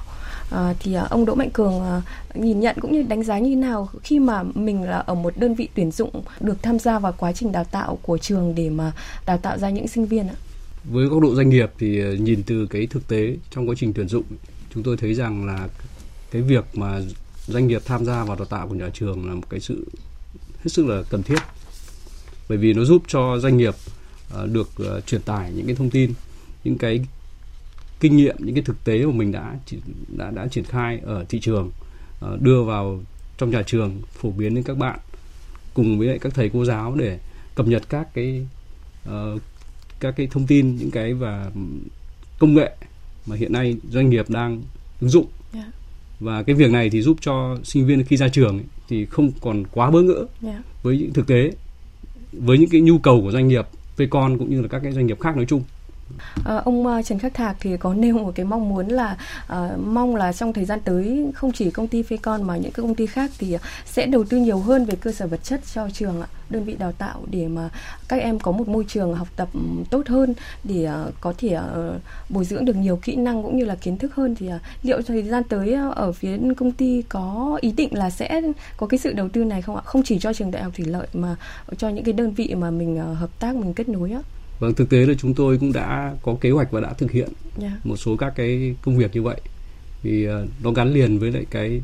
À, 0.51 0.73
thì 0.79 0.93
à, 0.93 1.07
ông 1.09 1.25
Đỗ 1.25 1.35
Mạnh 1.35 1.49
Cường 1.53 1.81
à, 1.81 2.01
nhìn 2.33 2.59
nhận 2.59 2.75
cũng 2.81 2.93
như 2.93 3.03
đánh 3.03 3.23
giá 3.23 3.39
như 3.39 3.49
thế 3.49 3.55
nào 3.55 3.89
khi 4.03 4.19
mà 4.19 4.43
mình 4.43 4.83
là 4.83 4.97
ở 4.97 5.15
một 5.15 5.33
đơn 5.37 5.55
vị 5.55 5.69
tuyển 5.75 5.91
dụng 5.91 6.23
được 6.39 6.63
tham 6.63 6.79
gia 6.79 6.99
vào 6.99 7.13
quá 7.17 7.31
trình 7.31 7.51
đào 7.51 7.63
tạo 7.63 7.99
của 8.01 8.17
trường 8.17 8.55
để 8.55 8.69
mà 8.69 8.91
đào 9.25 9.37
tạo 9.37 9.57
ra 9.57 9.69
những 9.69 9.87
sinh 9.87 10.05
viên 10.05 10.27
ạ? 10.27 10.35
Với 10.91 11.05
góc 11.05 11.21
độ 11.21 11.35
doanh 11.35 11.49
nghiệp 11.49 11.71
thì 11.77 11.99
ờ, 11.99 12.13
nhìn 12.13 12.43
từ 12.43 12.67
cái 12.67 12.87
thực 12.87 13.07
tế 13.07 13.37
trong 13.51 13.69
quá 13.69 13.75
trình 13.77 13.93
tuyển 13.93 14.07
dụng, 14.07 14.23
chúng 14.73 14.83
tôi 14.83 14.97
thấy 14.97 15.13
rằng 15.13 15.45
là 15.45 15.67
cái 16.31 16.41
việc 16.41 16.65
mà 16.73 17.01
doanh 17.47 17.67
nghiệp 17.67 17.81
tham 17.85 18.05
gia 18.05 18.23
vào 18.23 18.35
đào 18.35 18.45
tạo 18.45 18.67
của 18.67 18.75
nhà 18.75 18.89
trường 18.93 19.27
là 19.27 19.33
một 19.33 19.49
cái 19.49 19.59
sự 19.59 19.85
hết 20.57 20.69
sức 20.69 20.85
là 20.85 21.03
cần 21.09 21.23
thiết. 21.23 21.39
Bởi 22.49 22.57
vì 22.57 22.73
nó 22.73 22.83
giúp 22.83 23.03
cho 23.07 23.37
doanh 23.39 23.57
nghiệp 23.57 23.73
ờ, 24.33 24.47
được 24.47 24.69
ờ, 24.77 25.01
truyền 25.01 25.21
tải 25.21 25.51
những 25.51 25.65
cái 25.65 25.75
thông 25.75 25.89
tin, 25.89 26.13
những 26.63 26.77
cái 26.77 27.05
kinh 27.99 28.17
nghiệm, 28.17 28.35
những 28.39 28.55
cái 28.55 28.63
thực 28.63 28.83
tế 28.83 29.05
mà 29.05 29.11
mình 29.11 29.31
đã 29.31 29.55
đã 30.17 30.31
đã 30.31 30.47
triển 30.47 30.63
khai 30.63 30.99
ở 31.05 31.25
thị 31.29 31.39
trường 31.39 31.71
đưa 32.39 32.63
vào 32.63 33.01
trong 33.37 33.49
nhà 33.49 33.63
trường 33.63 34.01
phổ 34.13 34.31
biến 34.31 34.55
đến 34.55 34.63
các 34.63 34.77
bạn, 34.77 34.99
cùng 35.73 35.99
với 35.99 36.07
lại 36.07 36.19
các 36.19 36.33
thầy 36.33 36.49
cô 36.53 36.65
giáo 36.65 36.95
để 36.95 37.19
cập 37.55 37.67
nhật 37.67 37.83
các 37.89 38.13
cái 38.13 38.45
các 39.99 40.13
cái 40.17 40.27
thông 40.31 40.47
tin 40.47 40.75
những 40.75 40.91
cái 40.91 41.13
và 41.13 41.51
công 42.39 42.53
nghệ 42.53 42.71
mà 43.25 43.35
hiện 43.35 43.53
nay 43.53 43.75
doanh 43.91 44.09
nghiệp 44.09 44.29
đang 44.29 44.61
ứng 45.01 45.09
dụng 45.09 45.25
Dạ. 45.53 45.65
và 46.19 46.43
cái 46.43 46.55
việc 46.55 46.71
này 46.71 46.89
thì 46.89 47.01
giúp 47.01 47.17
cho 47.21 47.57
sinh 47.63 47.85
viên 47.85 48.03
khi 48.03 48.17
ra 48.17 48.27
trường 48.29 48.57
ấy, 48.57 48.65
thì 48.89 49.05
không 49.05 49.31
còn 49.41 49.63
quá 49.71 49.91
bỡ 49.91 50.01
ngỡ 50.01 50.25
Dạ. 50.41 50.63
với 50.83 50.97
những 50.97 51.13
thực 51.13 51.27
tế 51.27 51.51
với 52.33 52.57
những 52.57 52.69
cái 52.69 52.81
nhu 52.81 52.97
cầu 52.97 53.21
của 53.21 53.31
doanh 53.31 53.47
nghiệp 53.47 53.65
Vcon 53.97 54.37
cũng 54.37 54.49
như 54.49 54.61
là 54.61 54.67
các 54.67 54.79
cái 54.79 54.91
doanh 54.91 55.05
nghiệp 55.07 55.19
khác 55.19 55.35
nói 55.37 55.45
chung 55.49 55.63
À, 56.45 56.55
ông 56.65 56.87
ờ, 56.87 57.01
Trần 57.01 57.19
Khắc 57.19 57.33
Thạc 57.33 57.57
thì 57.59 57.77
có 57.77 57.93
nêu 57.93 58.17
một 58.17 58.31
cái 58.35 58.45
mong 58.45 58.69
muốn 58.69 58.87
là 58.87 59.17
à, 59.47 59.69
mong 59.85 60.15
là 60.15 60.33
trong 60.33 60.53
thời 60.53 60.65
gian 60.65 60.79
tới 60.85 61.31
không 61.35 61.51
chỉ 61.51 61.71
công 61.71 61.87
ty 61.87 62.03
Phecon 62.03 62.43
mà 62.43 62.57
những 62.57 62.71
cái 62.71 62.83
công 62.83 62.95
ty 62.95 63.05
khác 63.05 63.31
thì 63.37 63.57
sẽ 63.85 64.05
đầu 64.05 64.23
tư 64.23 64.37
nhiều 64.37 64.59
hơn 64.59 64.85
về 64.85 64.95
cơ 64.95 65.11
sở 65.11 65.27
vật 65.27 65.43
chất 65.43 65.61
cho 65.73 65.89
trường 65.89 66.21
ạ, 66.21 66.27
đơn 66.49 66.63
vị 66.63 66.75
đào 66.79 66.91
tạo 66.91 67.21
để 67.31 67.47
mà 67.47 67.69
các 68.07 68.21
em 68.21 68.39
có 68.39 68.51
một 68.51 68.67
môi 68.67 68.85
trường 68.87 69.15
học 69.15 69.27
tập 69.35 69.49
tốt 69.89 70.07
hơn 70.07 70.33
để 70.63 70.89
có 71.21 71.33
thể 71.37 71.57
bồi 72.29 72.45
dưỡng 72.45 72.65
được 72.65 72.75
nhiều 72.75 72.99
kỹ 73.03 73.15
năng 73.15 73.43
cũng 73.43 73.57
như 73.57 73.65
là 73.65 73.75
kiến 73.75 73.97
thức 73.97 74.15
hơn 74.15 74.35
thì 74.35 74.49
liệu 74.83 75.01
thời 75.01 75.23
gian 75.23 75.43
tới 75.43 75.73
ở 75.95 76.11
phía 76.11 76.37
công 76.57 76.71
ty 76.71 77.01
có 77.01 77.57
ý 77.61 77.71
định 77.71 77.97
là 77.97 78.09
sẽ 78.09 78.41
có 78.77 78.87
cái 78.87 78.97
sự 78.97 79.13
đầu 79.13 79.29
tư 79.29 79.43
này 79.43 79.61
không 79.61 79.75
ạ? 79.75 79.81
Không 79.85 80.03
chỉ 80.03 80.19
cho 80.19 80.33
trường 80.33 80.51
Đại 80.51 80.63
học 80.63 80.73
Thủy 80.77 80.85
Lợi 80.85 81.07
mà 81.13 81.35
cho 81.77 81.89
những 81.89 82.03
cái 82.03 82.13
đơn 82.13 82.31
vị 82.31 82.55
mà 82.55 82.71
mình 82.71 83.15
hợp 83.15 83.39
tác 83.39 83.55
mình 83.55 83.73
kết 83.73 83.89
nối 83.89 84.11
á 84.11 84.19
vâng 84.59 84.73
thực 84.73 84.89
tế 84.89 85.05
là 85.05 85.13
chúng 85.17 85.33
tôi 85.33 85.57
cũng 85.57 85.73
đã 85.73 86.15
có 86.21 86.35
kế 86.41 86.51
hoạch 86.51 86.71
và 86.71 86.79
đã 86.81 86.93
thực 86.93 87.11
hiện 87.11 87.29
Dạ. 87.57 87.71
một 87.83 87.97
số 87.97 88.17
các 88.17 88.33
cái 88.35 88.75
công 88.81 88.97
việc 88.97 89.15
như 89.15 89.21
vậy 89.21 89.41
thì 90.03 90.25
ờ, 90.25 90.47
nó 90.63 90.71
gắn 90.71 90.93
liền 90.93 91.19
với 91.19 91.31
lại 91.31 91.45
cái 91.49 91.81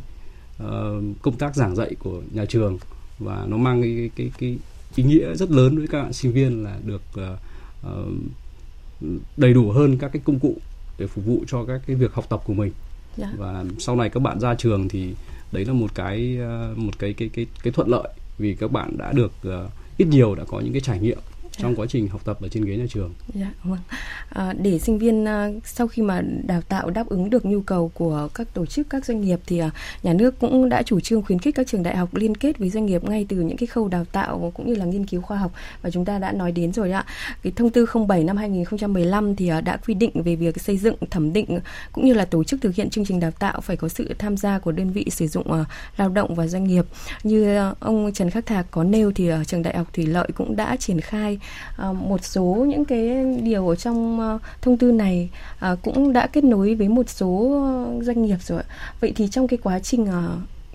ờ, 0.57 1.01
công 1.21 1.37
tác 1.37 1.55
giảng 1.55 1.75
dạy 1.75 1.95
của 1.99 2.21
nhà 2.33 2.45
trường 2.45 2.77
và 3.19 3.45
nó 3.47 3.57
mang 3.57 3.81
cái 3.81 4.09
cái 4.15 4.31
cái 4.39 4.57
ý 4.95 5.03
nghĩa 5.03 5.35
rất 5.35 5.51
lớn 5.51 5.77
với 5.77 5.87
các 5.87 6.03
bạn 6.03 6.13
sinh 6.13 6.31
viên 6.33 6.63
là 6.63 6.77
được 6.85 7.01
ờ, 7.15 7.37
đầy 9.37 9.53
đủ 9.53 9.71
hơn 9.71 9.97
các 9.97 10.09
cái 10.13 10.21
công 10.25 10.39
cụ 10.39 10.57
để 10.97 11.07
phục 11.07 11.25
vụ 11.25 11.43
cho 11.47 11.65
các 11.65 11.81
cái 11.87 11.95
việc 11.95 12.13
học 12.13 12.25
tập 12.29 12.41
của 12.45 12.53
mình 12.53 12.71
Dạ. 13.17 13.33
và 13.37 13.65
sau 13.79 13.95
này 13.95 14.09
các 14.09 14.19
bạn 14.19 14.39
ra 14.39 14.55
trường 14.55 14.87
thì 14.89 15.13
đấy 15.51 15.65
là 15.65 15.73
một 15.73 15.95
cái 15.95 16.37
ờ, 16.41 16.73
một 16.77 16.99
cái 16.99 17.13
cái 17.13 17.29
cái 17.33 17.45
cái 17.63 17.73
thuận 17.73 17.87
lợi 17.89 18.07
vì 18.37 18.55
các 18.55 18.71
bạn 18.71 18.97
đã 18.97 19.11
được 19.11 19.31
ờ, 19.43 19.69
ít 19.97 20.05
nhiều 20.07 20.35
đã 20.35 20.43
có 20.47 20.59
những 20.59 20.73
cái 20.73 20.81
trải 20.81 20.99
nghiệm 20.99 21.17
trong 21.57 21.75
quá 21.75 21.85
trình 21.89 22.07
học 22.07 22.21
tập 22.25 22.37
ở 22.41 22.47
trên 22.49 22.65
ghế 22.65 22.75
nhà 22.77 22.85
trường. 22.89 23.13
Dạ, 23.33 23.51
vâng. 23.63 23.79
À, 24.29 24.53
để 24.53 24.79
sinh 24.79 24.97
viên 24.97 25.27
à, 25.27 25.49
sau 25.65 25.87
khi 25.87 26.01
mà 26.01 26.21
đào 26.43 26.61
tạo 26.61 26.89
đáp 26.89 27.09
ứng 27.09 27.29
được 27.29 27.45
nhu 27.45 27.61
cầu 27.61 27.91
của 27.93 28.27
các 28.33 28.53
tổ 28.53 28.65
chức, 28.65 28.89
các 28.89 29.05
doanh 29.05 29.21
nghiệp 29.21 29.39
thì 29.45 29.57
à, 29.57 29.71
nhà 30.03 30.13
nước 30.13 30.39
cũng 30.39 30.69
đã 30.69 30.83
chủ 30.83 30.99
trương 30.99 31.21
khuyến 31.21 31.39
khích 31.39 31.55
các 31.55 31.67
trường 31.67 31.83
đại 31.83 31.97
học 31.97 32.15
liên 32.15 32.37
kết 32.37 32.57
với 32.57 32.69
doanh 32.69 32.85
nghiệp 32.85 33.03
ngay 33.03 33.25
từ 33.29 33.37
những 33.37 33.57
cái 33.57 33.67
khâu 33.67 33.87
đào 33.87 34.05
tạo 34.05 34.51
cũng 34.55 34.67
như 34.67 34.75
là 34.75 34.85
nghiên 34.85 35.05
cứu 35.05 35.21
khoa 35.21 35.37
học 35.37 35.51
và 35.81 35.89
chúng 35.89 36.05
ta 36.05 36.19
đã 36.19 36.31
nói 36.31 36.51
đến 36.51 36.73
rồi 36.73 36.91
ạ. 36.91 37.05
Cái 37.43 37.53
thông 37.55 37.69
tư 37.69 37.85
07 38.07 38.23
năm 38.23 38.37
2015 38.37 39.35
thì 39.35 39.47
à, 39.47 39.61
đã 39.61 39.77
quy 39.77 39.93
định 39.93 40.23
về 40.23 40.35
việc 40.35 40.61
xây 40.61 40.77
dựng, 40.77 40.95
thẩm 41.09 41.33
định 41.33 41.59
cũng 41.91 42.05
như 42.05 42.13
là 42.13 42.25
tổ 42.25 42.43
chức 42.43 42.61
thực 42.61 42.75
hiện 42.75 42.89
chương 42.89 43.05
trình 43.05 43.19
đào 43.19 43.31
tạo 43.31 43.61
phải 43.61 43.77
có 43.77 43.87
sự 43.87 44.13
tham 44.19 44.37
gia 44.37 44.59
của 44.59 44.71
đơn 44.71 44.91
vị 44.91 45.05
sử 45.11 45.27
dụng 45.27 45.51
à, 45.51 45.65
lao 45.97 46.09
động 46.09 46.35
và 46.35 46.47
doanh 46.47 46.63
nghiệp. 46.63 46.85
Như 47.23 47.55
à, 47.55 47.73
ông 47.79 48.11
Trần 48.13 48.29
Khắc 48.29 48.45
Thạc 48.45 48.65
có 48.71 48.83
nêu 48.83 49.11
thì 49.11 49.27
à, 49.27 49.43
trường 49.43 49.63
đại 49.63 49.77
học 49.77 49.93
Thủy 49.93 50.05
Lợi 50.05 50.29
cũng 50.35 50.55
đã 50.55 50.75
triển 50.75 51.01
khai 51.01 51.39
Ờ, 51.75 51.93
một 51.93 52.25
số 52.25 52.43
những 52.43 52.85
cái 52.85 53.25
điều 53.43 53.69
ở 53.69 53.75
trong 53.75 54.19
ờ, 54.19 54.39
thông 54.61 54.77
tư 54.77 54.91
này 54.91 55.29
ờ, 55.59 55.75
cũng 55.81 56.13
đã 56.13 56.27
kết 56.27 56.43
nối 56.43 56.75
với 56.75 56.89
một 56.89 57.09
số 57.09 57.61
doanh 58.01 58.21
nghiệp 58.21 58.37
rồi. 58.41 58.61
Vậy 59.01 59.13
thì 59.15 59.27
trong 59.27 59.47
cái 59.47 59.59
quá 59.63 59.79
trình 59.79 60.07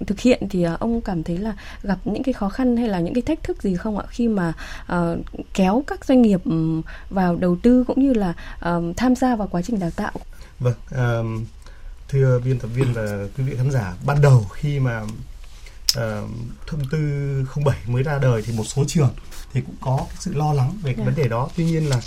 thực 0.07 0.20
hiện 0.20 0.42
thì 0.50 0.62
ông 0.62 1.00
cảm 1.00 1.22
thấy 1.22 1.38
là 1.38 1.57
gặp 1.83 1.98
những 2.05 2.22
cái 2.22 2.33
khó 2.33 2.48
khăn 2.48 2.76
hay 2.76 2.88
là 2.88 3.00
những 3.00 3.14
cái 3.14 3.22
thách 3.22 3.42
thức 3.42 3.62
gì 3.62 3.76
không 3.76 3.98
ạ 3.98 4.05
khi 4.09 4.29
mà 4.29 4.52
uh, 4.92 5.18
kéo 5.55 5.85
các 5.87 6.05
doanh 6.05 6.22
nghiệp 6.22 6.40
ừ, 6.44 6.81
vào 7.11 7.37
đầu 7.37 7.57
tư 7.62 7.85
cũng 7.87 8.02
như 8.02 8.12
là 8.12 8.33
tham 8.96 9.14
gia 9.14 9.37
vào 9.37 9.48
quá 9.50 9.62
trình 9.62 9.79
đào 9.79 9.90
tạo? 9.90 10.12
Vâng, 10.61 10.74
um, 10.96 11.44
thưa 12.09 12.40
biên 12.44 12.59
tập 12.59 12.68
viên 12.74 12.92
và 12.92 13.02
quý 13.38 13.44
vị 13.44 13.57
khán 13.57 13.70
giả, 13.70 13.94
ban 14.07 14.20
đầu 14.20 14.46
khi 14.52 14.81
mà 14.81 15.02
uh, 15.99 16.31
thông 16.66 16.81
tư 16.90 16.99
07 17.64 17.77
mới 17.87 18.03
ra 18.03 18.18
đời 18.18 18.42
thì 18.46 18.57
một 18.57 18.64
số 18.64 18.85
trường 18.88 19.14
thì 19.53 19.61
cũng 19.61 19.75
có 19.81 19.96
cái 20.09 20.16
sự 20.18 20.35
lo 20.35 20.53
lắng 20.53 20.79
về 20.83 20.92
cái 20.92 21.05
yeah. 21.05 21.07
vấn 21.07 21.22
đề 21.22 21.29
đó. 21.29 21.49
Tuy 21.57 21.64
nhiên 21.64 21.88
là 21.88 22.01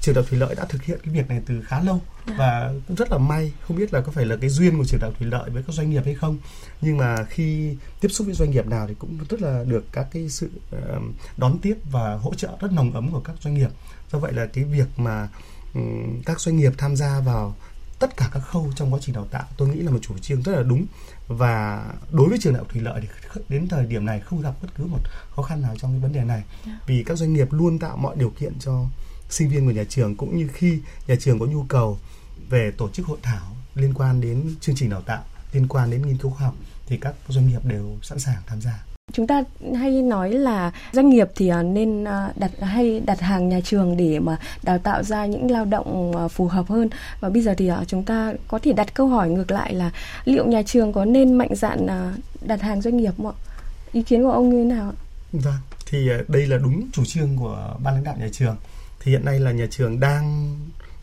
trường 0.00 0.14
đại 0.14 0.22
học 0.22 0.30
thủy 0.30 0.38
lợi 0.38 0.54
đã 0.54 0.64
thực 0.64 0.82
hiện 0.82 0.98
cái 1.04 1.14
việc 1.14 1.28
này 1.28 1.42
từ 1.46 1.62
khá 1.62 1.82
lâu 1.82 2.00
yeah. 2.26 2.38
và 2.38 2.72
cũng 2.88 2.96
rất 2.96 3.10
là 3.10 3.18
may 3.18 3.52
không 3.66 3.76
biết 3.76 3.94
là 3.94 4.00
có 4.00 4.12
phải 4.12 4.26
là 4.26 4.36
cái 4.40 4.50
duyên 4.50 4.78
của 4.78 4.84
trường 4.84 5.00
đại 5.00 5.10
học 5.10 5.18
thủy 5.18 5.28
lợi 5.30 5.50
với 5.50 5.62
các 5.62 5.72
doanh 5.72 5.90
nghiệp 5.90 6.02
hay 6.04 6.14
không 6.14 6.38
nhưng 6.80 6.96
mà 6.96 7.16
khi 7.28 7.76
tiếp 8.00 8.08
xúc 8.08 8.26
với 8.26 8.34
doanh 8.34 8.50
nghiệp 8.50 8.66
nào 8.66 8.86
thì 8.88 8.94
cũng 8.98 9.18
rất 9.28 9.42
là 9.42 9.64
được 9.64 9.84
các 9.92 10.06
cái 10.12 10.28
sự 10.28 10.50
uh, 10.76 11.02
đón 11.36 11.58
tiếp 11.58 11.74
và 11.90 12.14
hỗ 12.14 12.34
trợ 12.34 12.48
rất 12.60 12.72
nồng 12.72 12.92
ấm 12.92 13.12
của 13.12 13.20
các 13.20 13.36
doanh 13.40 13.54
nghiệp 13.54 13.70
do 14.12 14.18
vậy 14.18 14.32
là 14.32 14.46
cái 14.46 14.64
việc 14.64 14.88
mà 14.96 15.28
um, 15.74 16.22
các 16.22 16.40
doanh 16.40 16.56
nghiệp 16.56 16.72
tham 16.78 16.96
gia 16.96 17.20
vào 17.20 17.56
tất 17.98 18.16
cả 18.16 18.28
các 18.32 18.40
khâu 18.40 18.72
trong 18.76 18.94
quá 18.94 18.98
trình 19.02 19.14
đào 19.14 19.26
tạo 19.30 19.44
tôi 19.56 19.68
nghĩ 19.68 19.80
là 19.80 19.90
một 19.90 19.98
chủ 20.02 20.18
trương 20.18 20.42
rất 20.42 20.56
là 20.56 20.62
đúng. 20.62 20.86
Và 21.28 21.86
đối 22.10 22.28
với 22.28 22.38
trường 22.40 22.52
đại 22.52 22.58
học 22.58 22.68
thủy 22.72 22.82
lợi 22.82 23.00
thì 23.02 23.40
đến 23.48 23.68
thời 23.68 23.86
điểm 23.86 24.06
này 24.06 24.20
không 24.20 24.40
gặp 24.40 24.54
bất 24.62 24.68
cứ 24.76 24.84
một 24.84 24.98
khó 25.30 25.42
khăn 25.42 25.62
nào 25.62 25.76
trong 25.78 25.92
cái 25.92 26.00
vấn 26.00 26.12
đề 26.12 26.24
này. 26.24 26.42
Dạ. 26.66 26.80
vì 26.86 27.04
các 27.06 27.18
doanh 27.18 27.32
nghiệp 27.32 27.52
luôn 27.52 27.78
tạo 27.78 27.96
mọi 27.96 28.16
điều 28.16 28.30
kiện 28.30 28.52
cho 28.58 28.84
sinh 29.30 29.48
viên 29.48 29.66
của 29.66 29.72
nhà 29.72 29.84
trường 29.88 30.16
cũng 30.16 30.38
như 30.38 30.48
khi 30.54 30.80
nhà 31.06 31.14
trường 31.20 31.38
có 31.38 31.46
nhu 31.46 31.64
cầu 31.68 31.98
về 32.48 32.70
tổ 32.70 32.88
chức 32.88 33.06
hội 33.06 33.18
thảo 33.22 33.56
liên 33.74 33.94
quan 33.94 34.20
đến 34.20 34.54
chương 34.60 34.76
trình 34.76 34.90
đào 34.90 35.02
tạo 35.02 35.24
liên 35.52 35.68
quan 35.68 35.90
đến 35.90 36.06
nghiên 36.06 36.16
cứu 36.16 36.30
khoa 36.30 36.46
học 36.46 36.54
thì 36.86 36.96
các 36.96 37.14
doanh 37.28 37.48
nghiệp 37.48 37.64
đều 37.64 37.96
sẵn 38.02 38.18
sàng 38.18 38.42
tham 38.46 38.60
gia 38.60 38.84
chúng 39.12 39.26
ta 39.26 39.42
hay 39.78 40.02
nói 40.02 40.32
là 40.32 40.72
doanh 40.92 41.08
nghiệp 41.08 41.28
thì 41.36 41.48
ờ, 41.48 41.62
nên 41.62 42.04
ờ, 42.04 42.32
đặt, 42.36 42.50
hay 42.60 43.00
đặt 43.00 43.20
hàng 43.20 43.48
nhà 43.48 43.60
trường 43.64 43.96
để 43.96 44.18
mà 44.18 44.36
đào 44.62 44.78
tạo 44.78 45.02
ra 45.02 45.26
những 45.26 45.50
lao 45.50 45.64
động 45.64 46.12
ờ, 46.16 46.28
phù 46.28 46.46
hợp 46.46 46.68
hơn. 46.68 46.90
Và 47.20 47.28
bây 47.28 47.42
giờ 47.42 47.54
thì 47.58 47.70
chúng 47.86 48.04
ta 48.04 48.32
có 48.48 48.58
thể 48.58 48.72
đặt 48.72 48.94
câu 48.94 49.06
hỏi 49.06 49.28
ngược 49.28 49.50
lại 49.50 49.74
là 49.74 49.90
liệu 50.24 50.46
nhà 50.46 50.62
trường 50.62 50.92
có 50.92 51.04
nên 51.04 51.34
mạnh 51.34 51.54
dạn 51.54 51.86
đặt 52.40 52.62
hàng 52.62 52.82
doanh 52.82 52.96
nghiệp 52.96 53.12
không 53.16 53.26
ạ? 53.26 53.34
Ý 53.92 54.02
kiến 54.02 54.22
của 54.22 54.32
ông 54.32 54.50
như 54.50 54.56
thế 54.56 54.76
nào 54.76 54.92
vâng 55.32 55.54
thì 55.86 56.08
đây 56.28 56.46
là 56.46 56.56
đúng 56.56 56.88
chủ 56.92 57.04
trương 57.04 57.36
của 57.36 57.76
ban 57.82 57.94
lãnh 57.94 58.04
đạo 58.04 58.16
nhà 58.20 58.28
trường. 58.32 58.56
Thì 59.00 59.12
hiện 59.12 59.24
nay 59.24 59.40
là 59.40 59.52
nhà 59.52 59.66
trường 59.70 60.00
đang, 60.00 60.56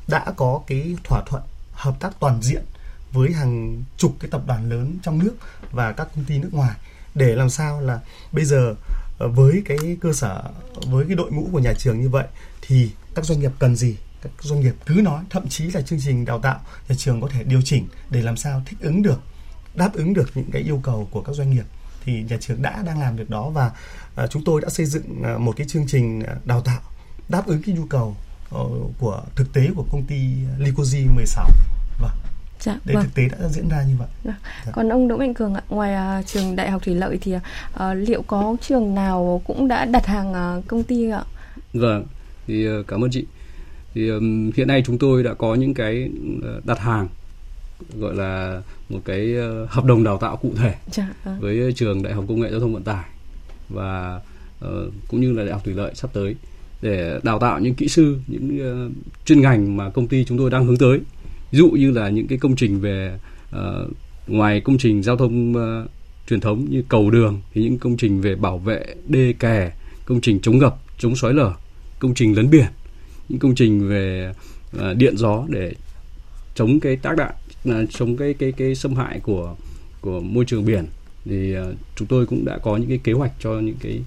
đã 0.07 0.25
có 0.35 0.61
cái 0.67 0.95
thỏa 1.03 1.21
thuận 1.25 1.43
hợp 1.71 1.95
tác 1.99 2.19
toàn 2.19 2.41
diện 2.41 2.63
với 3.11 3.31
hàng 3.31 3.83
chục 3.97 4.15
cái 4.19 4.29
tập 4.31 4.41
đoàn 4.47 4.69
lớn 4.69 4.97
trong 5.03 5.19
nước 5.19 5.35
và 5.71 5.91
các 5.91 6.07
công 6.15 6.25
ty 6.25 6.37
nước 6.37 6.49
ngoài 6.53 6.75
để 7.15 7.35
làm 7.35 7.49
sao 7.49 7.81
là 7.81 7.99
bây 8.31 8.45
giờ 8.45 8.75
ờ, 9.17 9.27
với 9.27 9.61
cái 9.65 9.77
cơ 10.01 10.13
sở, 10.13 10.43
với 10.85 11.05
cái 11.07 11.15
đội 11.15 11.31
ngũ 11.31 11.49
của 11.51 11.59
nhà 11.59 11.73
trường 11.73 12.01
như 12.01 12.09
vậy 12.09 12.25
thì 12.61 12.91
các 13.15 13.25
doanh 13.25 13.39
nghiệp 13.39 13.51
cần 13.59 13.75
gì 13.75 13.97
các 14.21 14.31
doanh 14.41 14.59
nghiệp 14.59 14.75
cứ 14.85 14.93
nói, 14.93 15.23
thậm 15.29 15.47
chí 15.49 15.63
là 15.71 15.81
chương 15.81 15.99
trình 16.05 16.25
đào 16.25 16.39
tạo 16.39 16.59
nhà 16.89 16.95
trường 16.97 17.21
có 17.21 17.27
thể 17.27 17.43
điều 17.43 17.61
chỉnh 17.61 17.87
để 18.09 18.21
làm 18.21 18.37
sao 18.37 18.61
thích 18.65 18.79
ứng 18.81 19.01
được, 19.01 19.19
đáp 19.75 19.93
ứng 19.93 20.13
được 20.13 20.31
những 20.35 20.51
cái 20.51 20.61
yêu 20.61 20.79
cầu 20.83 21.07
của 21.11 21.21
các 21.21 21.35
doanh 21.35 21.49
nghiệp 21.49 21.65
thì 22.03 22.23
nhà 22.29 22.37
trường 22.41 22.61
đã 22.61 22.83
đang 22.85 22.99
làm 22.99 23.15
việc 23.15 23.29
đó 23.29 23.49
và 23.49 23.71
ờ, 24.15 24.27
chúng 24.27 24.43
tôi 24.43 24.61
đã 24.61 24.69
xây 24.69 24.85
dựng 24.85 25.21
ờ, 25.23 25.37
một 25.37 25.53
cái 25.57 25.67
chương 25.67 25.87
trình 25.87 26.23
đào 26.45 26.61
tạo 26.61 26.81
đáp 27.29 27.47
ứng 27.47 27.61
cái 27.65 27.75
nhu 27.75 27.85
cầu 27.85 28.15
của 28.99 29.23
thực 29.35 29.53
tế 29.53 29.69
của 29.75 29.85
công 29.91 30.03
ty 30.03 30.15
Licoji 30.59 31.15
16 31.15 31.25
sáu. 31.25 31.49
Dạ, 32.59 32.79
Đấy 32.85 32.95
vâng. 32.95 33.03
thực 33.03 33.15
tế 33.15 33.29
đã 33.29 33.47
diễn 33.47 33.69
ra 33.69 33.83
như 33.83 33.93
vậy. 33.99 34.07
Dạ. 34.23 34.33
Dạ. 34.65 34.71
Còn 34.71 34.89
ông 34.89 35.07
Đỗ 35.07 35.17
Mạnh 35.17 35.33
Cường 35.33 35.53
ạ, 35.53 35.61
ngoài 35.69 36.19
uh, 36.19 36.27
trường 36.27 36.55
Đại 36.55 36.71
học 36.71 36.81
Thủy 36.85 36.95
Lợi 36.95 37.17
thì 37.21 37.35
uh, 37.35 37.41
liệu 37.95 38.21
có 38.21 38.55
trường 38.61 38.95
nào 38.95 39.41
cũng 39.45 39.67
đã 39.67 39.85
đặt 39.85 40.05
hàng 40.05 40.57
uh, 40.57 40.67
công 40.67 40.83
ty 40.83 41.09
ạ? 41.09 41.23
Vâng, 41.73 42.05
thì 42.47 42.69
uh, 42.69 42.87
cảm 42.87 43.03
ơn 43.03 43.09
chị. 43.11 43.25
Thì 43.93 44.09
um, 44.09 44.51
hiện 44.55 44.67
nay 44.67 44.83
chúng 44.85 44.97
tôi 44.97 45.23
đã 45.23 45.33
có 45.33 45.55
những 45.55 45.73
cái 45.73 46.09
đặt 46.63 46.79
hàng 46.79 47.07
gọi 47.99 48.15
là 48.15 48.61
một 48.89 48.99
cái 49.05 49.33
uh, 49.63 49.69
hợp 49.69 49.85
đồng 49.85 50.03
đào 50.03 50.17
tạo 50.17 50.37
cụ 50.37 50.51
thể 50.57 50.73
dạ, 50.91 51.13
với 51.39 51.73
trường 51.75 52.03
Đại 52.03 52.13
học 52.13 52.25
Công 52.27 52.39
nghệ 52.39 52.51
Giao 52.51 52.59
thông 52.59 52.73
Vận 52.73 52.83
tải 52.83 53.05
và 53.69 54.19
uh, 54.65 54.93
cũng 55.07 55.21
như 55.21 55.33
là 55.33 55.43
Đại 55.43 55.53
học 55.53 55.61
Thủy 55.65 55.73
Lợi 55.73 55.91
sắp 55.95 56.09
tới 56.13 56.35
để 56.81 57.19
đào 57.23 57.39
tạo 57.39 57.59
những 57.59 57.75
kỹ 57.75 57.87
sư, 57.87 58.17
những 58.27 58.59
uh, 58.87 58.91
chuyên 59.25 59.41
ngành 59.41 59.77
mà 59.77 59.89
công 59.89 60.07
ty 60.07 60.25
chúng 60.25 60.37
tôi 60.37 60.49
đang 60.49 60.65
hướng 60.65 60.77
tới 60.77 60.99
ví 61.55 61.59
dụ 61.59 61.69
như 61.69 61.91
là 61.91 62.09
những 62.09 62.27
cái 62.27 62.37
công 62.37 62.55
trình 62.55 62.79
về 62.79 63.19
uh, 63.55 63.59
ngoài 64.27 64.61
công 64.61 64.77
trình 64.77 65.03
giao 65.03 65.17
thông 65.17 65.53
uh, 65.53 65.89
truyền 66.27 66.39
thống 66.39 66.65
như 66.69 66.83
cầu 66.89 67.11
đường 67.11 67.41
thì 67.53 67.63
những 67.63 67.77
công 67.77 67.97
trình 67.97 68.21
về 68.21 68.35
bảo 68.35 68.57
vệ 68.57 68.85
đê 69.07 69.33
kè 69.39 69.71
công 70.05 70.21
trình 70.21 70.39
chống 70.41 70.57
ngập 70.57 70.77
chống 70.97 71.15
xói 71.15 71.33
lở 71.33 71.53
công 71.99 72.13
trình 72.13 72.35
lấn 72.35 72.49
biển 72.49 72.65
những 73.29 73.39
công 73.39 73.55
trình 73.55 73.89
về 73.89 74.33
uh, 74.77 74.97
điện 74.97 75.17
gió 75.17 75.45
để 75.49 75.73
chống 76.55 76.79
cái 76.79 76.95
tác 76.95 77.15
đạn 77.17 77.33
uh, 77.69 77.89
chống 77.89 78.17
cái 78.17 78.33
cái 78.33 78.51
cái 78.51 78.75
xâm 78.75 78.95
hại 78.95 79.19
của 79.19 79.55
của 80.01 80.19
môi 80.19 80.45
trường 80.45 80.65
biển 80.65 80.85
thì 81.25 81.57
uh, 81.57 81.75
chúng 81.95 82.07
tôi 82.07 82.25
cũng 82.25 82.45
đã 82.45 82.57
có 82.57 82.77
những 82.77 82.89
cái 82.89 82.99
kế 83.03 83.13
hoạch 83.13 83.31
cho 83.39 83.59
những 83.59 83.77
cái 83.81 84.01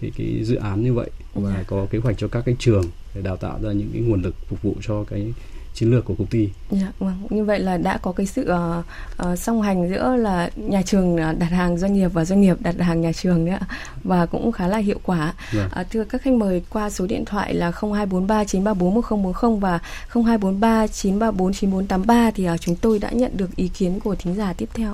cái 0.00 0.10
cái 0.16 0.44
dự 0.44 0.56
án 0.56 0.84
như 0.84 0.94
vậy 0.94 1.10
và 1.34 1.50
dạ. 1.50 1.64
có 1.66 1.86
kế 1.90 1.98
hoạch 1.98 2.18
cho 2.18 2.28
các 2.28 2.42
cái 2.46 2.56
trường 2.58 2.84
để 3.14 3.22
đào 3.22 3.36
tạo 3.36 3.58
ra 3.62 3.72
những 3.72 3.90
cái 3.92 4.02
nguồn 4.02 4.22
lực 4.22 4.34
phục 4.48 4.62
vụ 4.62 4.76
cho 4.82 5.04
cái 5.04 5.32
chiến 5.74 5.90
lược 5.90 6.04
của 6.04 6.14
công 6.18 6.26
ty. 6.26 6.48
Dạ, 6.70 6.86
vâng. 6.98 7.14
Như 7.30 7.44
vậy 7.44 7.58
là 7.58 7.76
đã 7.76 7.98
có 8.02 8.12
cái 8.12 8.26
sự 8.26 8.42
uh, 8.42 8.84
uh, 9.32 9.38
song 9.38 9.62
hành 9.62 9.88
giữa 9.88 10.16
là 10.16 10.50
nhà 10.56 10.82
trường 10.82 11.16
đặt 11.16 11.50
hàng 11.50 11.76
doanh 11.76 11.92
nghiệp 11.92 12.08
và 12.12 12.24
doanh 12.24 12.40
nghiệp 12.40 12.56
đặt 12.60 12.74
hàng 12.78 13.00
nhà 13.00 13.12
trường 13.12 13.44
nữa 13.44 13.58
và 14.04 14.26
cũng 14.26 14.52
khá 14.52 14.68
là 14.68 14.78
hiệu 14.78 14.98
quả. 15.04 15.32
Vâng. 15.52 15.68
Uh, 15.80 15.86
thưa 15.90 16.04
các 16.04 16.22
khách 16.22 16.32
mời 16.34 16.62
qua 16.72 16.90
số 16.90 17.06
điện 17.06 17.24
thoại 17.24 17.54
là 17.54 17.70
0243 17.70 18.44
934 18.44 18.94
1040 18.94 19.58
và 19.60 19.78
0243 20.08 20.86
934 20.86 21.52
9483 21.52 22.30
thì 22.34 22.48
uh, 22.54 22.60
chúng 22.60 22.76
tôi 22.82 22.98
đã 23.02 23.08
nhận 23.12 23.30
được 23.36 23.56
ý 23.56 23.70
kiến 23.78 24.00
của 24.04 24.14
thính 24.14 24.34
giả 24.34 24.54
tiếp 24.58 24.68
theo. 24.74 24.92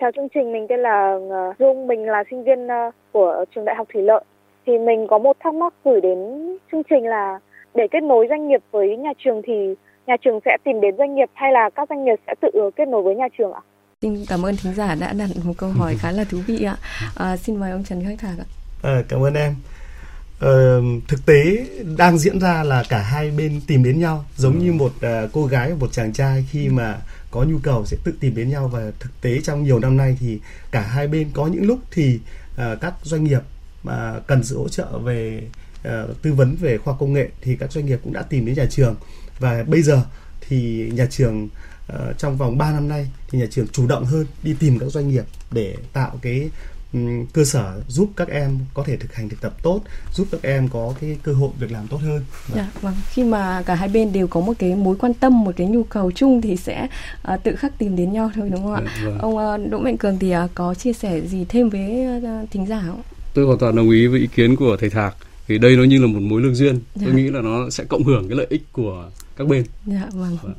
Chào 0.00 0.10
chương 0.16 0.28
trình, 0.34 0.52
mình 0.52 0.66
tên 0.68 0.80
là 0.80 1.18
Dung, 1.58 1.86
mình 1.86 2.06
là 2.06 2.24
sinh 2.30 2.44
viên 2.44 2.68
của 3.12 3.44
trường 3.54 3.64
Đại 3.64 3.76
học 3.76 3.86
Thủy 3.92 4.02
Lợi. 4.02 4.24
Thì 4.66 4.72
mình 4.78 5.06
có 5.10 5.18
một 5.18 5.36
thắc 5.40 5.54
mắc 5.54 5.74
gửi 5.84 6.00
đến 6.00 6.18
chương 6.72 6.82
trình 6.90 7.06
là 7.06 7.38
để 7.74 7.86
kết 7.90 8.02
nối 8.02 8.26
doanh 8.28 8.48
nghiệp 8.48 8.60
với 8.70 8.96
nhà 8.96 9.10
trường 9.24 9.42
thì 9.46 9.52
nhà 10.06 10.16
trường 10.24 10.40
sẽ 10.44 10.56
tìm 10.64 10.80
đến 10.80 10.94
doanh 10.98 11.14
nghiệp 11.14 11.30
hay 11.34 11.52
là 11.52 11.70
các 11.74 11.88
doanh 11.88 12.04
nghiệp 12.04 12.20
sẽ 12.26 12.34
tự 12.42 12.70
kết 12.76 12.88
nối 12.88 13.02
với 13.02 13.14
nhà 13.14 13.28
trường 13.38 13.52
ạ? 13.52 13.60
Xin 14.02 14.16
cảm 14.28 14.46
ơn 14.46 14.54
thính 14.62 14.74
giả 14.74 14.94
đã 15.00 15.12
đặt 15.12 15.28
một 15.44 15.54
câu 15.56 15.70
hỏi 15.70 15.96
khá 15.98 16.12
là 16.12 16.24
thú 16.30 16.38
vị 16.46 16.64
ạ. 16.64 16.76
À, 17.16 17.36
xin 17.36 17.56
mời 17.56 17.70
ông 17.70 17.84
Trần 17.84 18.02
Khắc 18.04 18.18
Thạc 18.18 18.38
ạ. 18.38 18.46
À, 18.82 19.02
cảm 19.08 19.22
ơn 19.24 19.34
em. 19.34 19.54
Ờ, 20.42 20.82
thực 21.08 21.26
tế 21.26 21.66
đang 21.96 22.18
diễn 22.18 22.40
ra 22.40 22.62
là 22.62 22.84
cả 22.88 22.98
hai 22.98 23.30
bên 23.30 23.60
tìm 23.66 23.84
đến 23.84 24.00
nhau 24.00 24.24
giống 24.36 24.58
như 24.58 24.72
một 24.72 24.92
uh, 24.96 25.30
cô 25.32 25.46
gái 25.46 25.70
và 25.70 25.76
một 25.80 25.92
chàng 25.92 26.12
trai 26.12 26.46
khi 26.50 26.68
mà 26.68 26.96
có 27.30 27.44
nhu 27.44 27.58
cầu 27.62 27.84
sẽ 27.86 27.96
tự 28.04 28.12
tìm 28.20 28.34
đến 28.34 28.50
nhau 28.50 28.68
và 28.68 28.90
thực 29.00 29.20
tế 29.20 29.40
trong 29.40 29.64
nhiều 29.64 29.78
năm 29.78 29.96
nay 29.96 30.16
thì 30.20 30.40
cả 30.70 30.80
hai 30.80 31.08
bên 31.08 31.30
có 31.34 31.46
những 31.46 31.66
lúc 31.66 31.78
thì 31.90 32.20
uh, 32.54 32.80
các 32.80 32.94
doanh 33.02 33.24
nghiệp 33.24 33.40
mà 33.82 34.20
cần 34.26 34.44
sự 34.44 34.58
hỗ 34.58 34.68
trợ 34.68 34.98
về 34.98 35.42
uh, 35.88 36.22
tư 36.22 36.32
vấn 36.32 36.56
về 36.56 36.78
khoa 36.78 36.94
công 36.98 37.12
nghệ 37.12 37.28
thì 37.40 37.56
các 37.56 37.72
doanh 37.72 37.86
nghiệp 37.86 38.00
cũng 38.04 38.12
đã 38.12 38.22
tìm 38.22 38.46
đến 38.46 38.54
nhà 38.54 38.66
trường 38.70 38.94
và 39.38 39.64
bây 39.66 39.82
giờ 39.82 40.02
thì 40.48 40.90
nhà 40.94 41.06
trường 41.10 41.48
uh, 41.92 42.18
trong 42.18 42.36
vòng 42.36 42.58
3 42.58 42.72
năm 42.72 42.88
nay 42.88 43.08
thì 43.30 43.38
nhà 43.38 43.46
trường 43.50 43.68
chủ 43.68 43.86
động 43.86 44.04
hơn 44.04 44.26
đi 44.42 44.54
tìm 44.58 44.78
các 44.78 44.86
doanh 44.86 45.08
nghiệp 45.08 45.24
để 45.50 45.76
tạo 45.92 46.18
cái 46.22 46.50
um, 46.92 47.26
cơ 47.32 47.44
sở 47.44 47.80
giúp 47.88 48.10
các 48.16 48.28
em 48.28 48.58
có 48.74 48.82
thể 48.86 48.96
thực 48.96 49.14
hành 49.14 49.28
thực 49.28 49.40
tập 49.40 49.54
tốt 49.62 49.80
giúp 50.14 50.26
các 50.32 50.42
em 50.42 50.68
có 50.68 50.94
cái 51.00 51.18
cơ 51.22 51.32
hội 51.32 51.50
việc 51.58 51.72
làm 51.72 51.88
tốt 51.88 51.96
hơn 51.96 52.24
vâng. 52.48 52.56
Dạ, 52.56 52.70
vâng. 52.80 52.94
khi 53.10 53.24
mà 53.24 53.62
cả 53.66 53.74
hai 53.74 53.88
bên 53.88 54.12
đều 54.12 54.26
có 54.26 54.40
một 54.40 54.52
cái 54.58 54.74
mối 54.74 54.96
quan 54.96 55.14
tâm 55.14 55.44
một 55.44 55.52
cái 55.56 55.66
nhu 55.66 55.82
cầu 55.82 56.12
chung 56.12 56.40
thì 56.40 56.56
sẽ 56.56 56.88
uh, 57.32 57.42
tự 57.44 57.56
khắc 57.56 57.78
tìm 57.78 57.96
đến 57.96 58.12
nhau 58.12 58.30
thôi 58.34 58.48
đúng 58.50 58.62
không 58.62 58.74
ạ 58.74 58.82
dạ, 58.84 59.04
vâng. 59.04 59.18
ông 59.18 59.36
uh, 59.36 59.70
Đỗ 59.70 59.78
Mạnh 59.78 59.96
Cường 59.96 60.18
thì 60.18 60.36
uh, 60.36 60.50
có 60.54 60.74
chia 60.74 60.92
sẻ 60.92 61.20
gì 61.20 61.46
thêm 61.48 61.68
với 61.68 62.06
uh, 62.16 62.50
thính 62.50 62.66
giả 62.66 62.82
không 62.86 63.02
tôi 63.34 63.46
hoàn 63.46 63.58
toàn 63.58 63.76
đồng 63.76 63.90
ý 63.90 64.06
với 64.06 64.20
ý 64.20 64.26
kiến 64.26 64.56
của 64.56 64.76
thầy 64.76 64.90
Thạc 64.90 65.16
thì 65.48 65.58
đây 65.58 65.76
nó 65.76 65.84
như 65.84 66.00
là 66.00 66.06
một 66.06 66.20
mối 66.22 66.40
lương 66.40 66.54
duyên 66.54 66.78
dạ. 66.94 67.06
tôi 67.06 67.14
nghĩ 67.14 67.30
là 67.30 67.40
nó 67.40 67.70
sẽ 67.70 67.84
cộng 67.84 68.04
hưởng 68.04 68.28
cái 68.28 68.38
lợi 68.38 68.46
ích 68.50 68.62
của 68.72 69.10
các 69.36 69.48
bên. 69.48 69.64
Dạ 69.86 70.08
vâng. 70.12 70.36
vâng. 70.42 70.54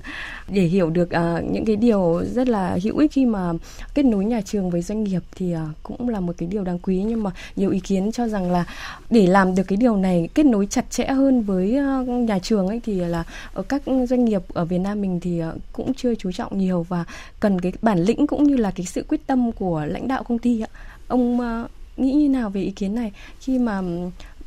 Để 0.50 0.62
hiểu 0.62 0.90
được 0.90 1.10
uh, 1.10 1.52
những 1.52 1.66
cái 1.66 1.76
điều 1.76 2.22
rất 2.34 2.48
là 2.48 2.78
hữu 2.84 2.98
ích 2.98 3.12
khi 3.12 3.26
mà 3.26 3.54
kết 3.94 4.06
nối 4.06 4.26
nhà 4.26 4.42
trường 4.42 4.70
với 4.70 4.82
doanh 4.82 5.04
nghiệp 5.04 5.22
thì 5.36 5.56
uh, 5.56 5.60
cũng 5.84 6.10
là 6.10 6.20
một 6.20 6.34
cái 6.38 6.50
điều 6.52 6.64
đáng 6.64 6.80
quý 6.80 7.04
nhưng 7.04 7.24
mà 7.24 7.32
nhiều 7.56 7.70
ý 7.70 7.80
kiến 7.80 8.12
cho 8.12 8.28
rằng 8.28 8.52
là 8.52 8.66
để 9.10 9.28
làm 9.28 9.56
được 9.56 9.64
cái 9.68 9.78
điều 9.78 9.96
này 9.96 10.30
kết 10.34 10.46
nối 10.46 10.66
chặt 10.66 10.92
chẽ 10.92 11.06
hơn 11.06 11.42
với 11.42 11.78
uh, 12.02 12.08
nhà 12.08 12.40
trường 12.40 12.68
ấy 12.68 12.82
thì 12.86 12.94
là 12.94 13.24
ở 13.54 13.64
các 13.64 13.82
doanh 14.10 14.26
nghiệp 14.26 14.42
ở 14.54 14.66
Việt 14.66 14.80
Nam 14.80 15.02
mình 15.02 15.20
thì 15.20 15.42
uh, 15.44 15.62
cũng 15.74 15.94
chưa 15.94 16.16
chú 16.16 16.32
trọng 16.32 16.58
nhiều 16.58 16.86
và 16.90 17.06
cần 17.40 17.62
cái 17.62 17.74
bản 17.82 18.00
lĩnh 18.00 18.28
cũng 18.28 18.44
như 18.44 18.56
là 18.58 18.72
cái 18.72 18.86
sự 18.86 19.06
quyết 19.08 19.28
tâm 19.28 19.52
của 19.52 19.86
lãnh 19.86 20.08
đạo 20.08 20.24
công 20.24 20.40
ty 20.40 20.62
ạ. 20.62 20.70
Ông 21.08 21.40
uh, 21.40 21.70
nghĩ 21.98 22.12
như 22.12 22.30
nào 22.30 22.50
về 22.50 22.62
ý 22.62 22.72
kiến 22.72 22.96
này 22.96 23.12
khi 23.40 23.60
mà 23.60 23.82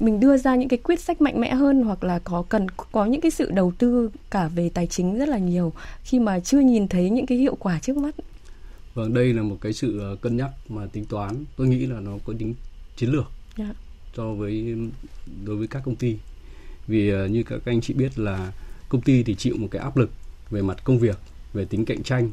mình 0.00 0.20
đưa 0.20 0.36
ra 0.36 0.56
những 0.56 0.68
cái 0.68 0.78
quyết 0.78 1.00
sách 1.00 1.20
mạnh 1.20 1.40
mẽ 1.40 1.54
hơn 1.54 1.82
hoặc 1.82 2.04
là 2.04 2.18
có 2.18 2.44
cần 2.48 2.66
có 2.92 3.04
những 3.04 3.20
cái 3.20 3.30
sự 3.30 3.50
đầu 3.50 3.72
tư 3.78 4.10
cả 4.30 4.48
về 4.48 4.70
tài 4.74 4.86
chính 4.86 5.18
rất 5.18 5.28
là 5.28 5.38
nhiều 5.38 5.72
khi 6.02 6.18
mà 6.18 6.40
chưa 6.40 6.60
nhìn 6.60 6.88
thấy 6.88 7.10
những 7.10 7.26
cái 7.26 7.38
hiệu 7.38 7.56
quả 7.60 7.78
trước 7.78 7.96
mắt. 7.96 8.14
Vâng, 8.94 9.14
đây 9.14 9.32
là 9.32 9.42
một 9.42 9.56
cái 9.60 9.72
sự 9.72 9.98
ờ, 9.98 10.16
cân 10.20 10.36
nhắc 10.36 10.50
mà 10.68 10.86
tính 10.86 11.04
toán. 11.04 11.44
Tôi 11.56 11.68
nghĩ 11.68 11.86
là 11.86 12.00
nó 12.00 12.12
có 12.24 12.32
tính 12.38 12.54
chiến 12.96 13.10
lược 13.10 13.30
yeah. 13.56 13.70
Dạ. 13.70 13.74
cho 14.16 14.32
với 14.32 14.76
đối 15.44 15.56
với 15.56 15.66
các 15.66 15.82
công 15.84 15.96
ty. 15.96 16.16
Vì 16.86 17.10
ờ, 17.10 17.26
như 17.26 17.42
các 17.42 17.60
anh 17.64 17.80
chị 17.80 17.94
biết 17.94 18.18
là 18.18 18.52
công 18.88 19.00
ty 19.00 19.22
thì 19.22 19.34
chịu 19.34 19.56
một 19.58 19.68
cái 19.70 19.82
áp 19.82 19.96
lực 19.96 20.10
về 20.50 20.62
mặt 20.62 20.84
công 20.84 20.98
việc, 20.98 21.18
về 21.52 21.64
tính 21.64 21.84
cạnh 21.84 22.02
tranh, 22.02 22.30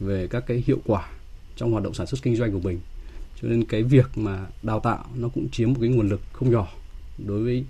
về 0.00 0.26
các 0.26 0.44
cái 0.46 0.64
hiệu 0.66 0.78
quả 0.86 1.08
trong 1.56 1.72
hoạt 1.72 1.84
động 1.84 1.94
sản 1.94 2.06
xuất 2.06 2.22
kinh 2.22 2.36
doanh 2.36 2.52
của 2.52 2.60
mình. 2.60 2.80
Cho 3.42 3.48
nên 3.48 3.64
cái 3.64 3.82
việc 3.82 4.06
mà 4.18 4.46
đào 4.62 4.80
tạo 4.80 5.04
nó 5.14 5.28
cũng 5.28 5.48
chiếm 5.50 5.72
một 5.72 5.78
cái 5.80 5.90
nguồn 5.90 6.08
lực 6.08 6.20
không 6.32 6.50
nhỏ 6.50 6.68
đối 7.18 7.42
với 7.42 7.64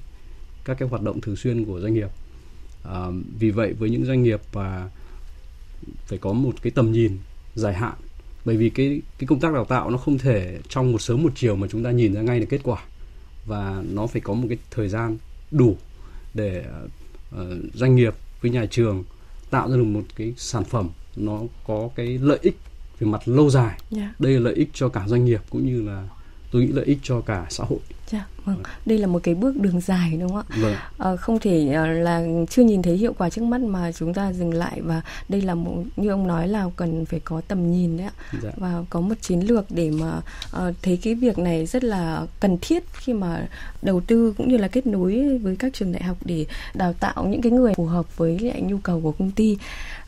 các 0.65 0.79
cái 0.79 0.89
hoạt 0.89 1.03
động 1.03 1.21
thường 1.21 1.37
xuyên 1.37 1.65
của 1.65 1.81
doanh 1.81 1.95
nghiệp 1.95 2.09
à, 2.85 3.07
vì 3.39 3.51
vậy 3.51 3.73
với 3.73 3.91
những 3.91 4.05
doanh 4.05 4.23
nghiệp 4.23 4.41
và 4.53 4.91
phải 6.07 6.19
có 6.19 6.33
một 6.33 6.55
cái 6.63 6.71
tầm 6.71 6.93
nhìn 6.93 7.19
dài 7.55 7.75
hạn 7.75 7.95
bởi 8.45 8.57
vì 8.57 8.71
cái 8.71 9.01
cái 9.19 9.27
công 9.27 9.41
tác 9.41 9.55
đào 9.55 9.65
tạo 9.65 9.91
nó 9.91 9.99
không 9.99 10.19
thể 10.19 10.59
trong 10.69 10.93
một 10.93 11.03
sớm 11.03 11.23
một 11.23 11.33
chiều 11.35 11.57
mà 11.57 11.67
chúng 11.71 11.85
ta 11.85 11.91
nhìn 11.91 12.15
ra 12.15 12.21
ngay 12.21 12.41
được 12.41 12.47
kết 12.49 12.61
quả 12.63 12.83
và 13.47 13.83
nó 13.91 14.07
phải 14.07 14.21
có 14.21 14.35
một 14.35 14.47
cái 14.49 14.59
thời 14.71 14.89
gian 14.89 15.17
đủ 15.51 15.77
để 16.35 16.65
uh, 17.35 17.41
doanh 17.75 17.97
nghiệp 17.97 18.15
với 18.41 18.51
nhà 18.51 18.67
trường 18.71 19.05
tạo 19.51 19.71
ra 19.71 19.77
được 19.77 19.85
một 19.85 20.03
cái 20.17 20.35
sản 20.37 20.65
phẩm 20.65 20.89
nó 21.17 21.41
có 21.67 21.89
cái 21.95 22.19
lợi 22.19 22.39
ích 22.43 22.57
về 22.99 23.07
mặt 23.07 23.29
lâu 23.29 23.51
dài 23.51 23.67
yeah. 23.67 23.81
Dạ. 23.91 24.15
đây 24.19 24.33
là 24.33 24.41
lợi 24.41 24.55
ích 24.55 24.69
cho 24.73 24.89
cả 24.89 25.09
doanh 25.09 25.25
nghiệp 25.25 25.41
cũng 25.51 25.67
như 25.67 25.83
là 25.83 26.09
tôi 26.51 26.63
nghĩ 26.63 26.73
lợi 26.73 26.85
ích 26.85 26.99
cho 27.03 27.21
cả 27.21 27.47
xã 27.51 27.65
hội 27.65 27.79
Dạ, 28.11 28.27
vâng. 28.47 28.63
Đây 28.87 28.99
là 28.99 29.07
một 29.07 29.23
cái 29.23 29.35
bước 29.35 29.57
đường 29.57 29.81
dài 29.81 30.17
đúng 30.21 30.29
không 30.29 30.45
ạ? 30.51 30.57
Vâng. 30.61 30.75
À, 30.99 31.17
không 31.17 31.39
thể 31.39 31.73
à, 31.73 31.87
là 31.87 32.23
chưa 32.51 32.63
nhìn 32.63 32.83
thấy 32.83 32.97
hiệu 32.97 33.13
quả 33.19 33.31
trước 33.31 33.43
mắt 33.43 33.61
mà 33.61 33.93
chúng 33.93 34.15
ta 34.15 34.33
dừng 34.33 34.55
lại 34.55 34.81
và 34.81 35.03
đây 35.29 35.41
là 35.41 35.55
một 35.55 35.83
như 35.97 36.09
ông 36.09 36.27
nói 36.27 36.49
là 36.49 36.67
cần 36.77 37.07
phải 37.07 37.21
có 37.21 37.41
tầm 37.49 37.73
nhìn 37.73 37.97
đấy 37.97 38.07
ạ. 38.07 38.13
Dạ. 38.43 38.51
Và 38.57 38.83
có 38.91 39.01
một 39.01 39.15
chiến 39.21 39.41
lược 39.41 39.65
để 39.71 39.91
mà 39.91 40.21
à, 40.53 40.63
thấy 40.83 40.97
cái 41.03 41.15
việc 41.15 41.39
này 41.39 41.67
rất 41.67 41.85
là 41.85 42.27
cần 42.41 42.59
thiết 42.61 42.85
khi 42.93 43.13
mà 43.13 43.49
đầu 43.83 44.01
tư 44.01 44.35
cũng 44.39 44.49
như 44.49 44.57
là 44.57 44.69
kết 44.69 44.87
nối 44.87 45.39
với 45.39 45.57
các 45.57 45.75
trường 45.75 45.93
đại 45.93 46.03
học 46.03 46.17
để 46.25 46.47
đào 46.75 46.93
tạo 46.93 47.25
những 47.25 47.43
cái 47.43 47.53
người 47.53 47.75
phù 47.75 47.85
hợp 47.85 48.17
với 48.17 48.39
lại 48.39 48.63
nhu 48.63 48.79
cầu 48.79 49.01
của 49.01 49.13
công 49.13 49.31
ty. 49.31 49.59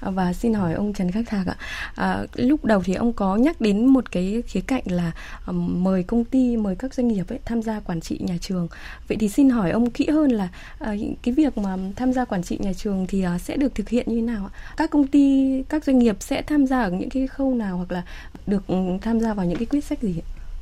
À, 0.01 0.11
và 0.11 0.33
xin 0.33 0.55
hỏi 0.55 0.74
ông 0.74 0.92
Trần 0.92 1.11
Khắc 1.11 1.24
Thạc 1.27 1.46
ạ. 1.46 1.57
À, 1.94 2.27
lúc 2.35 2.64
đầu 2.64 2.83
thì 2.85 2.94
ông 2.94 3.12
có 3.12 3.37
nhắc 3.37 3.61
đến 3.61 3.87
một 3.87 4.12
cái 4.12 4.42
khía 4.46 4.61
cạnh 4.61 4.83
là 4.87 5.12
um, 5.46 5.85
mời 5.85 6.03
công 6.03 6.24
ty, 6.24 6.57
mời 6.57 6.77
các 6.77 6.94
doanh 6.94 7.09
nghiệp 7.09 7.29
ấy 7.29 7.38
tham 7.44 7.62
gia 7.62 7.81
quản 7.81 8.01
trị 8.01 8.18
nhà 8.28 8.36
trường 8.40 8.68
vậy 9.08 9.18
thì 9.20 9.28
xin 9.28 9.50
hỏi 9.50 9.70
ông 9.70 9.90
kỹ 9.90 10.08
hơn 10.08 10.30
là 10.30 10.48
uh, 10.80 10.88
cái 11.22 11.34
việc 11.34 11.58
mà 11.58 11.76
tham 11.96 12.12
gia 12.12 12.24
quản 12.24 12.42
trị 12.42 12.58
nhà 12.60 12.72
trường 12.72 13.06
thì 13.06 13.26
uh, 13.26 13.40
sẽ 13.40 13.56
được 13.56 13.74
thực 13.74 13.88
hiện 13.88 14.06
như 14.08 14.16
thế 14.16 14.22
nào 14.22 14.50
các 14.76 14.90
công 14.90 15.06
ty 15.06 15.54
các 15.68 15.84
doanh 15.84 15.98
nghiệp 15.98 16.16
sẽ 16.20 16.42
tham 16.42 16.66
gia 16.66 16.82
ở 16.82 16.90
những 16.90 17.10
cái 17.10 17.26
khâu 17.26 17.54
nào 17.54 17.76
hoặc 17.76 17.92
là 17.92 18.02
được 18.46 18.66
um, 18.66 18.98
tham 18.98 19.20
gia 19.20 19.34
vào 19.34 19.46
những 19.46 19.58
cái 19.58 19.66
quyết 19.66 19.84
sách 19.84 20.02
gì 20.02 20.14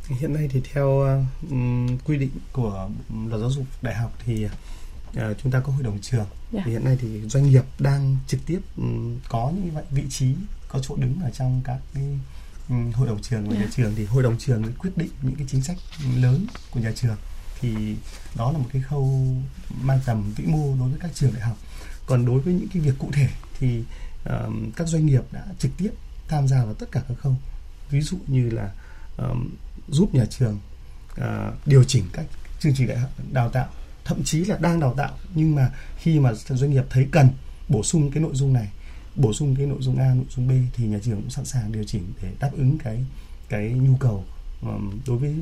hiện 0.08 0.34
nay 0.34 0.48
thì 0.52 0.60
theo 0.72 0.88
uh, 0.88 2.04
quy 2.04 2.18
định 2.18 2.30
của 2.52 2.88
luật 3.28 3.40
giáo 3.40 3.50
dục 3.50 3.64
đại 3.82 3.94
học 3.94 4.12
thì 4.26 4.44
uh, 4.44 5.22
chúng 5.42 5.52
ta 5.52 5.60
có 5.60 5.72
hội 5.72 5.82
đồng 5.82 5.98
trường 6.00 6.18
yeah. 6.18 6.28
Dạ. 6.52 6.62
thì 6.64 6.72
hiện 6.72 6.84
nay 6.84 6.98
thì 7.00 7.20
doanh 7.28 7.50
nghiệp 7.50 7.64
đang 7.78 8.16
trực 8.26 8.40
tiếp 8.46 8.58
um, 8.76 9.18
có 9.28 9.52
những 9.54 9.74
vậy 9.74 9.84
vị 9.90 10.02
trí 10.10 10.34
có 10.68 10.78
chỗ 10.82 10.96
đứng 10.96 11.14
ở 11.22 11.30
trong 11.30 11.60
các 11.64 11.78
cái 11.94 12.04
hội 12.94 13.08
đồng 13.08 13.22
trường 13.22 13.46
của 13.46 13.52
yeah. 13.52 13.60
nhà 13.60 13.66
dạ. 13.66 13.72
trường 13.76 13.94
thì 13.96 14.04
hội 14.04 14.22
đồng 14.22 14.38
trường 14.38 14.62
quyết 14.78 14.90
định 14.96 15.10
những 15.22 15.34
cái 15.34 15.46
chính 15.50 15.62
sách 15.62 15.76
lớn 16.16 16.46
của 16.70 16.80
nhà 16.80 16.92
trường 16.96 17.16
thì 17.60 17.96
đó 18.36 18.52
là 18.52 18.58
một 18.58 18.68
cái 18.72 18.82
khâu 18.82 19.34
mang 19.82 20.00
tầm 20.06 20.32
vĩ 20.36 20.44
mô 20.46 20.76
đối 20.78 20.88
với 20.88 20.98
các 21.00 21.10
trường 21.14 21.32
đại 21.32 21.42
học. 21.42 21.56
Còn 22.06 22.26
đối 22.26 22.40
với 22.40 22.54
những 22.54 22.68
cái 22.74 22.82
việc 22.82 22.94
cụ 22.98 23.10
thể 23.12 23.28
thì 23.58 23.82
uh, 24.28 24.52
các 24.76 24.88
doanh 24.88 25.06
nghiệp 25.06 25.22
đã 25.32 25.46
trực 25.58 25.70
tiếp 25.76 25.90
tham 26.28 26.48
gia 26.48 26.64
vào 26.64 26.74
tất 26.74 26.86
cả 26.92 27.02
các 27.08 27.14
khâu. 27.18 27.36
Ví 27.90 28.00
dụ 28.00 28.18
như 28.26 28.50
là 28.50 28.70
um, 29.18 29.50
giúp 29.88 30.14
nhà 30.14 30.24
trường 30.30 30.58
uh, 31.20 31.66
điều 31.66 31.84
chỉnh 31.84 32.04
các 32.12 32.24
chương 32.60 32.74
trình 32.76 32.88
đại 32.88 32.98
học 32.98 33.10
đào 33.32 33.48
tạo 33.48 33.68
thậm 34.04 34.24
chí 34.24 34.44
là 34.44 34.56
đang 34.60 34.80
đào 34.80 34.94
tạo 34.94 35.12
nhưng 35.34 35.54
mà 35.54 35.70
khi 35.98 36.20
mà 36.20 36.32
doanh 36.34 36.70
nghiệp 36.70 36.84
thấy 36.90 37.08
cần 37.10 37.28
bổ 37.68 37.82
sung 37.82 38.10
cái 38.10 38.22
nội 38.22 38.34
dung 38.34 38.52
này 38.52 38.68
bổ 39.16 39.32
sung 39.32 39.56
cái 39.56 39.66
nội 39.66 39.78
dung 39.80 39.98
A 39.98 40.14
nội 40.14 40.24
dung 40.36 40.48
B 40.48 40.52
thì 40.74 40.86
nhà 40.86 40.98
trường 41.02 41.22
cũng 41.22 41.30
sẵn 41.30 41.44
sàng 41.44 41.72
điều 41.72 41.84
chỉnh 41.84 42.12
để 42.22 42.28
đáp 42.40 42.50
ứng 42.52 42.78
cái 42.78 43.04
cái 43.48 43.70
nhu 43.70 43.96
cầu 43.96 44.24
đối 45.06 45.18
với 45.18 45.34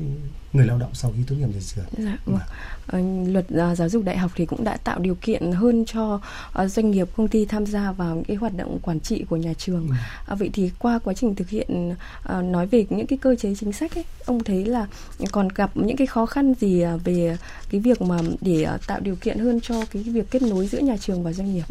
người 0.53 0.65
lao 0.65 0.77
động 0.77 0.89
sau 0.93 1.13
khi 1.17 1.23
tốt 1.27 1.35
nghiệp 1.35 1.47
nhà 1.47 1.59
trường. 1.75 1.85
Dạ, 2.05 2.17
vâng. 2.25 2.39
À, 2.87 2.99
luật 3.27 3.45
uh, 3.71 3.77
giáo 3.77 3.89
dục 3.89 4.03
đại 4.03 4.17
học 4.17 4.31
thì 4.35 4.45
cũng 4.45 4.63
đã 4.63 4.77
tạo 4.77 4.99
điều 4.99 5.15
kiện 5.15 5.51
hơn 5.51 5.85
cho 5.87 6.21
doanh 6.67 6.91
nghiệp 6.91 7.07
công 7.15 7.27
ty 7.27 7.45
tham 7.45 7.65
gia 7.65 7.91
vào 7.91 8.15
những 8.15 8.23
cái 8.23 8.37
hoạt 8.37 8.57
động 8.57 8.79
quản 8.81 8.99
trị 8.99 9.25
của 9.29 9.37
nhà 9.37 9.53
trường. 9.53 9.87
Ừ. 9.87 9.93
À, 10.27 10.35
vậy 10.35 10.49
thì 10.53 10.71
qua 10.79 10.99
quá 10.99 11.13
trình 11.13 11.35
thực 11.35 11.49
hiện 11.49 11.95
nói 12.27 12.67
về 12.67 12.85
những 12.89 13.07
cái 13.07 13.17
cơ 13.17 13.35
chế 13.35 13.55
chính 13.55 13.73
sách 13.73 13.95
ấy, 13.95 14.05
ông 14.25 14.43
thấy 14.43 14.65
là 14.65 14.87
còn 15.31 15.47
gặp 15.55 15.77
những 15.77 15.97
cái 15.97 16.07
khó 16.07 16.25
khăn 16.25 16.53
gì 16.59 16.83
về 17.03 17.37
cái 17.69 17.81
việc 17.81 18.01
mà 18.01 18.19
để 18.41 18.67
tạo 18.87 18.99
điều 18.99 19.15
kiện 19.15 19.39
hơn 19.39 19.59
cho 19.61 19.85
cái 19.91 20.03
việc 20.03 20.31
kết 20.31 20.41
nối 20.41 20.67
giữa 20.67 20.79
nhà 20.79 20.97
trường 20.97 21.23
và 21.23 21.33
doanh 21.33 21.53
nghiệp? 21.53 21.65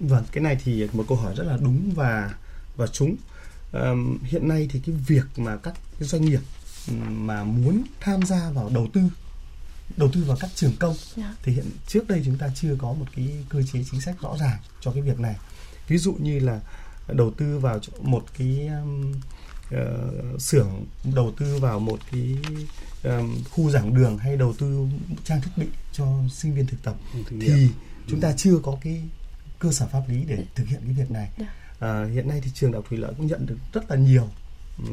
Vâng, 0.00 0.24
cái 0.32 0.44
này 0.44 0.58
thì 0.64 0.88
một 0.92 1.04
câu 1.08 1.18
hỏi 1.18 1.34
rất 1.36 1.44
là 1.44 1.56
đúng 1.60 1.90
và 1.94 2.34
và 2.76 2.86
trúng. 2.86 3.16
Um, 3.72 4.18
hiện 4.22 4.48
nay 4.48 4.68
thì 4.72 4.80
cái 4.86 4.94
việc 5.06 5.24
mà 5.36 5.56
các 5.56 5.74
cái 5.98 6.08
doanh 6.08 6.24
nghiệp 6.24 6.40
mà 7.08 7.44
muốn 7.44 7.82
tham 8.00 8.22
gia 8.22 8.50
vào 8.50 8.70
đầu 8.74 8.88
tư 8.92 9.00
đầu 9.96 10.08
tư 10.12 10.24
vào 10.24 10.36
các 10.40 10.50
trường 10.54 10.76
công 10.78 10.94
yeah. 10.94 11.16
Dạ. 11.16 11.34
thì 11.42 11.52
hiện 11.52 11.64
trước 11.86 12.08
đây 12.08 12.22
chúng 12.24 12.38
ta 12.38 12.50
chưa 12.54 12.76
có 12.78 12.92
một 12.92 13.06
cái 13.16 13.28
cơ 13.48 13.62
chế 13.72 13.84
chính 13.90 14.00
sách 14.00 14.20
rõ 14.20 14.36
ràng 14.40 14.58
cho 14.80 14.92
cái 14.92 15.02
việc 15.02 15.20
này 15.20 15.36
ví 15.88 15.98
dụ 15.98 16.12
như 16.12 16.38
là 16.38 16.60
đầu 17.08 17.30
tư 17.30 17.58
vào 17.58 17.78
một 18.00 18.24
cái 18.38 18.68
um, 18.68 19.12
uh, 19.74 20.40
xưởng 20.40 20.86
đầu 21.14 21.32
tư 21.38 21.58
vào 21.58 21.80
một 21.80 21.98
cái 22.12 22.36
um, 23.04 23.42
khu 23.50 23.70
giảng 23.70 23.94
đường 23.94 24.18
hay 24.18 24.36
đầu 24.36 24.54
tư 24.58 24.86
trang 25.24 25.40
thiết 25.40 25.50
bị 25.56 25.66
cho 25.92 26.06
sinh 26.32 26.54
viên 26.54 26.66
thực 26.66 26.82
tập 26.82 26.94
thì 27.28 27.68
chúng 28.08 28.20
ta 28.20 28.32
chưa 28.36 28.58
có 28.62 28.78
cái 28.80 29.02
cơ 29.58 29.72
sở 29.72 29.86
pháp 29.86 30.02
lý 30.08 30.24
để 30.24 30.44
thực 30.54 30.68
hiện 30.68 30.80
cái 30.84 30.92
việc 30.92 31.10
này 31.10 31.30
yeah. 31.36 31.50
Dạ. 31.80 32.02
uh, 32.02 32.12
hiện 32.12 32.28
nay 32.28 32.40
thì 32.44 32.50
trường 32.54 32.72
đại 32.72 32.76
học 32.76 32.86
thủy 32.88 32.98
lợi 32.98 33.12
cũng 33.16 33.26
nhận 33.26 33.46
được 33.46 33.58
rất 33.72 33.90
là 33.90 33.96
nhiều 33.96 34.28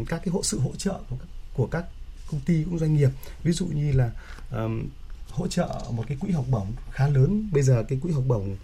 các 0.08 0.22
cái 0.26 0.32
hộ 0.32 0.44
sự 0.44 0.60
hỗ 0.60 0.76
trợ 0.78 1.00
của 1.10 1.16
các 1.20 1.28
của 1.58 1.68
các 1.68 1.86
công 2.32 2.42
ty 2.42 2.64
cũng 2.64 2.80
doanh 2.80 2.96
nghiệp 2.96 3.10
ví 3.44 3.52
dụ 3.52 3.66
như 3.66 3.92
là 3.92 4.12
um, 4.52 4.88
hỗ 5.30 5.48
trợ 5.48 5.82
một 5.92 6.04
cái 6.08 6.18
quỹ 6.18 6.32
học 6.32 6.46
bổng 6.50 6.72
khá 6.92 7.08
lớn 7.08 7.50
bây 7.52 7.64
giờ 7.64 7.84
cái 7.88 8.00
quỹ 8.02 8.12
học 8.12 8.24
bổng 8.28 8.56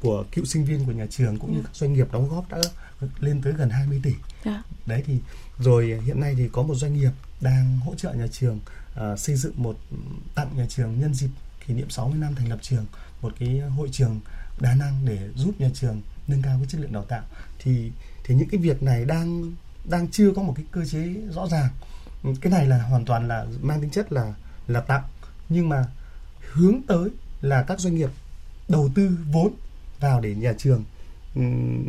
của 0.00 0.24
cựu 0.32 0.44
sinh 0.44 0.64
viên 0.64 0.84
của 0.86 0.92
nhà 0.92 1.06
trường 1.10 1.38
cũng 1.38 1.52
như 1.52 1.58
ừ. 1.58 1.62
các 1.64 1.76
doanh 1.76 1.92
nghiệp 1.92 2.12
đóng 2.12 2.28
góp 2.28 2.50
đã 2.50 2.58
lên 3.20 3.42
tới 3.42 3.52
gần 3.52 3.70
20 3.70 4.00
tỷ. 4.02 4.10
Yeah. 4.10 4.22
Dạ. 4.44 4.62
Đấy 4.86 5.02
thì 5.06 5.18
rồi 5.58 6.00
hiện 6.04 6.20
nay 6.20 6.34
thì 6.38 6.48
có 6.52 6.62
một 6.62 6.74
doanh 6.74 6.96
nghiệp 6.96 7.10
đang 7.40 7.78
hỗ 7.78 7.94
trợ 7.94 8.12
nhà 8.12 8.26
trường 8.26 8.60
uh, 9.12 9.18
xây 9.18 9.36
dựng 9.36 9.52
một 9.56 9.78
tặng 10.34 10.50
nhà 10.56 10.66
trường 10.68 11.00
nhân 11.00 11.14
dịp 11.14 11.28
kỷ 11.66 11.74
niệm 11.74 11.90
60 11.90 12.18
năm 12.18 12.34
thành 12.34 12.48
lập 12.48 12.58
trường 12.62 12.86
một 13.22 13.32
cái 13.38 13.60
hội 13.60 13.88
trường 13.92 14.20
đa 14.60 14.74
năng 14.74 15.06
để 15.06 15.18
giúp 15.36 15.60
nhà 15.60 15.68
trường 15.74 16.00
nâng 16.28 16.42
cao 16.42 16.58
cái 16.58 16.66
chất 16.68 16.80
lượng 16.80 16.92
đào 16.92 17.04
tạo 17.04 17.22
thì 17.58 17.92
thì 18.24 18.34
những 18.34 18.48
cái 18.48 18.60
việc 18.60 18.82
này 18.82 19.04
đang 19.04 19.52
đang 19.84 20.08
chưa 20.08 20.32
có 20.36 20.42
một 20.42 20.52
cái 20.56 20.64
cơ 20.70 20.84
chế 20.84 21.14
rõ 21.30 21.48
ràng 21.48 21.68
cái 22.40 22.52
này 22.52 22.66
là 22.66 22.78
hoàn 22.82 23.04
toàn 23.04 23.28
là 23.28 23.46
mang 23.62 23.80
tính 23.80 23.90
chất 23.90 24.12
là 24.12 24.34
là 24.66 24.80
tặng 24.80 25.02
nhưng 25.48 25.68
mà 25.68 25.84
hướng 26.52 26.82
tới 26.86 27.10
là 27.40 27.62
các 27.62 27.80
doanh 27.80 27.94
nghiệp 27.94 28.10
đầu 28.68 28.90
tư 28.94 29.10
vốn 29.32 29.52
vào 30.00 30.20
để 30.20 30.34
nhà 30.34 30.52
trường 30.58 30.84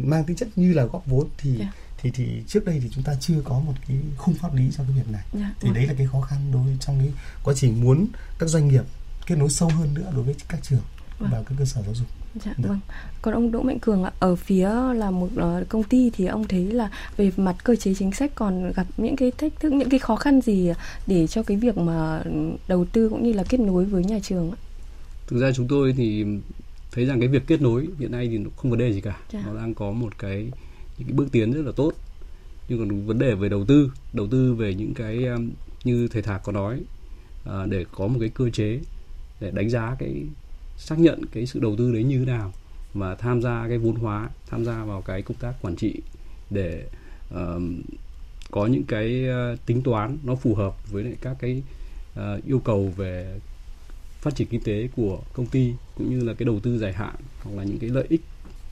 mang 0.03 0.23
tính 0.23 0.37
chất 0.37 0.47
như 0.55 0.73
là 0.73 0.83
góp 0.83 1.05
vốn 1.05 1.27
thì 1.37 1.57
yeah. 1.57 1.61
Dạ. 1.61 1.81
thì 1.97 2.11
thì 2.11 2.43
trước 2.47 2.65
đây 2.65 2.79
thì 2.83 2.89
chúng 2.91 3.03
ta 3.03 3.15
chưa 3.19 3.41
có 3.43 3.59
một 3.59 3.73
cái 3.87 3.97
khung 4.17 4.35
pháp 4.35 4.55
lý 4.55 4.71
cho 4.77 4.83
cái 4.83 4.91
việc 4.91 5.11
này 5.11 5.23
yeah, 5.33 5.45
dạ, 5.45 5.53
thì 5.59 5.69
đấy 5.73 5.87
là 5.87 5.93
cái 5.97 6.07
khó 6.11 6.21
khăn 6.21 6.51
đối 6.53 6.77
trong 6.79 6.99
cái 6.99 7.09
quá 7.43 7.53
trình 7.57 7.81
muốn 7.81 8.07
các 8.39 8.49
doanh 8.49 8.67
nghiệp 8.67 8.83
kết 9.25 9.35
nối 9.35 9.49
sâu 9.49 9.69
hơn 9.69 9.93
nữa 9.93 10.11
đối 10.15 10.23
với 10.23 10.35
các 10.49 10.59
trường 10.63 10.81
vâng. 11.19 11.29
và 11.31 11.43
các 11.45 11.55
cơ 11.59 11.65
sở 11.65 11.81
giáo 11.81 11.95
dục 11.95 12.07
Dạ 12.45 12.53
vâng. 12.57 12.79
Còn 13.21 13.33
ông 13.33 13.51
Đỗ 13.51 13.61
Mạnh 13.61 13.79
Cường 13.79 14.03
ạ, 14.03 14.11
ở 14.19 14.35
phía 14.35 14.69
là 14.95 15.11
một 15.11 15.29
uh, 15.35 15.69
công 15.69 15.83
ty 15.83 16.09
thì 16.09 16.25
ông 16.25 16.47
thấy 16.47 16.71
là 16.71 16.89
về 17.17 17.31
mặt 17.37 17.55
cơ 17.63 17.75
chế 17.75 17.93
chính 17.93 18.11
sách 18.11 18.31
còn 18.35 18.71
gặp 18.75 18.87
những 18.97 19.15
cái 19.15 19.31
thách 19.31 19.59
thức, 19.59 19.73
những 19.73 19.89
cái 19.89 19.99
khó 19.99 20.15
khăn 20.15 20.41
gì 20.41 20.71
để 21.07 21.27
cho 21.27 21.43
cái 21.43 21.57
việc 21.57 21.77
mà 21.77 22.23
đầu 22.67 22.85
tư 22.85 23.09
cũng 23.09 23.23
như 23.23 23.33
là 23.33 23.43
kết 23.49 23.59
nối 23.59 23.85
với 23.85 24.03
nhà 24.03 24.19
trường 24.23 24.51
ạ? 24.51 24.57
thực 25.27 25.39
ra 25.39 25.51
chúng 25.51 25.67
tôi 25.67 25.93
thì 25.97 26.25
thấy 26.91 27.05
rằng 27.05 27.19
cái 27.19 27.27
việc 27.27 27.43
kết 27.47 27.61
nối 27.61 27.87
hiện 27.99 28.11
nay 28.11 28.27
thì 28.27 28.39
không 28.57 28.71
vấn 28.71 28.79
đề 28.79 28.93
gì 28.93 29.01
cả 29.01 29.17
Dạ. 29.31 29.43
nó 29.45 29.55
đang 29.55 29.73
có 29.73 29.91
một 29.91 30.19
cái 30.19 30.37
những 30.97 31.07
cái 31.07 31.13
bước 31.13 31.31
tiến 31.31 31.51
rất 31.51 31.61
là 31.65 31.71
tốt 31.75 31.91
nhưng 32.69 32.79
còn 32.79 33.05
vấn 33.05 33.19
đề 33.19 33.35
về 33.35 33.49
đầu 33.49 33.65
tư 33.65 33.91
đầu 34.13 34.27
tư 34.27 34.53
về 34.53 34.73
những 34.73 34.93
cái 34.93 35.25
um, 35.25 35.51
như 35.83 36.07
thầy 36.07 36.21
thạc 36.21 36.43
có 36.43 36.51
nói 36.51 36.79
à, 37.45 37.65
để 37.69 37.85
có 37.91 38.07
một 38.07 38.17
cái 38.19 38.29
cơ 38.29 38.49
chế 38.49 38.79
để 39.39 39.51
đánh 39.51 39.69
giá 39.69 39.95
cái 39.99 40.23
xác 40.77 40.99
nhận 40.99 41.25
cái 41.25 41.45
sự 41.45 41.59
đầu 41.59 41.75
tư 41.77 41.91
đấy 41.93 42.03
như 42.03 42.19
thế 42.19 42.25
nào 42.25 42.53
và 42.93 43.15
tham 43.15 43.41
gia 43.41 43.67
cái 43.67 43.77
vốn 43.77 43.95
hóa 43.95 44.29
tham 44.47 44.65
gia 44.65 44.83
vào 44.85 45.01
cái 45.01 45.21
công 45.21 45.37
tác 45.37 45.53
quản 45.61 45.75
trị 45.75 45.95
để 46.49 46.83
ờm, 47.29 47.81
có 48.51 48.65
những 48.67 48.83
cái 48.83 49.27
ờ, 49.27 49.55
tính 49.65 49.81
toán 49.81 50.17
nó 50.23 50.35
phù 50.35 50.55
hợp 50.55 50.91
với 50.91 51.03
lại 51.03 51.13
các 51.21 51.35
cái 51.39 51.63
ờ, 52.15 52.39
yêu 52.47 52.59
cầu 52.59 52.93
về 52.97 53.39
phát 54.21 54.35
triển 54.35 54.47
kinh 54.47 54.61
tế 54.63 54.89
của 54.95 55.19
công 55.33 55.45
ty 55.45 55.73
cũng 55.97 56.09
như 56.19 56.23
là 56.25 56.33
cái 56.33 56.45
đầu 56.45 56.59
tư 56.59 56.77
dài 56.79 56.93
hạn 56.93 57.15
hoặc 57.43 57.55
là 57.57 57.63
những 57.63 57.79
cái 57.79 57.89
lợi 57.89 58.05
ích 58.09 58.21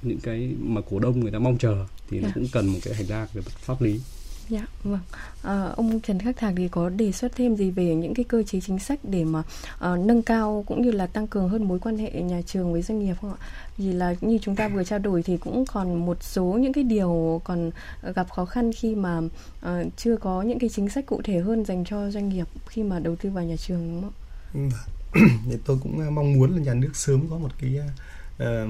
những 0.01 0.19
cái 0.19 0.53
mà 0.59 0.81
cổ 0.89 0.99
đông 0.99 1.19
người 1.19 1.31
ta 1.31 1.39
mong 1.39 1.57
chờ 1.57 1.85
thì 2.09 2.19
nó 2.19 2.27
Dạ. 2.27 2.31
cũng 2.35 2.47
cần 2.51 2.67
một 2.67 2.79
cái 2.83 2.93
hành 2.93 3.05
lang 3.09 3.27
về 3.33 3.41
pháp 3.41 3.81
lý 3.81 3.99
Dạ, 4.49 4.67
vâng. 4.83 4.99
À, 5.43 5.73
ông 5.75 5.99
Trần 5.99 6.19
Khắc 6.19 6.37
Thạc 6.37 6.53
thì 6.57 6.67
có 6.67 6.89
đề 6.89 7.11
xuất 7.11 7.31
thêm 7.35 7.55
gì 7.55 7.71
về 7.71 7.95
những 7.95 8.13
cái 8.13 8.23
cơ 8.23 8.43
chế 8.43 8.59
chính 8.59 8.79
sách 8.79 8.99
để 9.03 9.23
mà 9.23 9.43
ờ, 9.79 9.97
nâng 9.97 10.21
cao 10.21 10.63
cũng 10.67 10.81
như 10.81 10.91
là 10.91 11.07
tăng 11.07 11.27
cường 11.27 11.49
hơn 11.49 11.63
mối 11.63 11.79
quan 11.79 11.97
hệ 11.97 12.11
nhà 12.11 12.41
trường 12.45 12.73
với 12.73 12.81
doanh 12.81 12.99
nghiệp 12.99 13.15
không 13.21 13.33
ạ? 13.33 13.45
Vì 13.77 13.93
là 13.93 14.15
như 14.21 14.39
chúng 14.41 14.55
ta 14.55 14.67
vừa 14.67 14.83
trao 14.83 14.99
đổi 14.99 15.23
thì 15.23 15.37
cũng 15.37 15.65
còn 15.65 16.05
một 16.05 16.23
số 16.23 16.43
những 16.43 16.73
cái 16.73 16.83
điều 16.83 17.41
còn 17.43 17.71
gặp 18.15 18.29
khó 18.29 18.45
khăn 18.45 18.71
khi 18.73 18.95
mà 18.95 19.21
ờ, 19.61 19.83
chưa 19.97 20.17
có 20.17 20.41
những 20.41 20.59
cái 20.59 20.69
chính 20.69 20.89
sách 20.89 21.05
cụ 21.05 21.21
thể 21.23 21.39
hơn 21.39 21.65
dành 21.65 21.83
cho 21.85 22.11
doanh 22.11 22.29
nghiệp 22.29 22.47
khi 22.67 22.83
mà 22.83 22.99
đầu 22.99 23.15
tư 23.15 23.29
vào 23.29 23.43
nhà 23.43 23.55
trường 23.55 23.91
đúng 23.91 24.01
không 24.01 24.13
vâng 24.53 24.69
ạ? 24.69 24.83
thì 25.45 25.57
tôi 25.65 25.77
cũng 25.83 25.99
ờ, 25.99 26.09
mong 26.09 26.33
muốn 26.33 26.51
là 26.55 26.61
nhà 26.61 26.73
nước 26.73 26.91
sớm 26.93 27.27
có 27.29 27.37
một 27.37 27.51
cái 27.61 27.79
uh, 27.79 28.69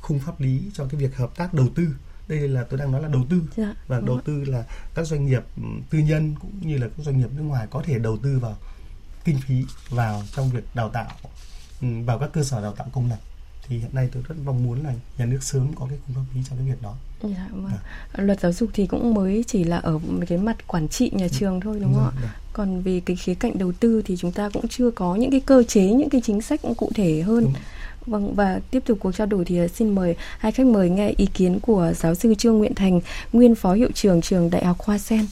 khung 0.00 0.18
pháp 0.18 0.40
lý 0.40 0.60
cho 0.74 0.84
cái 0.90 1.00
việc 1.00 1.16
hợp 1.16 1.36
tác 1.36 1.54
đầu 1.54 1.66
tư 1.74 1.88
đây 2.28 2.48
là 2.48 2.64
tôi 2.70 2.78
đang 2.78 2.92
nói 2.92 3.02
là 3.02 3.08
đầu 3.08 3.22
tư 3.30 3.42
Dạ, 3.56 3.74
và 3.86 3.96
đúng 3.98 4.06
đầu 4.06 4.20
tư 4.24 4.44
là 4.44 4.64
các 4.94 5.06
doanh 5.06 5.26
nghiệp 5.26 5.42
um, 5.56 5.80
tư 5.90 5.98
nhân 5.98 6.34
cũng 6.40 6.50
như 6.60 6.78
là 6.78 6.88
các 6.96 7.02
doanh 7.04 7.18
nghiệp 7.18 7.28
nước 7.36 7.42
ngoài 7.42 7.66
có 7.70 7.82
thể 7.86 7.98
đầu 7.98 8.16
tư 8.16 8.38
vào 8.38 8.56
kinh 9.24 9.38
phí 9.46 9.64
vào 9.90 10.22
trong 10.36 10.50
việc 10.50 10.64
đào 10.74 10.88
tạo 10.88 11.06
um, 11.80 12.04
vào 12.04 12.18
các 12.18 12.30
cơ 12.32 12.42
sở 12.42 12.62
đào 12.62 12.72
tạo 12.72 12.86
công 12.92 13.10
lập 13.10 13.18
thì 13.68 13.78
hiện 13.78 13.90
nay 13.92 14.08
tôi 14.12 14.22
rất 14.28 14.34
mong 14.44 14.64
muốn 14.64 14.84
là 14.84 14.94
nhà 15.18 15.24
nước 15.24 15.42
sớm 15.42 15.72
có 15.74 15.86
cái 15.88 15.98
khung 16.06 16.14
pháp 16.16 16.22
lý 16.34 16.40
cho 16.50 16.56
cái 16.56 16.66
việc 16.66 16.82
đó 16.82 16.94
Dạ, 17.22 17.48
vâng. 17.50 17.72
Luật 18.16 18.40
giáo 18.40 18.52
dục 18.52 18.70
thì 18.74 18.86
cũng 18.86 19.14
mới 19.14 19.44
chỉ 19.46 19.64
là 19.64 19.76
ở 19.76 19.98
cái 20.28 20.38
mặt 20.38 20.66
quản 20.66 20.88
trị 20.88 21.10
nhà 21.14 21.28
trường 21.28 21.60
thôi 21.60 21.78
đúng 21.80 21.94
không 21.94 22.04
ạ? 22.04 22.12
Dạ. 22.22 22.34
Còn 22.52 22.82
về 22.82 23.00
cái 23.06 23.16
khía 23.16 23.34
cạnh 23.34 23.58
đầu 23.58 23.72
tư 23.72 24.02
thì 24.04 24.16
chúng 24.16 24.32
ta 24.32 24.48
cũng 24.52 24.68
chưa 24.68 24.90
có 24.90 25.14
những 25.14 25.30
cái 25.30 25.40
cơ 25.40 25.62
chế, 25.62 25.82
những 25.84 26.10
cái 26.10 26.20
chính 26.24 26.42
sách 26.42 26.62
cũng 26.62 26.74
cụ 26.74 26.90
thể 26.94 27.22
hơn. 27.22 27.44
Đúng. 27.44 27.54
Vâng 28.06 28.34
và 28.34 28.60
tiếp 28.70 28.82
tục 28.86 28.98
cuộc 29.00 29.12
trao 29.12 29.26
đổi 29.26 29.44
thì 29.44 29.58
à, 29.58 29.68
xin 29.68 29.94
mời 29.94 30.16
hai 30.38 30.52
khách 30.52 30.66
mời 30.66 30.90
nghe 30.90 31.12
ý 31.16 31.26
kiến 31.26 31.58
của 31.62 31.92
giáo 31.96 32.14
sư 32.14 32.34
Trương 32.34 32.58
Nguyện 32.58 32.74
Thành, 32.74 33.00
nguyên 33.32 33.54
phó 33.54 33.72
hiệu 33.72 33.88
trưởng 33.94 34.20
trường 34.20 34.50
Đại 34.50 34.64
học 34.64 34.76
Hoa 34.80 34.98
Sen. 34.98 35.26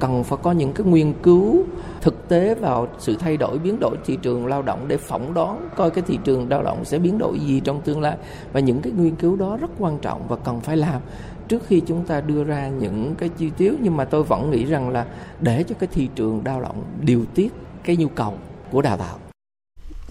cần 0.00 0.24
phải 0.24 0.38
có 0.42 0.52
những 0.52 0.72
cái 0.72 0.86
nghiên 0.86 1.12
cứu 1.22 1.64
thực 2.00 2.28
tế 2.28 2.54
vào 2.54 2.88
sự 2.98 3.16
thay 3.20 3.36
đổi 3.36 3.58
biến 3.58 3.80
đổi 3.80 3.96
thị 4.04 4.18
trường 4.22 4.46
lao 4.46 4.62
động 4.62 4.88
để 4.88 4.96
phỏng 4.96 5.34
đoán 5.34 5.68
coi 5.76 5.90
cái 5.90 6.04
thị 6.06 6.18
trường 6.24 6.48
lao 6.50 6.62
động 6.62 6.84
sẽ 6.84 6.98
biến 6.98 7.18
đổi 7.18 7.38
gì 7.38 7.60
trong 7.60 7.80
tương 7.80 8.00
lai. 8.00 8.16
Và 8.52 8.60
những 8.60 8.80
cái 8.80 8.92
nghiên 8.92 9.16
cứu 9.16 9.36
đó 9.36 9.56
rất 9.56 9.70
quan 9.78 9.98
trọng 9.98 10.28
và 10.28 10.36
cần 10.36 10.60
phải 10.60 10.76
làm. 10.76 11.02
Trước 11.48 11.66
khi 11.66 11.82
chúng 11.86 12.04
ta 12.04 12.20
đưa 12.20 12.44
ra 12.44 12.68
những 12.68 13.14
cái 13.18 13.28
chi 13.28 13.50
tiết 13.56 13.74
nhưng 13.80 13.96
mà 13.96 14.04
tôi 14.04 14.22
vẫn 14.22 14.50
nghĩ 14.50 14.64
rằng 14.64 14.90
là 14.90 15.06
để 15.40 15.64
cho 15.68 15.74
cái 15.78 15.88
thị 15.92 16.08
trường 16.14 16.42
lao 16.44 16.62
động 16.62 16.84
điều 17.00 17.24
tiết 17.34 17.52
cái 17.84 17.96
nhu 17.96 18.08
cầu 18.08 18.34
của 18.70 18.82
đào 18.82 18.96
tạo. 18.96 19.29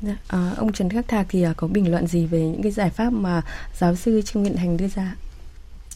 Dạ, 0.02 0.18
à, 0.28 0.54
ông 0.58 0.74
Trần 0.74 0.90
Khắc 0.90 1.08
Thạc 1.08 1.26
thì 1.30 1.44
à, 1.44 1.54
có 1.58 1.68
bình 1.68 1.92
luận 1.92 2.08
gì 2.08 2.26
về 2.26 2.40
những 2.40 2.64
cái 2.64 2.72
giải 2.72 2.90
pháp 2.90 3.10
mà 3.10 3.42
giáo 3.78 3.96
sư 3.96 4.22
Trương 4.26 4.44
Nguyện 4.44 4.56
Thành 4.56 4.78
đưa 4.78 4.88
ra? 4.88 5.16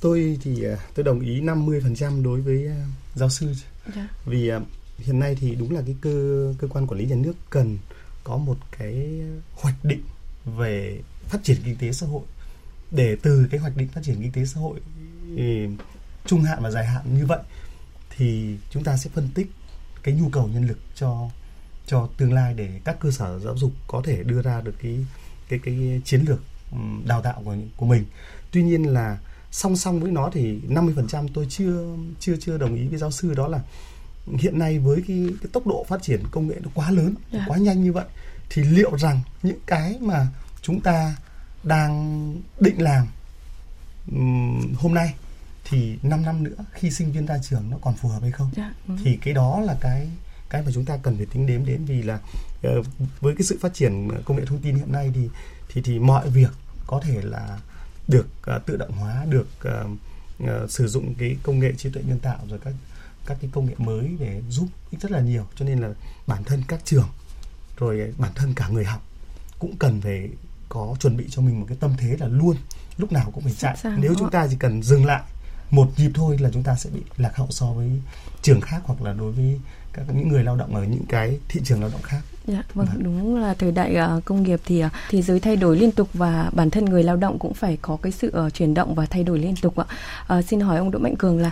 tôi 0.01 0.39
thì 0.43 0.67
uh, 0.67 0.79
tôi 0.95 1.03
đồng 1.03 1.19
ý 1.19 1.41
50% 1.41 2.23
đối 2.23 2.41
với 2.41 2.69
giáo 3.15 3.29
sư 3.29 3.53
Dạ. 3.95 4.07
vì 4.25 4.51
hiện 4.97 5.19
nay 5.19 5.35
thì 5.39 5.55
đúng 5.55 5.75
là 5.75 5.81
cái 5.85 5.95
cơ 6.01 6.53
cơ 6.59 6.67
quan 6.67 6.87
quản 6.87 6.99
lý 6.99 7.05
nhà 7.05 7.15
nước 7.15 7.33
cần 7.49 7.77
có 8.23 8.37
một 8.37 8.57
cái 8.77 9.21
hoạch 9.53 9.85
định 9.85 10.01
về 10.45 11.01
phát 11.27 11.43
triển 11.43 11.57
kinh 11.65 11.75
tế 11.77 11.91
xã 11.91 12.07
hội 12.07 12.21
để 12.91 13.17
từ 13.21 13.47
cái 13.51 13.59
hoạch 13.59 13.77
định 13.77 13.87
phát 13.87 14.01
triển 14.03 14.21
kinh 14.21 14.31
tế 14.31 14.45
xã 14.45 14.59
hội 14.59 14.79
ừ, 15.37 15.43
trung 16.25 16.41
hạn 16.43 16.59
và 16.61 16.71
dài 16.71 16.85
hạn 16.85 17.17
như 17.17 17.25
vậy 17.25 17.39
thì 18.17 18.57
chúng 18.69 18.83
ta 18.83 18.97
sẽ 18.97 19.09
phân 19.13 19.29
tích 19.33 19.47
cái 20.03 20.15
nhu 20.15 20.29
cầu 20.29 20.47
nhân 20.47 20.67
lực 20.67 20.77
cho 20.95 21.29
cho 21.93 22.07
tương 22.17 22.33
lai 22.33 22.53
để 22.53 22.69
các 22.85 22.99
cơ 22.99 23.11
sở 23.11 23.39
giáo 23.39 23.57
dục 23.57 23.71
có 23.87 24.01
thể 24.05 24.23
đưa 24.23 24.41
ra 24.41 24.61
được 24.61 24.75
cái 24.81 25.05
cái 25.49 25.59
cái 25.63 26.01
chiến 26.05 26.25
lược 26.27 26.39
đào 27.05 27.21
tạo 27.21 27.41
của 27.45 27.55
của 27.77 27.85
mình. 27.85 28.05
Tuy 28.51 28.63
nhiên 28.63 28.83
là 28.83 29.17
song 29.51 29.75
song 29.75 29.99
với 29.99 30.11
nó 30.11 30.29
thì 30.33 30.59
50% 30.69 31.27
tôi 31.33 31.45
chưa 31.49 31.95
chưa 32.19 32.35
chưa 32.39 32.57
đồng 32.57 32.75
ý 32.75 32.87
với 32.87 32.99
giáo 32.99 33.11
sư 33.11 33.33
đó 33.33 33.47
là 33.47 33.59
hiện 34.25 34.59
nay 34.59 34.79
với 34.79 35.03
cái, 35.07 35.27
cái 35.41 35.49
tốc 35.53 35.67
độ 35.67 35.85
phát 35.87 36.03
triển 36.03 36.23
công 36.31 36.47
nghệ 36.47 36.55
nó 36.63 36.69
quá 36.73 36.91
lớn, 36.91 37.13
Dạ. 37.31 37.45
quá 37.47 37.57
nhanh 37.57 37.83
như 37.83 37.93
vậy 37.93 38.05
thì 38.49 38.63
liệu 38.63 38.97
rằng 38.97 39.21
những 39.43 39.59
cái 39.65 39.97
mà 40.01 40.27
chúng 40.61 40.81
ta 40.81 41.15
đang 41.63 41.93
định 42.59 42.81
làm 42.81 43.07
hôm 44.77 44.93
nay 44.93 45.13
thì 45.69 45.97
5 46.03 46.21
năm 46.23 46.43
nữa 46.43 46.55
khi 46.73 46.91
sinh 46.91 47.11
viên 47.11 47.25
ra 47.25 47.37
trường 47.49 47.69
nó 47.69 47.77
còn 47.81 47.95
phù 47.95 48.09
hợp 48.09 48.21
hay 48.21 48.31
không? 48.31 48.51
Dạ, 48.55 48.73
đúng. 48.87 48.97
thì 49.03 49.17
cái 49.21 49.33
đó 49.33 49.59
là 49.59 49.77
cái 49.81 50.07
cái 50.53 50.61
mà 50.65 50.71
chúng 50.73 50.85
ta 50.85 50.97
cần 50.97 51.17
phải 51.17 51.25
tính 51.25 51.47
đếm 51.47 51.65
đến 51.65 51.85
vì 51.85 52.01
là 52.01 52.19
ờ, 52.63 52.81
với 53.21 53.35
cái 53.35 53.43
sự 53.43 53.57
phát 53.61 53.73
triển 53.73 54.09
công 54.25 54.37
nghệ 54.37 54.45
thông 54.45 54.59
tin 54.59 54.75
hiện 54.75 54.91
nay 54.91 55.11
thì 55.15 55.29
thì 55.69 55.81
thì 55.81 55.99
mọi 55.99 56.29
việc 56.29 56.51
có 56.87 57.01
thể 57.03 57.21
là 57.21 57.59
được 58.07 58.27
ờ, 58.41 58.59
tự 58.65 58.77
động 58.77 58.91
hóa 58.91 59.25
được 59.29 59.47
ờ, 59.59 59.87
sử 60.69 60.87
dụng 60.87 61.13
cái 61.15 61.37
công 61.43 61.59
nghệ 61.59 61.73
trí 61.77 61.89
tuệ 61.89 62.03
nhân 62.05 62.19
tạo 62.19 62.39
rồi 62.49 62.59
các 62.63 62.73
các 63.25 63.37
cái 63.41 63.49
công 63.53 63.65
nghệ 63.65 63.73
mới 63.77 64.11
để 64.19 64.41
giúp 64.49 64.67
ích 64.91 65.01
rất 65.01 65.11
là 65.11 65.19
nhiều. 65.19 65.47
Cho 65.55 65.65
nên 65.65 65.79
là 65.79 65.89
bản 66.27 66.43
thân 66.43 66.63
các 66.67 66.79
trường 66.85 67.09
rồi 67.77 68.13
bản 68.17 68.31
thân 68.35 68.53
cả 68.53 68.67
người 68.67 68.85
học 68.85 69.01
cũng 69.59 69.77
cần 69.77 70.01
phải 70.01 70.29
có 70.69 70.95
chuẩn 70.99 71.17
bị 71.17 71.25
cho 71.29 71.41
mình 71.41 71.59
một 71.59 71.65
cái 71.69 71.77
tâm 71.79 71.93
thế 71.97 72.17
là 72.19 72.27
luôn 72.27 72.55
lúc 72.97 73.11
nào 73.11 73.31
cũng 73.33 73.43
phải 73.43 73.53
chạy. 73.53 73.77
nếu 73.97 74.13
chúng 74.19 74.31
ta 74.31 74.47
chỉ 74.49 74.55
cần 74.59 74.83
dừng 74.83 75.05
lại 75.05 75.21
một 75.69 75.87
nhịp 75.97 76.11
thôi 76.15 76.37
là 76.37 76.49
chúng 76.53 76.63
ta 76.63 76.75
sẽ 76.75 76.89
bị 76.89 77.01
lạc 77.17 77.35
hậu 77.35 77.47
so 77.49 77.65
với 77.65 77.89
trường 78.41 78.61
khác 78.61 78.81
hoặc 78.85 79.01
là 79.01 79.13
đối 79.13 79.31
với 79.31 79.59
các 79.93 80.03
những 80.15 80.27
người 80.27 80.43
lao 80.43 80.55
động 80.55 80.75
ở 80.75 80.83
những 80.83 81.05
cái 81.09 81.39
thị 81.49 81.61
trường 81.63 81.81
lao 81.81 81.89
động 81.89 82.01
khác 82.01 82.21
Dạ, 82.47 82.63
vâng, 82.73 82.87
Vâng. 82.93 83.03
đúng 83.03 83.35
là 83.41 83.53
thời 83.53 83.71
đại 83.71 83.95
ờ, 83.95 84.21
công 84.25 84.43
nghiệp 84.43 84.59
thì 84.65 84.79
ờ, 84.79 84.89
thế 85.09 85.21
giới 85.21 85.39
thay 85.39 85.55
đổi 85.55 85.77
liên 85.77 85.91
tục 85.91 86.07
và 86.13 86.49
bản 86.53 86.69
thân 86.69 86.85
người 86.85 87.03
lao 87.03 87.15
động 87.15 87.39
cũng 87.39 87.53
phải 87.53 87.77
có 87.81 87.97
cái 88.01 88.11
sự 88.11 88.29
ờ, 88.33 88.49
chuyển 88.49 88.73
động 88.73 88.95
và 88.95 89.05
thay 89.05 89.23
đổi 89.23 89.39
liên 89.39 89.55
tục 89.61 89.75
ạ. 89.75 89.85
Ờ, 90.27 90.41
xin 90.41 90.59
hỏi 90.59 90.77
ông 90.77 90.91
Đỗ 90.91 90.99
Mạnh 90.99 91.15
Cường 91.15 91.39
là 91.39 91.51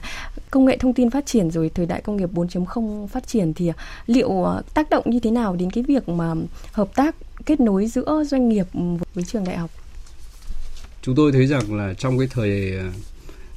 công 0.50 0.66
nghệ 0.66 0.78
thông 0.78 0.94
tin 0.94 1.10
phát 1.10 1.26
triển 1.26 1.52
rồi 1.52 1.72
thời 1.76 1.86
đại 1.86 2.02
công 2.02 2.18
nghiệp 2.18 2.30
4.0 2.34 3.08
phát 3.08 3.28
triển 3.28 3.54
thì 3.54 3.68
ờ, 3.68 3.74
liệu 4.08 4.44
ờ, 4.44 4.62
tác 4.74 4.90
động 4.90 5.04
như 5.10 5.20
thế 5.20 5.32
nào 5.32 5.56
đến 5.56 5.72
cái 5.72 5.84
việc 5.84 6.10
mà 6.10 6.34
hợp 6.72 6.96
tác 6.96 7.16
kết 7.46 7.60
nối 7.60 7.88
giữa 7.88 8.24
doanh 8.28 8.50
nghiệp 8.50 8.68
với 9.14 9.24
trường 9.24 9.44
đại 9.44 9.58
học? 9.58 9.70
chúng 11.02 11.16
tôi 11.16 11.32
thấy 11.32 11.48
rằng 11.48 11.76
là 11.76 11.94
trong 11.94 12.20
cái 12.20 12.28
thời 12.32 12.74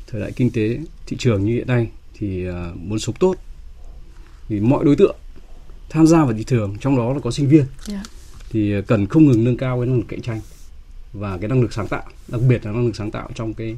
thời 0.07 0.20
đại 0.20 0.32
kinh 0.37 0.51
tế 0.51 0.78
thị 1.07 1.16
trường 1.20 1.45
như 1.45 1.53
hiện 1.55 1.66
nay 1.66 1.89
thì 2.18 2.47
ờ, 2.47 2.72
muốn 2.76 2.99
sống 2.99 3.14
tốt 3.18 3.35
thì 4.49 4.61
mọi 4.61 4.84
đối 4.84 4.97
tượng 4.97 5.16
tham 5.90 6.07
gia 6.07 6.24
vào 6.24 6.32
thị 6.32 6.45
trường 6.45 6.76
trong 6.80 6.97
đó 6.97 7.12
là 7.12 7.20
có 7.20 7.30
sinh 7.30 7.49
viên. 7.49 7.64
Dạ. 7.86 8.03
thì 8.51 8.74
cần 8.86 9.07
không 9.07 9.26
ngừng 9.26 9.45
nâng 9.45 9.57
cao 9.57 9.78
cái 9.80 9.86
năng 9.86 9.97
lực 9.97 10.07
cạnh 10.09 10.22
tranh 10.22 10.40
và 11.12 11.38
cái 11.38 11.49
năng 11.49 11.62
lực 11.62 11.72
sáng 11.72 11.88
tạo 11.88 12.03
đặc 12.28 12.40
biệt 12.49 12.66
là 12.66 12.72
năng 12.72 12.86
lực 12.86 12.97
sáng 12.97 13.11
tạo 13.11 13.30
trong 13.34 13.55
cái 13.55 13.76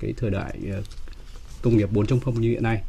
cái 0.00 0.14
thời 0.16 0.30
đại 0.30 0.58
ờ, 0.70 0.82
công 1.62 1.76
nghiệp 1.76 1.92
4.0 1.92 2.32
như 2.32 2.50
hiện 2.50 2.62
nay. 2.62 2.82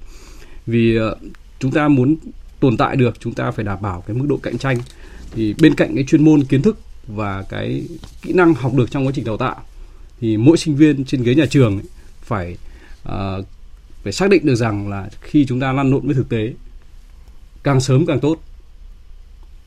Vì 0.67 0.95
ờ, 0.95 1.15
chúng 1.59 1.71
ta 1.71 1.87
muốn 1.87 2.15
tồn 2.59 2.77
tại 2.77 2.95
được 2.95 3.19
chúng 3.19 3.33
ta 3.33 3.51
phải 3.51 3.65
đảm 3.65 3.77
bảo 3.81 4.03
cái 4.07 4.17
mức 4.17 4.25
độ 4.29 4.37
cạnh 4.37 4.57
tranh. 4.57 4.77
Thì 5.31 5.55
bên 5.61 5.75
cạnh 5.75 5.95
cái 5.95 6.03
chuyên 6.03 6.23
môn 6.23 6.43
kiến 6.43 6.61
thức 6.61 6.79
và 7.07 7.43
cái 7.49 7.83
kỹ 8.21 8.33
năng 8.33 8.53
học 8.53 8.73
được 8.75 8.91
trong 8.91 9.07
quá 9.07 9.11
trình 9.15 9.25
đào 9.25 9.37
tạo 9.37 9.55
thì 10.21 10.37
mỗi 10.37 10.57
sinh 10.57 10.75
viên 10.75 11.05
trên 11.05 11.23
ghế 11.23 11.35
nhà 11.35 11.45
trường 11.49 11.77
ấy 11.77 11.85
phải 12.21 12.57
ờ, 13.03 13.43
phải 14.03 14.13
xác 14.13 14.29
định 14.29 14.45
được 14.45 14.55
rằng 14.55 14.89
là 14.89 15.09
khi 15.21 15.45
chúng 15.45 15.59
ta 15.59 15.73
lăn 15.73 15.91
lộn 15.91 16.05
với 16.05 16.15
thực 16.15 16.29
tế 16.29 16.53
càng 17.63 17.79
sớm 17.79 18.05
càng 18.05 18.19
tốt. 18.19 18.37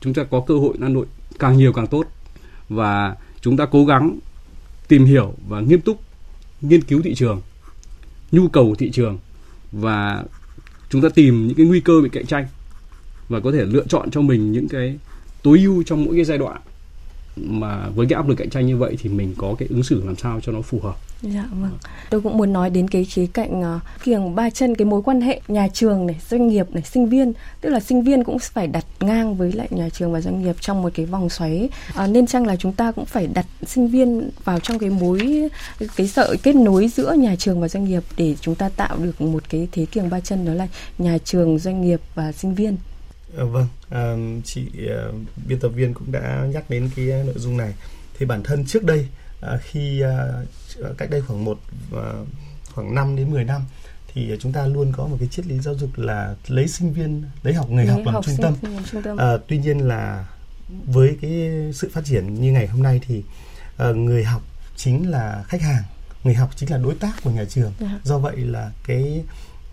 Chúng 0.01 0.13
ta 0.13 0.23
có 0.23 0.43
cơ 0.47 0.57
hội 0.57 0.77
Hà 0.81 0.89
Nội 0.89 1.05
càng 1.39 1.57
nhiều 1.57 1.73
càng 1.73 1.87
tốt. 1.87 2.03
Và 2.69 3.15
chúng 3.41 3.57
ta 3.57 3.65
cố 3.65 3.85
gắng 3.85 4.19
tìm 4.87 5.05
hiểu 5.05 5.33
và 5.47 5.59
nghiêm 5.59 5.81
túc 5.81 5.99
nghiên 6.61 6.81
cứu 6.81 7.01
thị 7.01 7.15
trường, 7.15 7.41
nhu 8.31 8.47
cầu 8.47 8.69
của 8.69 8.75
thị 8.75 8.91
trường 8.91 9.17
và 9.71 10.23
chúng 10.89 11.01
ta 11.01 11.09
tìm 11.09 11.47
những 11.47 11.57
cái 11.57 11.65
nguy 11.65 11.79
cơ 11.79 11.93
bị 12.03 12.09
cạnh 12.09 12.25
tranh 12.25 12.47
và 13.29 13.39
có 13.39 13.51
thể 13.51 13.65
lựa 13.65 13.85
chọn 13.87 14.11
cho 14.11 14.21
mình 14.21 14.51
những 14.51 14.67
cái 14.67 14.97
tối 15.43 15.59
ưu 15.59 15.83
trong 15.83 16.05
mỗi 16.05 16.15
cái 16.15 16.25
giai 16.25 16.37
đoạn 16.37 16.61
mà 17.35 17.89
với 17.89 18.07
cái 18.09 18.15
áp 18.15 18.27
lực 18.27 18.35
cạnh 18.35 18.49
tranh 18.49 18.65
như 18.65 18.77
vậy 18.77 18.97
thì 19.01 19.09
mình 19.09 19.33
có 19.37 19.55
cái 19.59 19.67
ứng 19.71 19.83
xử 19.83 20.03
làm 20.05 20.15
sao 20.15 20.39
cho 20.41 20.51
nó 20.51 20.61
phù 20.61 20.79
hợp 20.79 20.95
Dạ 21.23 21.45
vâng. 21.51 21.77
Tôi 22.09 22.21
cũng 22.21 22.37
muốn 22.37 22.53
nói 22.53 22.69
đến 22.69 22.87
cái 22.87 23.05
khía 23.05 23.25
cạnh 23.33 23.75
uh, 23.75 23.81
kiềng 24.03 24.35
ba 24.35 24.49
chân 24.49 24.75
cái 24.75 24.85
mối 24.85 25.01
quan 25.01 25.21
hệ 25.21 25.41
nhà 25.47 25.67
trường 25.67 26.07
này, 26.07 26.15
doanh 26.29 26.47
nghiệp 26.47 26.71
này, 26.71 26.83
sinh 26.83 27.09
viên, 27.09 27.33
tức 27.61 27.69
là 27.69 27.79
sinh 27.79 28.03
viên 28.03 28.23
cũng 28.23 28.39
phải 28.39 28.67
đặt 28.67 28.85
ngang 28.99 29.35
với 29.35 29.51
lại 29.51 29.67
nhà 29.71 29.89
trường 29.89 30.13
và 30.13 30.21
doanh 30.21 30.43
nghiệp 30.43 30.55
trong 30.59 30.81
một 30.81 30.89
cái 30.95 31.05
vòng 31.05 31.29
xoáy. 31.29 31.69
Uh, 32.03 32.09
nên 32.09 32.27
chăng 32.27 32.45
là 32.45 32.55
chúng 32.55 32.73
ta 32.73 32.91
cũng 32.91 33.05
phải 33.05 33.27
đặt 33.27 33.45
sinh 33.65 33.87
viên 33.87 34.29
vào 34.43 34.59
trong 34.59 34.79
cái 34.79 34.89
mối 34.89 35.49
cái 35.95 36.07
sợi 36.07 36.37
kết 36.43 36.55
nối 36.55 36.87
giữa 36.87 37.13
nhà 37.13 37.35
trường 37.35 37.61
và 37.61 37.67
doanh 37.67 37.83
nghiệp 37.83 38.03
để 38.17 38.35
chúng 38.41 38.55
ta 38.55 38.69
tạo 38.69 38.97
được 38.97 39.21
một 39.21 39.43
cái 39.49 39.67
thế 39.71 39.85
kiềng 39.85 40.09
ba 40.09 40.19
chân 40.19 40.45
đó 40.45 40.53
là 40.53 40.67
nhà 40.97 41.17
trường, 41.17 41.59
doanh 41.59 41.81
nghiệp 41.81 42.01
và 42.15 42.31
sinh 42.31 42.55
viên. 42.55 42.77
À, 43.37 43.43
vâng, 43.43 43.67
à, 43.89 44.15
chị 44.43 44.65
uh, 45.09 45.15
biên 45.47 45.59
tập 45.59 45.69
viên 45.69 45.93
cũng 45.93 46.11
đã 46.11 46.47
nhắc 46.53 46.69
đến 46.69 46.89
cái 46.95 47.05
nội 47.05 47.35
dung 47.37 47.57
này. 47.57 47.73
Thì 48.19 48.25
bản 48.25 48.43
thân 48.43 48.65
trước 48.65 48.83
đây 48.83 49.07
à, 49.41 49.57
khi 49.57 50.01
à, 50.01 50.27
cách 50.97 51.09
đây 51.09 51.21
khoảng 51.21 51.45
một 51.45 51.59
à, 51.95 52.13
khoảng 52.73 52.95
5 52.95 53.15
đến 53.15 53.31
10 53.31 53.43
năm 53.43 53.61
thì 54.13 54.37
chúng 54.39 54.51
ta 54.51 54.67
luôn 54.67 54.91
có 54.97 55.07
một 55.07 55.17
cái 55.19 55.27
triết 55.27 55.47
lý 55.47 55.59
giáo 55.59 55.75
dục 55.75 55.89
là 55.95 56.35
lấy 56.47 56.67
sinh 56.67 56.93
viên 56.93 57.23
lấy 57.43 57.53
học 57.53 57.69
người 57.69 57.85
lấy 57.85 57.93
học 57.93 58.01
làm 58.05 58.13
học 58.13 58.25
trung, 58.25 58.35
tâm. 58.41 58.55
trung 58.91 59.01
tâm. 59.01 59.17
À, 59.17 59.37
tuy 59.47 59.57
nhiên 59.57 59.79
là 59.79 60.27
với 60.85 61.17
cái 61.21 61.49
sự 61.73 61.89
phát 61.93 62.05
triển 62.05 62.41
như 62.41 62.51
ngày 62.51 62.67
hôm 62.67 62.83
nay 62.83 63.01
thì 63.07 63.23
à, 63.77 63.89
người 63.89 64.23
học 64.23 64.41
chính 64.75 65.09
là 65.09 65.43
khách 65.47 65.61
hàng, 65.61 65.83
người 66.23 66.33
học 66.33 66.49
chính 66.55 66.71
là 66.71 66.77
đối 66.77 66.95
tác 66.95 67.23
của 67.23 67.31
nhà 67.31 67.45
trường. 67.49 67.73
Yeah. 67.79 67.91
Dạ. 67.93 67.99
Do 68.03 68.17
vậy 68.17 68.37
là 68.37 68.71
cái 68.87 69.23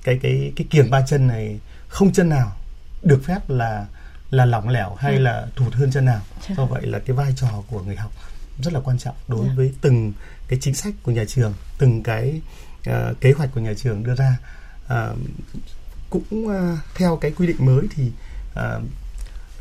cái 0.04 0.18
cái 0.22 0.52
cái 0.56 0.66
kiềng 0.70 0.90
ba 0.90 1.06
chân 1.06 1.26
này 1.26 1.60
không 1.88 2.12
chân 2.12 2.28
nào 2.28 2.56
được 3.02 3.22
phép 3.24 3.50
là 3.50 3.86
là 4.30 4.44
lỏng 4.44 4.68
lẻo 4.68 4.94
hay 4.94 5.12
yeah. 5.12 5.22
là 5.22 5.46
thụt 5.56 5.74
hơn 5.74 5.90
chân 5.92 6.04
nào. 6.04 6.20
Do 6.56 6.64
vậy 6.66 6.86
là 6.86 6.98
cái 6.98 7.16
vai 7.16 7.32
trò 7.36 7.62
của 7.70 7.82
người 7.82 7.96
học 7.96 8.12
rất 8.62 8.72
là 8.72 8.80
quan 8.80 8.98
trọng 8.98 9.14
đối 9.28 9.44
yeah. 9.44 9.56
với 9.56 9.74
từng 9.80 10.12
cái 10.48 10.58
chính 10.62 10.74
sách 10.74 10.94
của 11.02 11.12
nhà 11.12 11.24
trường 11.28 11.54
từng 11.78 12.02
cái 12.02 12.40
uh, 12.90 13.20
kế 13.20 13.32
hoạch 13.32 13.50
của 13.54 13.60
nhà 13.60 13.74
trường 13.76 14.02
đưa 14.02 14.14
ra 14.14 14.36
uh, 14.84 15.18
cũng 16.10 16.46
uh, 16.46 16.78
theo 16.94 17.16
cái 17.16 17.30
quy 17.30 17.46
định 17.46 17.66
mới 17.66 17.86
thì 17.96 18.12
uh, 18.52 18.82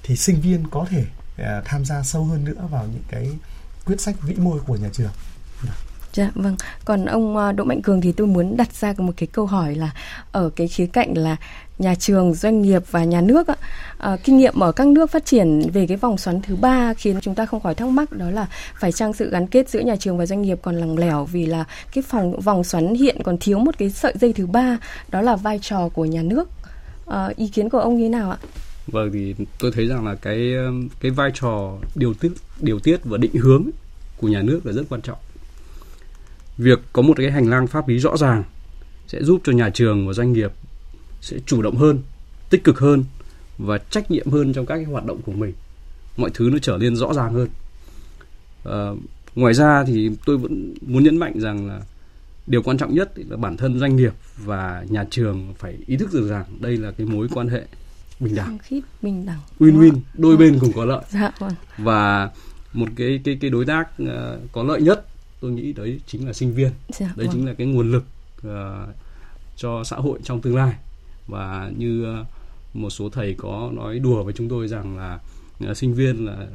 thì 0.04 0.16
sinh 0.16 0.42
viên 0.42 0.68
có 0.68 0.86
thể 0.90 1.06
uh, 1.42 1.66
tham 1.66 1.86
gia 1.86 2.04
sâu 2.04 2.26
hơn 2.26 2.46
nữa 2.46 2.68
vào 2.70 2.86
những 2.86 3.04
cái 3.10 3.30
quyết 3.86 4.02
sách 4.02 4.22
vĩ 4.22 4.36
mô 4.36 4.60
của 4.68 4.76
nhà 4.76 4.90
trường. 4.94 5.12
Dạ 6.14 6.32
vâng. 6.36 6.56
Còn 6.86 7.06
ông 7.06 7.38
ờ, 7.38 7.52
Đỗ 7.52 7.64
Mạnh 7.64 7.82
Cường 7.82 8.02
thì 8.02 8.12
tôi 8.12 8.28
muốn 8.28 8.58
đặt 8.58 8.74
ra 8.74 8.94
một 8.98 9.14
cái 9.18 9.28
câu 9.28 9.46
hỏi 9.46 9.76
là 9.76 9.92
ở 10.32 10.50
cái 10.56 10.68
khía 10.68 10.86
cạnh 10.86 11.18
là 11.18 11.36
nhà 11.80 11.96
trường, 11.96 12.34
doanh 12.34 12.62
nghiệp 12.62 12.84
và 12.92 13.04
nhà 13.04 13.22
nước 13.22 13.48
ạ. 13.48 13.56
À, 13.60 13.66
ờ, 13.98 14.18
kinh 14.24 14.38
nghiệm 14.38 14.60
ở 14.60 14.72
các 14.72 14.88
nước 14.88 15.12
phát 15.12 15.26
triển 15.26 15.62
về 15.74 15.88
cái 15.88 15.98
vòng 15.98 16.18
xoắn 16.18 16.42
thứ 16.42 16.56
ba 16.56 16.94
khiến 16.94 17.20
chúng 17.22 17.36
ta 17.36 17.46
không 17.46 17.60
khỏi 17.60 17.76
thắc 17.76 17.88
mắc 17.88 18.12
đó 18.12 18.30
là 18.30 18.48
phải 18.80 18.92
chăng 18.92 19.14
sự 19.14 19.30
gắn 19.30 19.48
kết 19.48 19.70
giữa 19.70 19.80
nhà 19.80 19.96
trường 19.96 20.18
và 20.18 20.26
doanh 20.26 20.42
nghiệp 20.42 20.60
còn 20.62 20.76
lằng 20.76 20.98
lẻo 20.98 21.26
vì 21.26 21.46
là 21.46 21.66
cái 21.94 22.02
phòng 22.02 22.40
vòng 22.40 22.64
xoắn 22.64 22.96
hiện 22.96 23.18
còn 23.24 23.38
thiếu 23.38 23.60
một 23.60 23.78
cái 23.78 23.90
sợi 23.90 24.14
dây 24.22 24.34
thứ 24.34 24.46
ba 24.46 24.78
đó 25.10 25.22
là 25.22 25.36
vai 25.36 25.60
trò 25.62 25.90
của 25.90 26.06
nhà 26.06 26.22
nước. 26.22 26.50
À, 27.08 27.30
ý 27.36 27.48
kiến 27.48 27.70
của 27.70 27.80
ông 27.80 27.98
như 27.98 28.04
thế 28.04 28.10
nào 28.10 28.32
ạ? 28.32 28.38
Vâng 28.88 29.10
thì 29.14 29.36
tôi 29.60 29.72
thấy 29.76 29.88
rằng 29.88 30.06
là 30.06 30.16
cái 30.16 30.52
cái 31.02 31.12
vai 31.12 31.32
trò 31.34 31.78
điều 31.96 32.14
tiết 32.14 32.32
điều 32.62 32.80
tiết 32.80 32.98
và 33.04 33.18
định 33.18 33.36
hướng 33.36 33.64
của 34.18 34.28
nhà 34.28 34.42
nước 34.42 34.66
là 34.66 34.74
rất 34.74 34.84
quan 34.90 35.02
trọng. 35.02 35.18
Việc 36.60 36.80
có 36.94 37.02
một 37.02 37.14
cái 37.18 37.32
hành 37.32 37.50
lang 37.50 37.68
pháp 37.68 37.88
lý 37.88 38.00
rõ 38.00 38.18
ràng 38.18 38.44
sẽ 39.08 39.24
giúp 39.24 39.42
cho 39.44 39.52
nhà 39.52 39.70
trường 39.70 40.08
và 40.08 40.14
doanh 40.14 40.34
nghiệp 40.34 40.52
sẽ 41.22 41.38
chủ 41.46 41.62
động 41.62 41.76
hơn 41.76 42.00
tích 42.50 42.64
cực 42.64 42.80
hơn 42.80 43.04
và 43.58 43.78
trách 43.78 44.12
nhiệm 44.12 44.32
hơn 44.32 44.54
trong 44.54 44.66
các 44.66 44.76
cái 44.76 44.84
hoạt 44.84 45.06
động 45.06 45.22
của 45.22 45.32
mình. 45.32 45.54
Mọi 46.18 46.30
thứ 46.34 46.50
nó 46.52 46.58
trở 46.62 46.78
nên 46.78 46.96
rõ 46.96 47.14
ràng 47.14 47.34
hơn. 47.34 47.50
À, 48.66 48.90
ngoài 49.36 49.54
ra 49.54 49.84
thì 49.84 50.12
tôi 50.26 50.38
vẫn 50.38 50.74
muốn 50.82 51.04
nhấn 51.04 51.18
mạnh 51.18 51.40
rằng 51.40 51.68
là 51.68 51.82
điều 52.48 52.62
quan 52.62 52.78
trọng 52.78 52.96
nhất 52.96 53.12
là 53.16 53.38
bản 53.38 53.58
thân 53.58 53.80
doanh 53.80 53.96
nghiệp 53.96 54.14
và 54.38 54.86
nhà 54.90 55.06
trường 55.10 55.54
phải 55.58 55.78
ý 55.88 55.98
thức 55.98 56.10
được 56.14 56.30
rằng 56.30 56.46
đây 56.60 56.78
là 56.78 56.92
cái 56.92 57.08
mối 57.08 57.28
quan 57.34 57.48
hệ 57.48 57.62
bình 58.20 58.36
đẳng. 58.36 58.58
Bình 59.02 59.26
đẳng. 59.26 59.40
Win-win 59.60 60.00
đôi 60.14 60.38
bên 60.38 60.60
cùng 60.60 60.72
có 60.76 60.86
lợi. 60.86 61.04
Dạ, 61.10 61.32
vâng. 61.40 61.54
và 61.78 62.30
một 62.74 62.88
cái 62.96 63.22
cái 63.24 63.38
cái 63.42 63.50
đối 63.50 63.66
tác 63.66 63.90
uh, 64.04 64.08
có 64.52 64.64
lợi 64.64 64.82
nhất 64.82 65.06
tôi 65.40 65.52
nghĩ 65.52 65.74
đấy 65.74 66.00
chính 66.08 66.28
là 66.28 66.34
sinh 66.34 66.54
viên 66.54 66.72
dạ, 66.90 67.14
đấy 67.16 67.28
vâng. 67.28 67.36
chính 67.36 67.46
là 67.46 67.54
cái 67.54 67.68
nguồn 67.68 67.92
lực 67.92 68.04
uh, 68.48 68.96
cho 69.56 69.84
xã 69.84 69.96
hội 69.96 70.20
trong 70.24 70.42
tương 70.42 70.56
lai 70.56 70.76
và 71.28 71.72
như 71.78 72.04
ờ, 72.06 72.26
một 72.74 72.90
số 72.90 73.10
thầy 73.10 73.34
có 73.38 73.72
nói 73.74 74.00
đùa 74.00 74.24
với 74.24 74.34
chúng 74.34 74.50
tôi 74.50 74.68
rằng 74.68 74.98
là 74.98 75.20
uh, 75.70 75.78
sinh 75.78 75.94
viên 75.94 76.26
là 76.26 76.48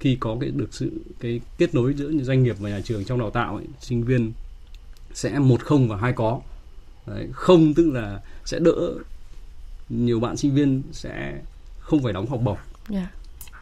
khi 0.00 0.16
có 0.20 0.36
cái 0.40 0.50
được 0.50 0.74
sự 0.74 0.90
cái 1.20 1.40
kết 1.58 1.74
nối 1.74 1.94
giữa 1.94 2.10
doanh 2.22 2.42
nghiệp 2.42 2.56
và 2.58 2.70
nhà 2.70 2.80
trường 2.84 3.04
trong 3.04 3.18
đào 3.18 3.30
tạo 3.30 3.56
ấy, 3.56 3.66
sinh 3.80 4.04
viên 4.04 4.32
sẽ 5.14 5.38
một 5.38 5.64
không 5.64 5.88
và 5.88 5.96
hai 5.96 6.12
có 6.12 6.40
Đấy, 7.06 7.28
không 7.32 7.74
tức 7.74 7.90
là 7.92 8.20
sẽ 8.44 8.58
đỡ 8.58 8.94
nhiều 9.88 10.20
bạn 10.20 10.36
sinh 10.36 10.54
viên 10.54 10.82
sẽ 10.92 11.40
không 11.78 12.02
phải 12.02 12.12
đóng 12.12 12.26
học 12.26 12.40
bổng 12.44 12.58
yeah. 12.90 13.08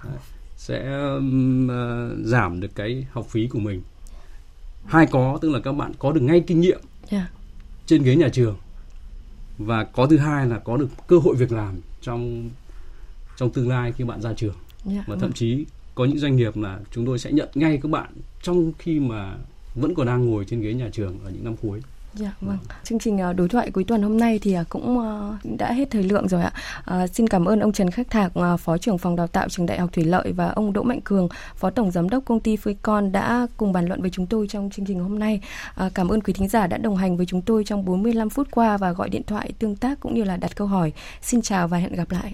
Dạ. 0.05 0.11
Đấy, 0.11 0.19
sẽ 0.57 0.99
um, 1.15 1.67
uh, 1.67 2.27
giảm 2.27 2.61
được 2.61 2.75
cái 2.75 3.07
học 3.13 3.27
phí 3.31 3.47
của 3.47 3.59
mình 3.59 3.83
hai 4.85 5.07
có 5.07 5.39
tức 5.43 5.51
là 5.51 5.61
các 5.61 5.73
bạn 5.73 5.93
có 5.99 6.13
được 6.13 6.21
ngay 6.21 6.45
kinh 6.47 6.61
nghiệm 6.61 6.81
yeah. 6.81 7.11
Dạ. 7.11 7.31
trên 7.87 8.03
ghế 8.03 8.17
nhà 8.17 8.29
trường 8.29 8.57
và 9.59 9.85
có 9.85 10.07
thứ 10.07 10.19
hai 10.19 10.47
là 10.47 10.59
có 10.59 10.77
được 10.77 10.89
cơ 11.07 11.19
hội 11.19 11.37
việc 11.37 11.53
làm 11.53 11.81
trong 12.01 12.51
trong 13.37 13.53
tương 13.53 13.69
lai 13.69 13.93
khi 13.93 14.05
bạn 14.05 14.23
ra 14.23 14.33
trường 14.37 14.55
yeah, 14.85 14.97
dạ, 14.97 15.05
và 15.07 15.15
thậm 15.15 15.21
vâng. 15.21 15.33
chí 15.33 15.65
có 15.95 16.05
những 16.05 16.19
doanh 16.19 16.37
nghiệp 16.37 16.57
là 16.57 16.81
chúng 16.91 17.07
tôi 17.07 17.19
sẽ 17.19 17.33
nhận 17.33 17.49
ngay 17.55 17.79
các 17.83 17.91
bạn 17.91 18.13
trong 18.43 18.73
khi 18.79 19.01
mà 19.01 19.37
vẫn 19.75 19.95
còn 19.95 20.07
đang 20.07 20.27
ngồi 20.27 20.45
trên 20.45 20.61
ghế 20.61 20.75
nhà 20.75 20.89
trường 20.93 21.19
ở 21.25 21.31
những 21.31 21.45
năm 21.45 21.57
cuối 21.63 21.81
Dạ 22.15 22.33
vâng. 22.41 22.59
Chương 22.85 22.99
trình 22.99 23.19
ờ, 23.19 23.33
đối 23.33 23.49
thoại 23.49 23.71
cuối 23.71 23.85
tuần 23.85 24.03
hôm 24.03 24.19
nay 24.19 24.39
thì 24.43 24.53
ờ, 24.53 24.65
cũng 24.69 24.99
ờ, 24.99 25.37
đã 25.59 25.73
hết 25.73 25.91
thời 25.91 26.03
lượng 26.03 26.29
rồi 26.29 26.43
ạ. 26.43 26.53
À, 26.85 27.07
xin 27.07 27.29
cảm 27.29 27.45
ơn 27.45 27.61
ông 27.61 27.73
Trần 27.73 27.91
Khắc 27.91 28.11
Thạc, 28.11 28.33
Phó 28.59 28.79
trưởng 28.79 28.99
phòng 28.99 29.17
đào 29.17 29.27
tạo 29.27 29.49
trường 29.49 29.67
Đại 29.67 29.79
học 29.79 29.93
Thủy 29.93 30.05
Lợi 30.05 30.33
và 30.33 30.49
ông 30.49 30.73
Đỗ 30.73 30.83
Mạnh 30.83 31.01
Cường, 31.05 31.29
Phó 31.57 31.71
tổng 31.71 31.91
giám 31.91 32.09
đốc 32.09 32.25
công 32.25 32.41
ty 32.41 32.57
Con 32.83 33.13
đã 33.13 33.47
cùng 33.57 33.73
bàn 33.73 33.87
luận 33.87 34.01
với 34.01 34.11
chúng 34.11 34.27
tôi 34.27 34.47
trong 34.49 34.71
chương 34.71 34.87
trình 34.87 35.01
hôm 35.01 35.19
nay. 35.19 35.41
À, 35.75 35.91
cảm 35.95 36.09
ơn 36.09 36.21
quý 36.21 36.33
thính 36.33 36.49
giả 36.49 36.67
đã 36.67 36.77
đồng 36.79 36.97
hành 36.97 37.17
với 37.17 37.27
chúng 37.27 37.43
tôi 37.43 37.65
trong 37.65 37.85
45 37.85 38.31
phút 38.31 38.49
qua 38.51 38.77
và 38.77 38.93
gọi 38.93 39.09
điện 39.09 39.23
thoại 39.27 39.53
tương 39.59 39.77
tác 39.77 40.01
cũng 40.01 40.15
như 40.15 40.25
là 40.25 40.37
đặt 40.37 40.57
câu 40.57 40.67
hỏi. 40.67 40.93
Xin 41.23 41.43
chào 41.43 41.69
và 41.69 41.79
hẹn 41.79 41.93
gặp 41.93 42.11
lại. 42.11 42.31